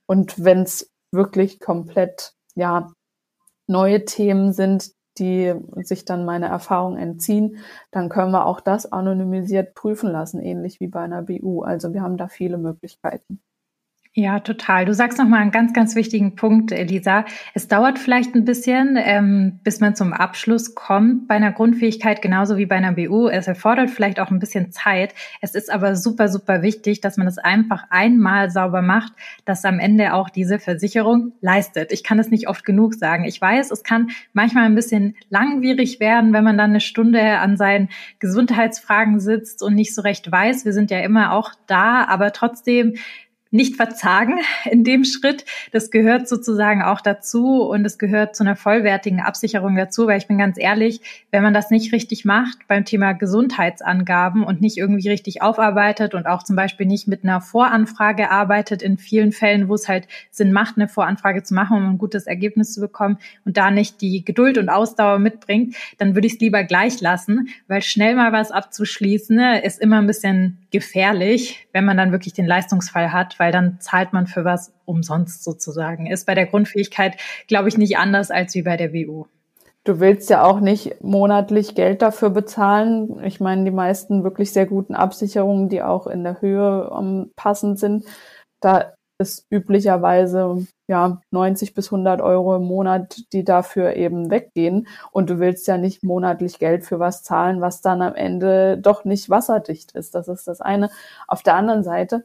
Und 0.06 0.42
wenn 0.42 0.62
es 0.62 0.90
wirklich 1.12 1.60
komplett 1.60 2.32
ja 2.54 2.90
neue 3.66 4.06
Themen 4.06 4.54
sind, 4.54 4.92
die 5.18 5.54
sich 5.82 6.06
dann 6.06 6.24
meiner 6.24 6.46
Erfahrung 6.46 6.96
entziehen, 6.96 7.58
dann 7.90 8.08
können 8.08 8.32
wir 8.32 8.46
auch 8.46 8.60
das 8.60 8.90
anonymisiert 8.90 9.74
prüfen 9.74 10.10
lassen, 10.10 10.40
ähnlich 10.40 10.80
wie 10.80 10.88
bei 10.88 11.00
einer 11.00 11.20
BU. 11.20 11.60
Also 11.60 11.92
wir 11.92 12.00
haben 12.00 12.16
da 12.16 12.28
viele 12.28 12.56
Möglichkeiten. 12.56 13.42
Ja, 14.14 14.40
total. 14.40 14.84
Du 14.84 14.94
sagst 14.94 15.18
nochmal 15.18 15.42
einen 15.42 15.52
ganz, 15.52 15.72
ganz 15.72 15.94
wichtigen 15.94 16.34
Punkt, 16.34 16.72
Elisa. 16.72 17.24
Es 17.54 17.68
dauert 17.68 18.00
vielleicht 18.00 18.34
ein 18.34 18.44
bisschen, 18.44 18.96
ähm, 18.98 19.60
bis 19.62 19.78
man 19.78 19.94
zum 19.94 20.12
Abschluss 20.12 20.74
kommt 20.74 21.28
bei 21.28 21.36
einer 21.36 21.52
Grundfähigkeit, 21.52 22.20
genauso 22.20 22.56
wie 22.56 22.66
bei 22.66 22.74
einer 22.74 22.92
BU. 22.94 23.28
Es 23.28 23.46
erfordert 23.46 23.90
vielleicht 23.90 24.18
auch 24.18 24.32
ein 24.32 24.40
bisschen 24.40 24.72
Zeit. 24.72 25.14
Es 25.40 25.54
ist 25.54 25.70
aber 25.70 25.94
super, 25.94 26.28
super 26.28 26.62
wichtig, 26.62 27.00
dass 27.00 27.16
man 27.16 27.28
es 27.28 27.38
einfach 27.38 27.84
einmal 27.90 28.50
sauber 28.50 28.82
macht, 28.82 29.12
dass 29.44 29.64
am 29.64 29.78
Ende 29.78 30.14
auch 30.14 30.30
diese 30.30 30.58
Versicherung 30.58 31.32
leistet. 31.40 31.92
Ich 31.92 32.02
kann 32.02 32.18
es 32.18 32.30
nicht 32.30 32.48
oft 32.48 32.64
genug 32.64 32.94
sagen. 32.94 33.24
Ich 33.24 33.40
weiß, 33.40 33.70
es 33.70 33.84
kann 33.84 34.10
manchmal 34.32 34.64
ein 34.64 34.74
bisschen 34.74 35.14
langwierig 35.28 36.00
werden, 36.00 36.32
wenn 36.32 36.44
man 36.44 36.58
dann 36.58 36.70
eine 36.70 36.80
Stunde 36.80 37.38
an 37.38 37.56
seinen 37.56 37.88
Gesundheitsfragen 38.18 39.20
sitzt 39.20 39.62
und 39.62 39.76
nicht 39.76 39.94
so 39.94 40.02
recht 40.02 40.32
weiß. 40.32 40.64
Wir 40.64 40.72
sind 40.72 40.90
ja 40.90 40.98
immer 41.00 41.34
auch 41.34 41.52
da, 41.68 42.04
aber 42.06 42.32
trotzdem 42.32 42.94
nicht 43.50 43.76
verzagen 43.76 44.40
in 44.70 44.84
dem 44.84 45.04
Schritt. 45.04 45.44
Das 45.72 45.90
gehört 45.90 46.28
sozusagen 46.28 46.82
auch 46.82 47.00
dazu 47.00 47.62
und 47.62 47.84
es 47.84 47.98
gehört 47.98 48.36
zu 48.36 48.44
einer 48.44 48.56
vollwertigen 48.56 49.20
Absicherung 49.20 49.76
dazu, 49.76 50.06
weil 50.06 50.18
ich 50.18 50.26
bin 50.26 50.38
ganz 50.38 50.58
ehrlich, 50.58 51.00
wenn 51.30 51.42
man 51.42 51.54
das 51.54 51.70
nicht 51.70 51.92
richtig 51.92 52.24
macht 52.24 52.58
beim 52.68 52.84
Thema 52.84 53.12
Gesundheitsangaben 53.12 54.44
und 54.44 54.60
nicht 54.60 54.76
irgendwie 54.76 55.08
richtig 55.08 55.40
aufarbeitet 55.40 56.14
und 56.14 56.26
auch 56.26 56.42
zum 56.42 56.56
Beispiel 56.56 56.86
nicht 56.86 57.08
mit 57.08 57.24
einer 57.24 57.40
Voranfrage 57.40 58.30
arbeitet, 58.30 58.82
in 58.82 58.98
vielen 58.98 59.32
Fällen, 59.32 59.68
wo 59.68 59.74
es 59.74 59.88
halt 59.88 60.08
Sinn 60.30 60.52
macht, 60.52 60.76
eine 60.76 60.88
Voranfrage 60.88 61.42
zu 61.42 61.54
machen, 61.54 61.76
um 61.76 61.90
ein 61.90 61.98
gutes 61.98 62.26
Ergebnis 62.26 62.74
zu 62.74 62.80
bekommen 62.80 63.18
und 63.44 63.56
da 63.56 63.70
nicht 63.70 64.00
die 64.00 64.24
Geduld 64.24 64.58
und 64.58 64.68
Ausdauer 64.68 65.18
mitbringt, 65.18 65.74
dann 65.96 66.14
würde 66.14 66.26
ich 66.26 66.34
es 66.34 66.40
lieber 66.40 66.64
gleich 66.64 67.00
lassen, 67.00 67.48
weil 67.66 67.82
schnell 67.82 68.14
mal 68.14 68.32
was 68.32 68.50
abzuschließen 68.50 69.38
ne, 69.38 69.62
ist 69.64 69.80
immer 69.80 69.98
ein 69.98 70.06
bisschen 70.06 70.58
gefährlich, 70.70 71.66
wenn 71.72 71.84
man 71.84 71.96
dann 71.96 72.12
wirklich 72.12 72.34
den 72.34 72.46
Leistungsfall 72.46 73.12
hat, 73.12 73.37
weil 73.38 73.52
dann 73.52 73.80
zahlt 73.80 74.12
man 74.12 74.26
für 74.26 74.44
was 74.44 74.72
umsonst 74.84 75.44
sozusagen. 75.44 76.06
Ist 76.06 76.26
bei 76.26 76.34
der 76.34 76.46
Grundfähigkeit, 76.46 77.16
glaube 77.46 77.68
ich, 77.68 77.78
nicht 77.78 77.98
anders 77.98 78.30
als 78.30 78.54
wie 78.54 78.62
bei 78.62 78.76
der 78.76 78.92
WU. 78.92 79.26
Du 79.84 80.00
willst 80.00 80.28
ja 80.28 80.44
auch 80.44 80.60
nicht 80.60 81.02
monatlich 81.02 81.74
Geld 81.74 82.02
dafür 82.02 82.30
bezahlen. 82.30 83.24
Ich 83.24 83.40
meine, 83.40 83.64
die 83.64 83.70
meisten 83.70 84.22
wirklich 84.22 84.52
sehr 84.52 84.66
guten 84.66 84.94
Absicherungen, 84.94 85.68
die 85.68 85.82
auch 85.82 86.06
in 86.06 86.24
der 86.24 86.42
Höhe 86.42 86.90
um, 86.90 87.22
ähm, 87.22 87.30
passend 87.36 87.78
sind, 87.78 88.04
da 88.60 88.92
ist 89.20 89.46
üblicherweise 89.50 90.66
ja 90.88 91.20
90 91.32 91.74
bis 91.74 91.86
100 91.86 92.20
Euro 92.20 92.56
im 92.56 92.62
Monat, 92.64 93.24
die 93.32 93.44
dafür 93.44 93.94
eben 93.96 94.30
weggehen. 94.30 94.86
Und 95.10 95.28
du 95.28 95.38
willst 95.40 95.66
ja 95.66 95.76
nicht 95.76 96.04
monatlich 96.04 96.58
Geld 96.58 96.84
für 96.84 97.00
was 97.00 97.22
zahlen, 97.24 97.60
was 97.60 97.80
dann 97.80 98.00
am 98.00 98.14
Ende 98.14 98.78
doch 98.78 99.04
nicht 99.04 99.28
wasserdicht 99.28 99.92
ist. 99.92 100.14
Das 100.14 100.28
ist 100.28 100.46
das 100.46 100.60
eine. 100.60 100.90
Auf 101.26 101.42
der 101.42 101.56
anderen 101.56 101.82
Seite 101.82 102.24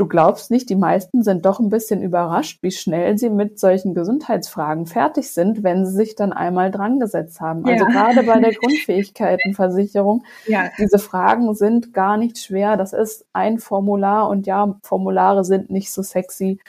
Du 0.00 0.08
glaubst 0.08 0.50
nicht, 0.50 0.70
die 0.70 0.76
meisten 0.76 1.22
sind 1.22 1.44
doch 1.44 1.60
ein 1.60 1.68
bisschen 1.68 2.00
überrascht, 2.00 2.62
wie 2.62 2.70
schnell 2.70 3.18
sie 3.18 3.28
mit 3.28 3.60
solchen 3.60 3.94
Gesundheitsfragen 3.94 4.86
fertig 4.86 5.30
sind, 5.30 5.62
wenn 5.62 5.84
sie 5.84 5.92
sich 5.92 6.14
dann 6.14 6.32
einmal 6.32 6.70
dran 6.70 6.98
gesetzt 6.98 7.42
haben. 7.42 7.66
Also 7.66 7.84
ja. 7.84 7.90
gerade 7.90 8.22
bei 8.22 8.40
der 8.40 8.54
Grundfähigkeitenversicherung, 8.62 10.24
ja. 10.46 10.70
diese 10.78 10.98
Fragen 10.98 11.54
sind 11.54 11.92
gar 11.92 12.16
nicht 12.16 12.38
schwer. 12.38 12.78
Das 12.78 12.94
ist 12.94 13.26
ein 13.34 13.58
Formular 13.58 14.30
und 14.30 14.46
ja, 14.46 14.74
Formulare 14.82 15.44
sind 15.44 15.68
nicht 15.68 15.92
so 15.92 16.00
sexy. 16.00 16.60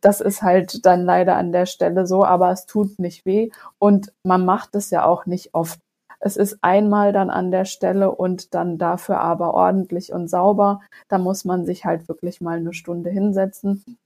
Das 0.00 0.20
ist 0.20 0.42
halt 0.42 0.84
dann 0.84 1.04
leider 1.04 1.36
an 1.36 1.52
der 1.52 1.66
Stelle 1.66 2.08
so, 2.08 2.24
aber 2.24 2.50
es 2.50 2.66
tut 2.66 2.98
nicht 2.98 3.24
weh 3.24 3.50
und 3.78 4.12
man 4.24 4.44
macht 4.44 4.74
es 4.74 4.90
ja 4.90 5.04
auch 5.04 5.26
nicht 5.26 5.54
oft. 5.54 5.78
Es 6.20 6.36
ist 6.36 6.58
einmal 6.60 7.12
dann 7.12 7.30
an 7.30 7.50
der 7.50 7.64
Stelle 7.64 8.12
und 8.12 8.54
dann 8.54 8.78
dafür 8.78 9.20
aber 9.20 9.54
ordentlich 9.54 10.12
und 10.12 10.28
sauber. 10.28 10.80
Da 11.08 11.18
muss 11.18 11.44
man 11.44 11.64
sich 11.64 11.84
halt 11.86 12.08
wirklich 12.08 12.40
mal 12.40 12.58
eine 12.58 12.74
Stunde 12.74 13.10
hinsetzen. 13.10 13.98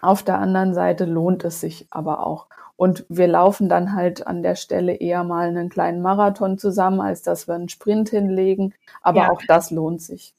Auf 0.00 0.22
der 0.22 0.38
anderen 0.38 0.74
Seite 0.74 1.04
lohnt 1.04 1.44
es 1.44 1.60
sich 1.60 1.86
aber 1.90 2.26
auch. 2.26 2.48
Und 2.76 3.04
wir 3.08 3.28
laufen 3.28 3.68
dann 3.68 3.94
halt 3.94 4.26
an 4.26 4.42
der 4.42 4.56
Stelle 4.56 4.94
eher 4.94 5.22
mal 5.22 5.46
einen 5.46 5.68
kleinen 5.68 6.02
Marathon 6.02 6.58
zusammen, 6.58 7.00
als 7.00 7.22
dass 7.22 7.46
wir 7.46 7.54
einen 7.54 7.68
Sprint 7.68 8.08
hinlegen. 8.08 8.74
Aber 9.02 9.20
ja. 9.20 9.30
auch 9.30 9.40
das 9.46 9.70
lohnt 9.70 10.02
sich. 10.02 10.34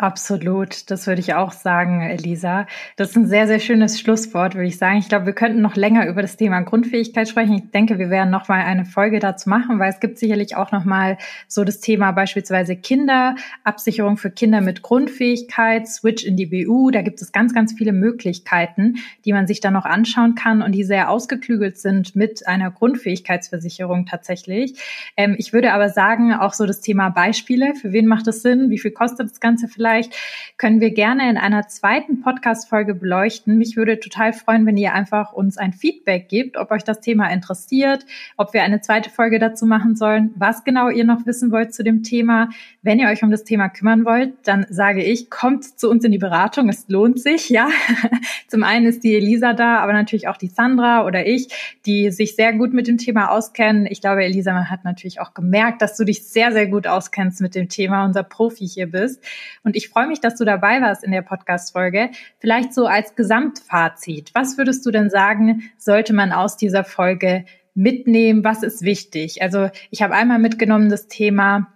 Absolut, 0.00 0.90
das 0.90 1.06
würde 1.06 1.20
ich 1.20 1.34
auch 1.34 1.52
sagen, 1.52 2.00
Elisa. 2.00 2.66
Das 2.96 3.10
ist 3.10 3.16
ein 3.16 3.26
sehr, 3.26 3.46
sehr 3.46 3.58
schönes 3.58 4.00
Schlusswort, 4.00 4.54
würde 4.54 4.68
ich 4.68 4.78
sagen. 4.78 4.96
Ich 4.96 5.10
glaube, 5.10 5.26
wir 5.26 5.34
könnten 5.34 5.60
noch 5.60 5.76
länger 5.76 6.08
über 6.08 6.22
das 6.22 6.38
Thema 6.38 6.62
Grundfähigkeit 6.62 7.28
sprechen. 7.28 7.52
Ich 7.52 7.70
denke, 7.70 7.98
wir 7.98 8.08
werden 8.08 8.30
noch 8.30 8.48
mal 8.48 8.62
eine 8.62 8.86
Folge 8.86 9.18
dazu 9.18 9.50
machen, 9.50 9.78
weil 9.78 9.90
es 9.90 10.00
gibt 10.00 10.18
sicherlich 10.18 10.56
auch 10.56 10.72
noch 10.72 10.86
mal 10.86 11.18
so 11.48 11.64
das 11.64 11.80
Thema 11.80 12.12
beispielsweise 12.12 12.76
Kinder, 12.76 13.34
Absicherung 13.62 14.16
für 14.16 14.30
Kinder 14.30 14.62
mit 14.62 14.80
Grundfähigkeit, 14.80 15.86
Switch 15.86 16.24
in 16.24 16.38
die 16.38 16.46
BU. 16.46 16.90
Da 16.90 17.02
gibt 17.02 17.20
es 17.20 17.30
ganz, 17.30 17.52
ganz 17.52 17.74
viele 17.74 17.92
Möglichkeiten, 17.92 18.94
die 19.26 19.34
man 19.34 19.46
sich 19.46 19.60
dann 19.60 19.74
noch 19.74 19.84
anschauen 19.84 20.34
kann 20.34 20.62
und 20.62 20.72
die 20.72 20.84
sehr 20.84 21.10
ausgeklügelt 21.10 21.76
sind 21.76 22.16
mit 22.16 22.48
einer 22.48 22.70
Grundfähigkeitsversicherung 22.70 24.06
tatsächlich. 24.06 24.80
Ähm, 25.18 25.34
ich 25.36 25.52
würde 25.52 25.74
aber 25.74 25.90
sagen, 25.90 26.32
auch 26.32 26.54
so 26.54 26.64
das 26.64 26.80
Thema 26.80 27.10
Beispiele. 27.10 27.74
Für 27.74 27.92
wen 27.92 28.06
macht 28.06 28.26
es 28.28 28.40
Sinn? 28.40 28.70
Wie 28.70 28.78
viel 28.78 28.92
kostet 28.92 29.30
das 29.30 29.40
Ganze 29.40 29.68
vielleicht? 29.68 29.89
Vielleicht, 29.90 30.14
können 30.56 30.80
wir 30.80 30.90
gerne 30.90 31.28
in 31.30 31.36
einer 31.36 31.66
zweiten 31.68 32.20
Podcast-Folge 32.20 32.94
beleuchten. 32.94 33.56
Mich 33.56 33.76
würde 33.76 33.98
total 33.98 34.32
freuen, 34.32 34.66
wenn 34.66 34.76
ihr 34.76 34.92
einfach 34.92 35.32
uns 35.32 35.56
ein 35.56 35.72
Feedback 35.72 36.28
gebt, 36.28 36.56
ob 36.56 36.70
euch 36.70 36.84
das 36.84 37.00
Thema 37.00 37.28
interessiert, 37.30 38.04
ob 38.36 38.52
wir 38.52 38.62
eine 38.62 38.80
zweite 38.80 39.10
Folge 39.10 39.38
dazu 39.38 39.64
machen 39.64 39.96
sollen, 39.96 40.32
was 40.36 40.62
genau 40.62 40.88
ihr 40.90 41.04
noch 41.04 41.24
wissen 41.26 41.50
wollt 41.50 41.74
zu 41.74 41.82
dem 41.82 42.02
Thema. 42.02 42.50
Wenn 42.82 42.98
ihr 42.98 43.08
euch 43.08 43.22
um 43.22 43.30
das 43.30 43.44
Thema 43.44 43.68
kümmern 43.68 44.04
wollt, 44.04 44.34
dann 44.44 44.66
sage 44.68 45.02
ich, 45.02 45.30
kommt 45.30 45.64
zu 45.64 45.88
uns 45.90 46.04
in 46.04 46.12
die 46.12 46.18
Beratung. 46.18 46.68
Es 46.68 46.88
lohnt 46.88 47.20
sich, 47.20 47.48
ja. 47.48 47.68
Zum 48.48 48.62
einen 48.62 48.86
ist 48.86 49.02
die 49.02 49.16
Elisa 49.16 49.54
da, 49.54 49.78
aber 49.78 49.92
natürlich 49.92 50.28
auch 50.28 50.36
die 50.36 50.48
Sandra 50.48 51.06
oder 51.06 51.26
ich, 51.26 51.48
die 51.86 52.10
sich 52.10 52.36
sehr 52.36 52.52
gut 52.52 52.74
mit 52.74 52.86
dem 52.86 52.98
Thema 52.98 53.30
auskennen. 53.30 53.86
Ich 53.86 54.00
glaube, 54.02 54.24
Elisa, 54.24 54.50
hat 54.68 54.84
natürlich 54.84 55.20
auch 55.20 55.32
gemerkt, 55.32 55.80
dass 55.80 55.96
du 55.96 56.04
dich 56.04 56.26
sehr, 56.26 56.52
sehr 56.52 56.66
gut 56.66 56.86
auskennst 56.86 57.40
mit 57.40 57.54
dem 57.54 57.68
Thema, 57.68 58.04
unser 58.04 58.24
Profi 58.24 58.66
hier 58.66 58.90
bist. 58.90 59.22
Und 59.62 59.74
ich 59.76 59.79
freue 59.88 60.06
mich, 60.06 60.20
dass 60.20 60.36
du 60.36 60.44
dabei 60.44 60.80
warst 60.80 61.02
in 61.04 61.12
der 61.12 61.22
Podcast-Folge. 61.22 62.10
Vielleicht 62.38 62.74
so 62.74 62.86
als 62.86 63.14
Gesamtfazit. 63.14 64.30
Was 64.34 64.58
würdest 64.58 64.84
du 64.84 64.90
denn 64.90 65.10
sagen, 65.10 65.70
sollte 65.78 66.12
man 66.12 66.32
aus 66.32 66.56
dieser 66.56 66.84
Folge 66.84 67.44
mitnehmen? 67.74 68.44
Was 68.44 68.62
ist 68.62 68.82
wichtig? 68.82 69.42
Also 69.42 69.70
ich 69.90 70.02
habe 70.02 70.14
einmal 70.14 70.38
mitgenommen 70.38 70.88
das 70.88 71.08
Thema, 71.08 71.72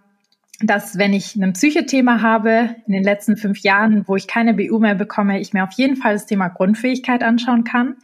dass 0.61 0.99
wenn 0.99 1.13
ich 1.13 1.35
ein 1.37 1.53
Psychothema 1.53 2.21
habe 2.21 2.77
in 2.87 2.93
den 2.93 3.05
letzten 3.05 3.37
fünf 3.37 3.61
Jahren, 3.61 4.07
wo 4.07 4.17
ich 4.17 4.27
keine 4.27 4.55
BU 4.55 4.79
mehr 4.79 4.95
bekomme, 4.95 5.41
ich 5.41 5.53
mir 5.53 5.65
auf 5.65 5.73
jeden 5.73 5.97
Fall 5.97 6.13
das 6.13 6.27
Thema 6.27 6.49
Grundfähigkeit 6.49 7.23
anschauen 7.23 7.65
kann 7.65 7.97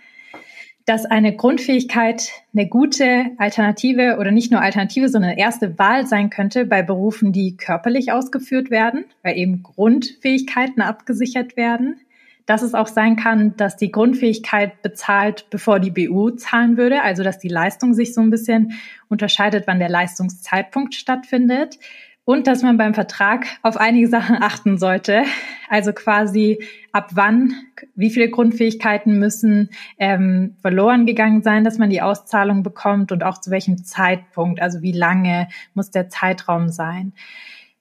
dass 0.91 1.07
eine 1.07 1.36
Grundfähigkeit 1.36 2.30
eine 2.53 2.66
gute 2.66 3.26
Alternative 3.38 4.16
oder 4.18 4.32
nicht 4.32 4.51
nur 4.51 4.61
Alternative, 4.61 5.09
sondern 5.09 5.38
erste 5.38 5.78
Wahl 5.78 6.05
sein 6.05 6.30
könnte 6.30 6.64
bei 6.64 6.82
Berufen, 6.82 7.30
die 7.30 7.57
körperlich 7.57 8.11
ausgeführt 8.11 8.72
werden, 8.72 9.05
weil 9.22 9.38
eben 9.38 9.62
Grundfähigkeiten 9.62 10.82
abgesichert 10.82 11.57
werden. 11.57 12.01
Dass 12.45 12.62
es 12.62 12.74
auch 12.74 12.88
sein 12.88 13.14
kann, 13.14 13.57
dass 13.57 13.76
die 13.76 13.93
Grundfähigkeit 13.93 14.82
bezahlt, 14.82 15.47
bevor 15.51 15.78
die 15.78 15.93
BU 15.93 16.30
zahlen 16.30 16.76
würde, 16.76 17.03
also 17.03 17.22
dass 17.22 17.38
die 17.38 17.47
Leistung 17.47 17.95
sich 17.95 18.12
so 18.12 18.20
ein 18.20 18.30
bisschen 18.30 18.72
unterscheidet, 19.09 19.68
wann 19.68 19.78
der 19.78 19.91
Leistungszeitpunkt 19.91 20.97
stattfindet 20.97 21.78
und 22.24 22.46
dass 22.46 22.62
man 22.62 22.76
beim 22.76 22.94
Vertrag 22.94 23.46
auf 23.62 23.76
einige 23.76 24.08
Sachen 24.08 24.42
achten 24.42 24.78
sollte. 24.78 25.24
Also 25.68 25.92
quasi 25.92 26.62
ab 26.92 27.10
wann, 27.14 27.54
wie 27.94 28.10
viele 28.10 28.28
Grundfähigkeiten 28.28 29.18
müssen 29.18 29.70
ähm, 29.98 30.56
verloren 30.60 31.06
gegangen 31.06 31.42
sein, 31.42 31.64
dass 31.64 31.78
man 31.78 31.90
die 31.90 32.02
Auszahlung 32.02 32.62
bekommt 32.62 33.12
und 33.12 33.24
auch 33.24 33.38
zu 33.38 33.50
welchem 33.50 33.84
Zeitpunkt, 33.84 34.60
also 34.60 34.82
wie 34.82 34.92
lange 34.92 35.48
muss 35.74 35.90
der 35.90 36.08
Zeitraum 36.08 36.68
sein. 36.68 37.12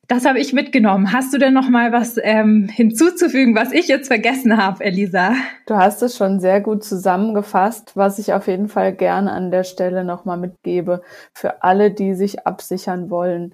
Das 0.07 0.25
habe 0.25 0.39
ich 0.39 0.53
mitgenommen. 0.53 1.13
Hast 1.13 1.31
du 1.35 1.37
denn 1.37 1.53
noch 1.53 1.69
mal 1.69 1.91
was 1.91 2.19
ähm, 2.19 2.67
hinzuzufügen, 2.67 3.53
was 3.53 3.71
ich 3.71 3.87
jetzt 3.87 4.07
vergessen 4.07 4.57
habe, 4.57 4.83
Elisa? 4.83 5.35
Du 5.67 5.75
hast 5.75 6.01
es 6.01 6.17
schon 6.17 6.39
sehr 6.39 6.61
gut 6.61 6.83
zusammengefasst, 6.83 7.91
was 7.95 8.17
ich 8.17 8.33
auf 8.33 8.47
jeden 8.47 8.69
Fall 8.69 8.95
gerne 8.95 9.31
an 9.31 9.51
der 9.51 9.63
Stelle 9.63 10.03
noch 10.03 10.25
mal 10.25 10.37
mitgebe 10.37 11.03
für 11.35 11.61
alle, 11.61 11.91
die 11.91 12.15
sich 12.15 12.47
absichern 12.47 13.11
wollen 13.11 13.53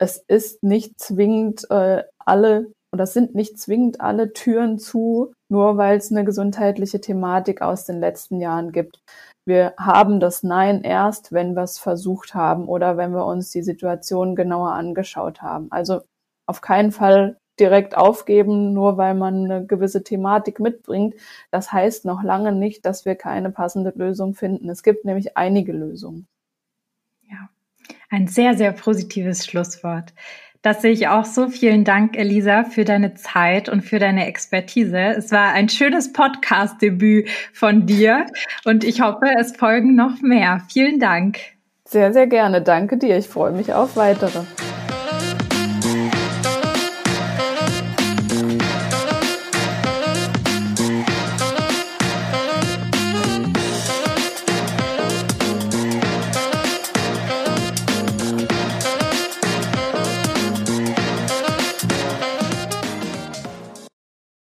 es 0.00 0.16
ist 0.16 0.62
nicht 0.62 0.98
zwingend 0.98 1.70
äh, 1.70 2.02
alle 2.18 2.72
oder 2.92 3.06
sind 3.06 3.34
nicht 3.34 3.58
zwingend 3.58 4.00
alle 4.00 4.32
Türen 4.32 4.78
zu, 4.78 5.32
nur 5.48 5.76
weil 5.76 5.98
es 5.98 6.10
eine 6.10 6.24
gesundheitliche 6.24 7.00
Thematik 7.00 7.62
aus 7.62 7.84
den 7.84 8.00
letzten 8.00 8.40
Jahren 8.40 8.72
gibt. 8.72 9.00
Wir 9.46 9.74
haben 9.78 10.18
das 10.18 10.42
Nein 10.42 10.82
erst, 10.82 11.32
wenn 11.32 11.54
wir 11.54 11.62
es 11.62 11.78
versucht 11.78 12.34
haben 12.34 12.66
oder 12.66 12.96
wenn 12.96 13.12
wir 13.12 13.26
uns 13.26 13.50
die 13.50 13.62
Situation 13.62 14.34
genauer 14.34 14.72
angeschaut 14.72 15.42
haben. 15.42 15.68
Also 15.70 16.00
auf 16.48 16.60
keinen 16.62 16.92
Fall 16.92 17.36
direkt 17.60 17.96
aufgeben, 17.96 18.72
nur 18.72 18.96
weil 18.96 19.14
man 19.14 19.44
eine 19.44 19.66
gewisse 19.66 20.02
Thematik 20.02 20.60
mitbringt. 20.60 21.14
Das 21.52 21.72
heißt 21.72 22.06
noch 22.06 22.22
lange 22.22 22.52
nicht, 22.52 22.86
dass 22.86 23.04
wir 23.04 23.14
keine 23.14 23.50
passende 23.50 23.92
Lösung 23.94 24.34
finden. 24.34 24.68
Es 24.70 24.82
gibt 24.82 25.04
nämlich 25.04 25.36
einige 25.36 25.72
Lösungen. 25.72 26.26
Ein 28.10 28.26
sehr, 28.26 28.56
sehr 28.56 28.72
positives 28.72 29.46
Schlusswort. 29.46 30.12
Das 30.62 30.82
sehe 30.82 30.92
ich 30.92 31.08
auch 31.08 31.24
so. 31.24 31.48
Vielen 31.48 31.84
Dank, 31.84 32.18
Elisa, 32.18 32.64
für 32.64 32.84
deine 32.84 33.14
Zeit 33.14 33.68
und 33.68 33.82
für 33.82 33.98
deine 33.98 34.26
Expertise. 34.26 34.98
Es 34.98 35.32
war 35.32 35.52
ein 35.52 35.70
schönes 35.70 36.12
Podcast-Debüt 36.12 37.30
von 37.54 37.86
dir 37.86 38.26
und 38.64 38.84
ich 38.84 39.00
hoffe, 39.00 39.26
es 39.38 39.56
folgen 39.56 39.94
noch 39.94 40.20
mehr. 40.20 40.60
Vielen 40.70 40.98
Dank. 40.98 41.38
Sehr, 41.84 42.12
sehr 42.12 42.26
gerne. 42.26 42.60
Danke 42.60 42.98
dir. 42.98 43.16
Ich 43.16 43.28
freue 43.28 43.52
mich 43.52 43.72
auf 43.72 43.96
weitere. 43.96 44.40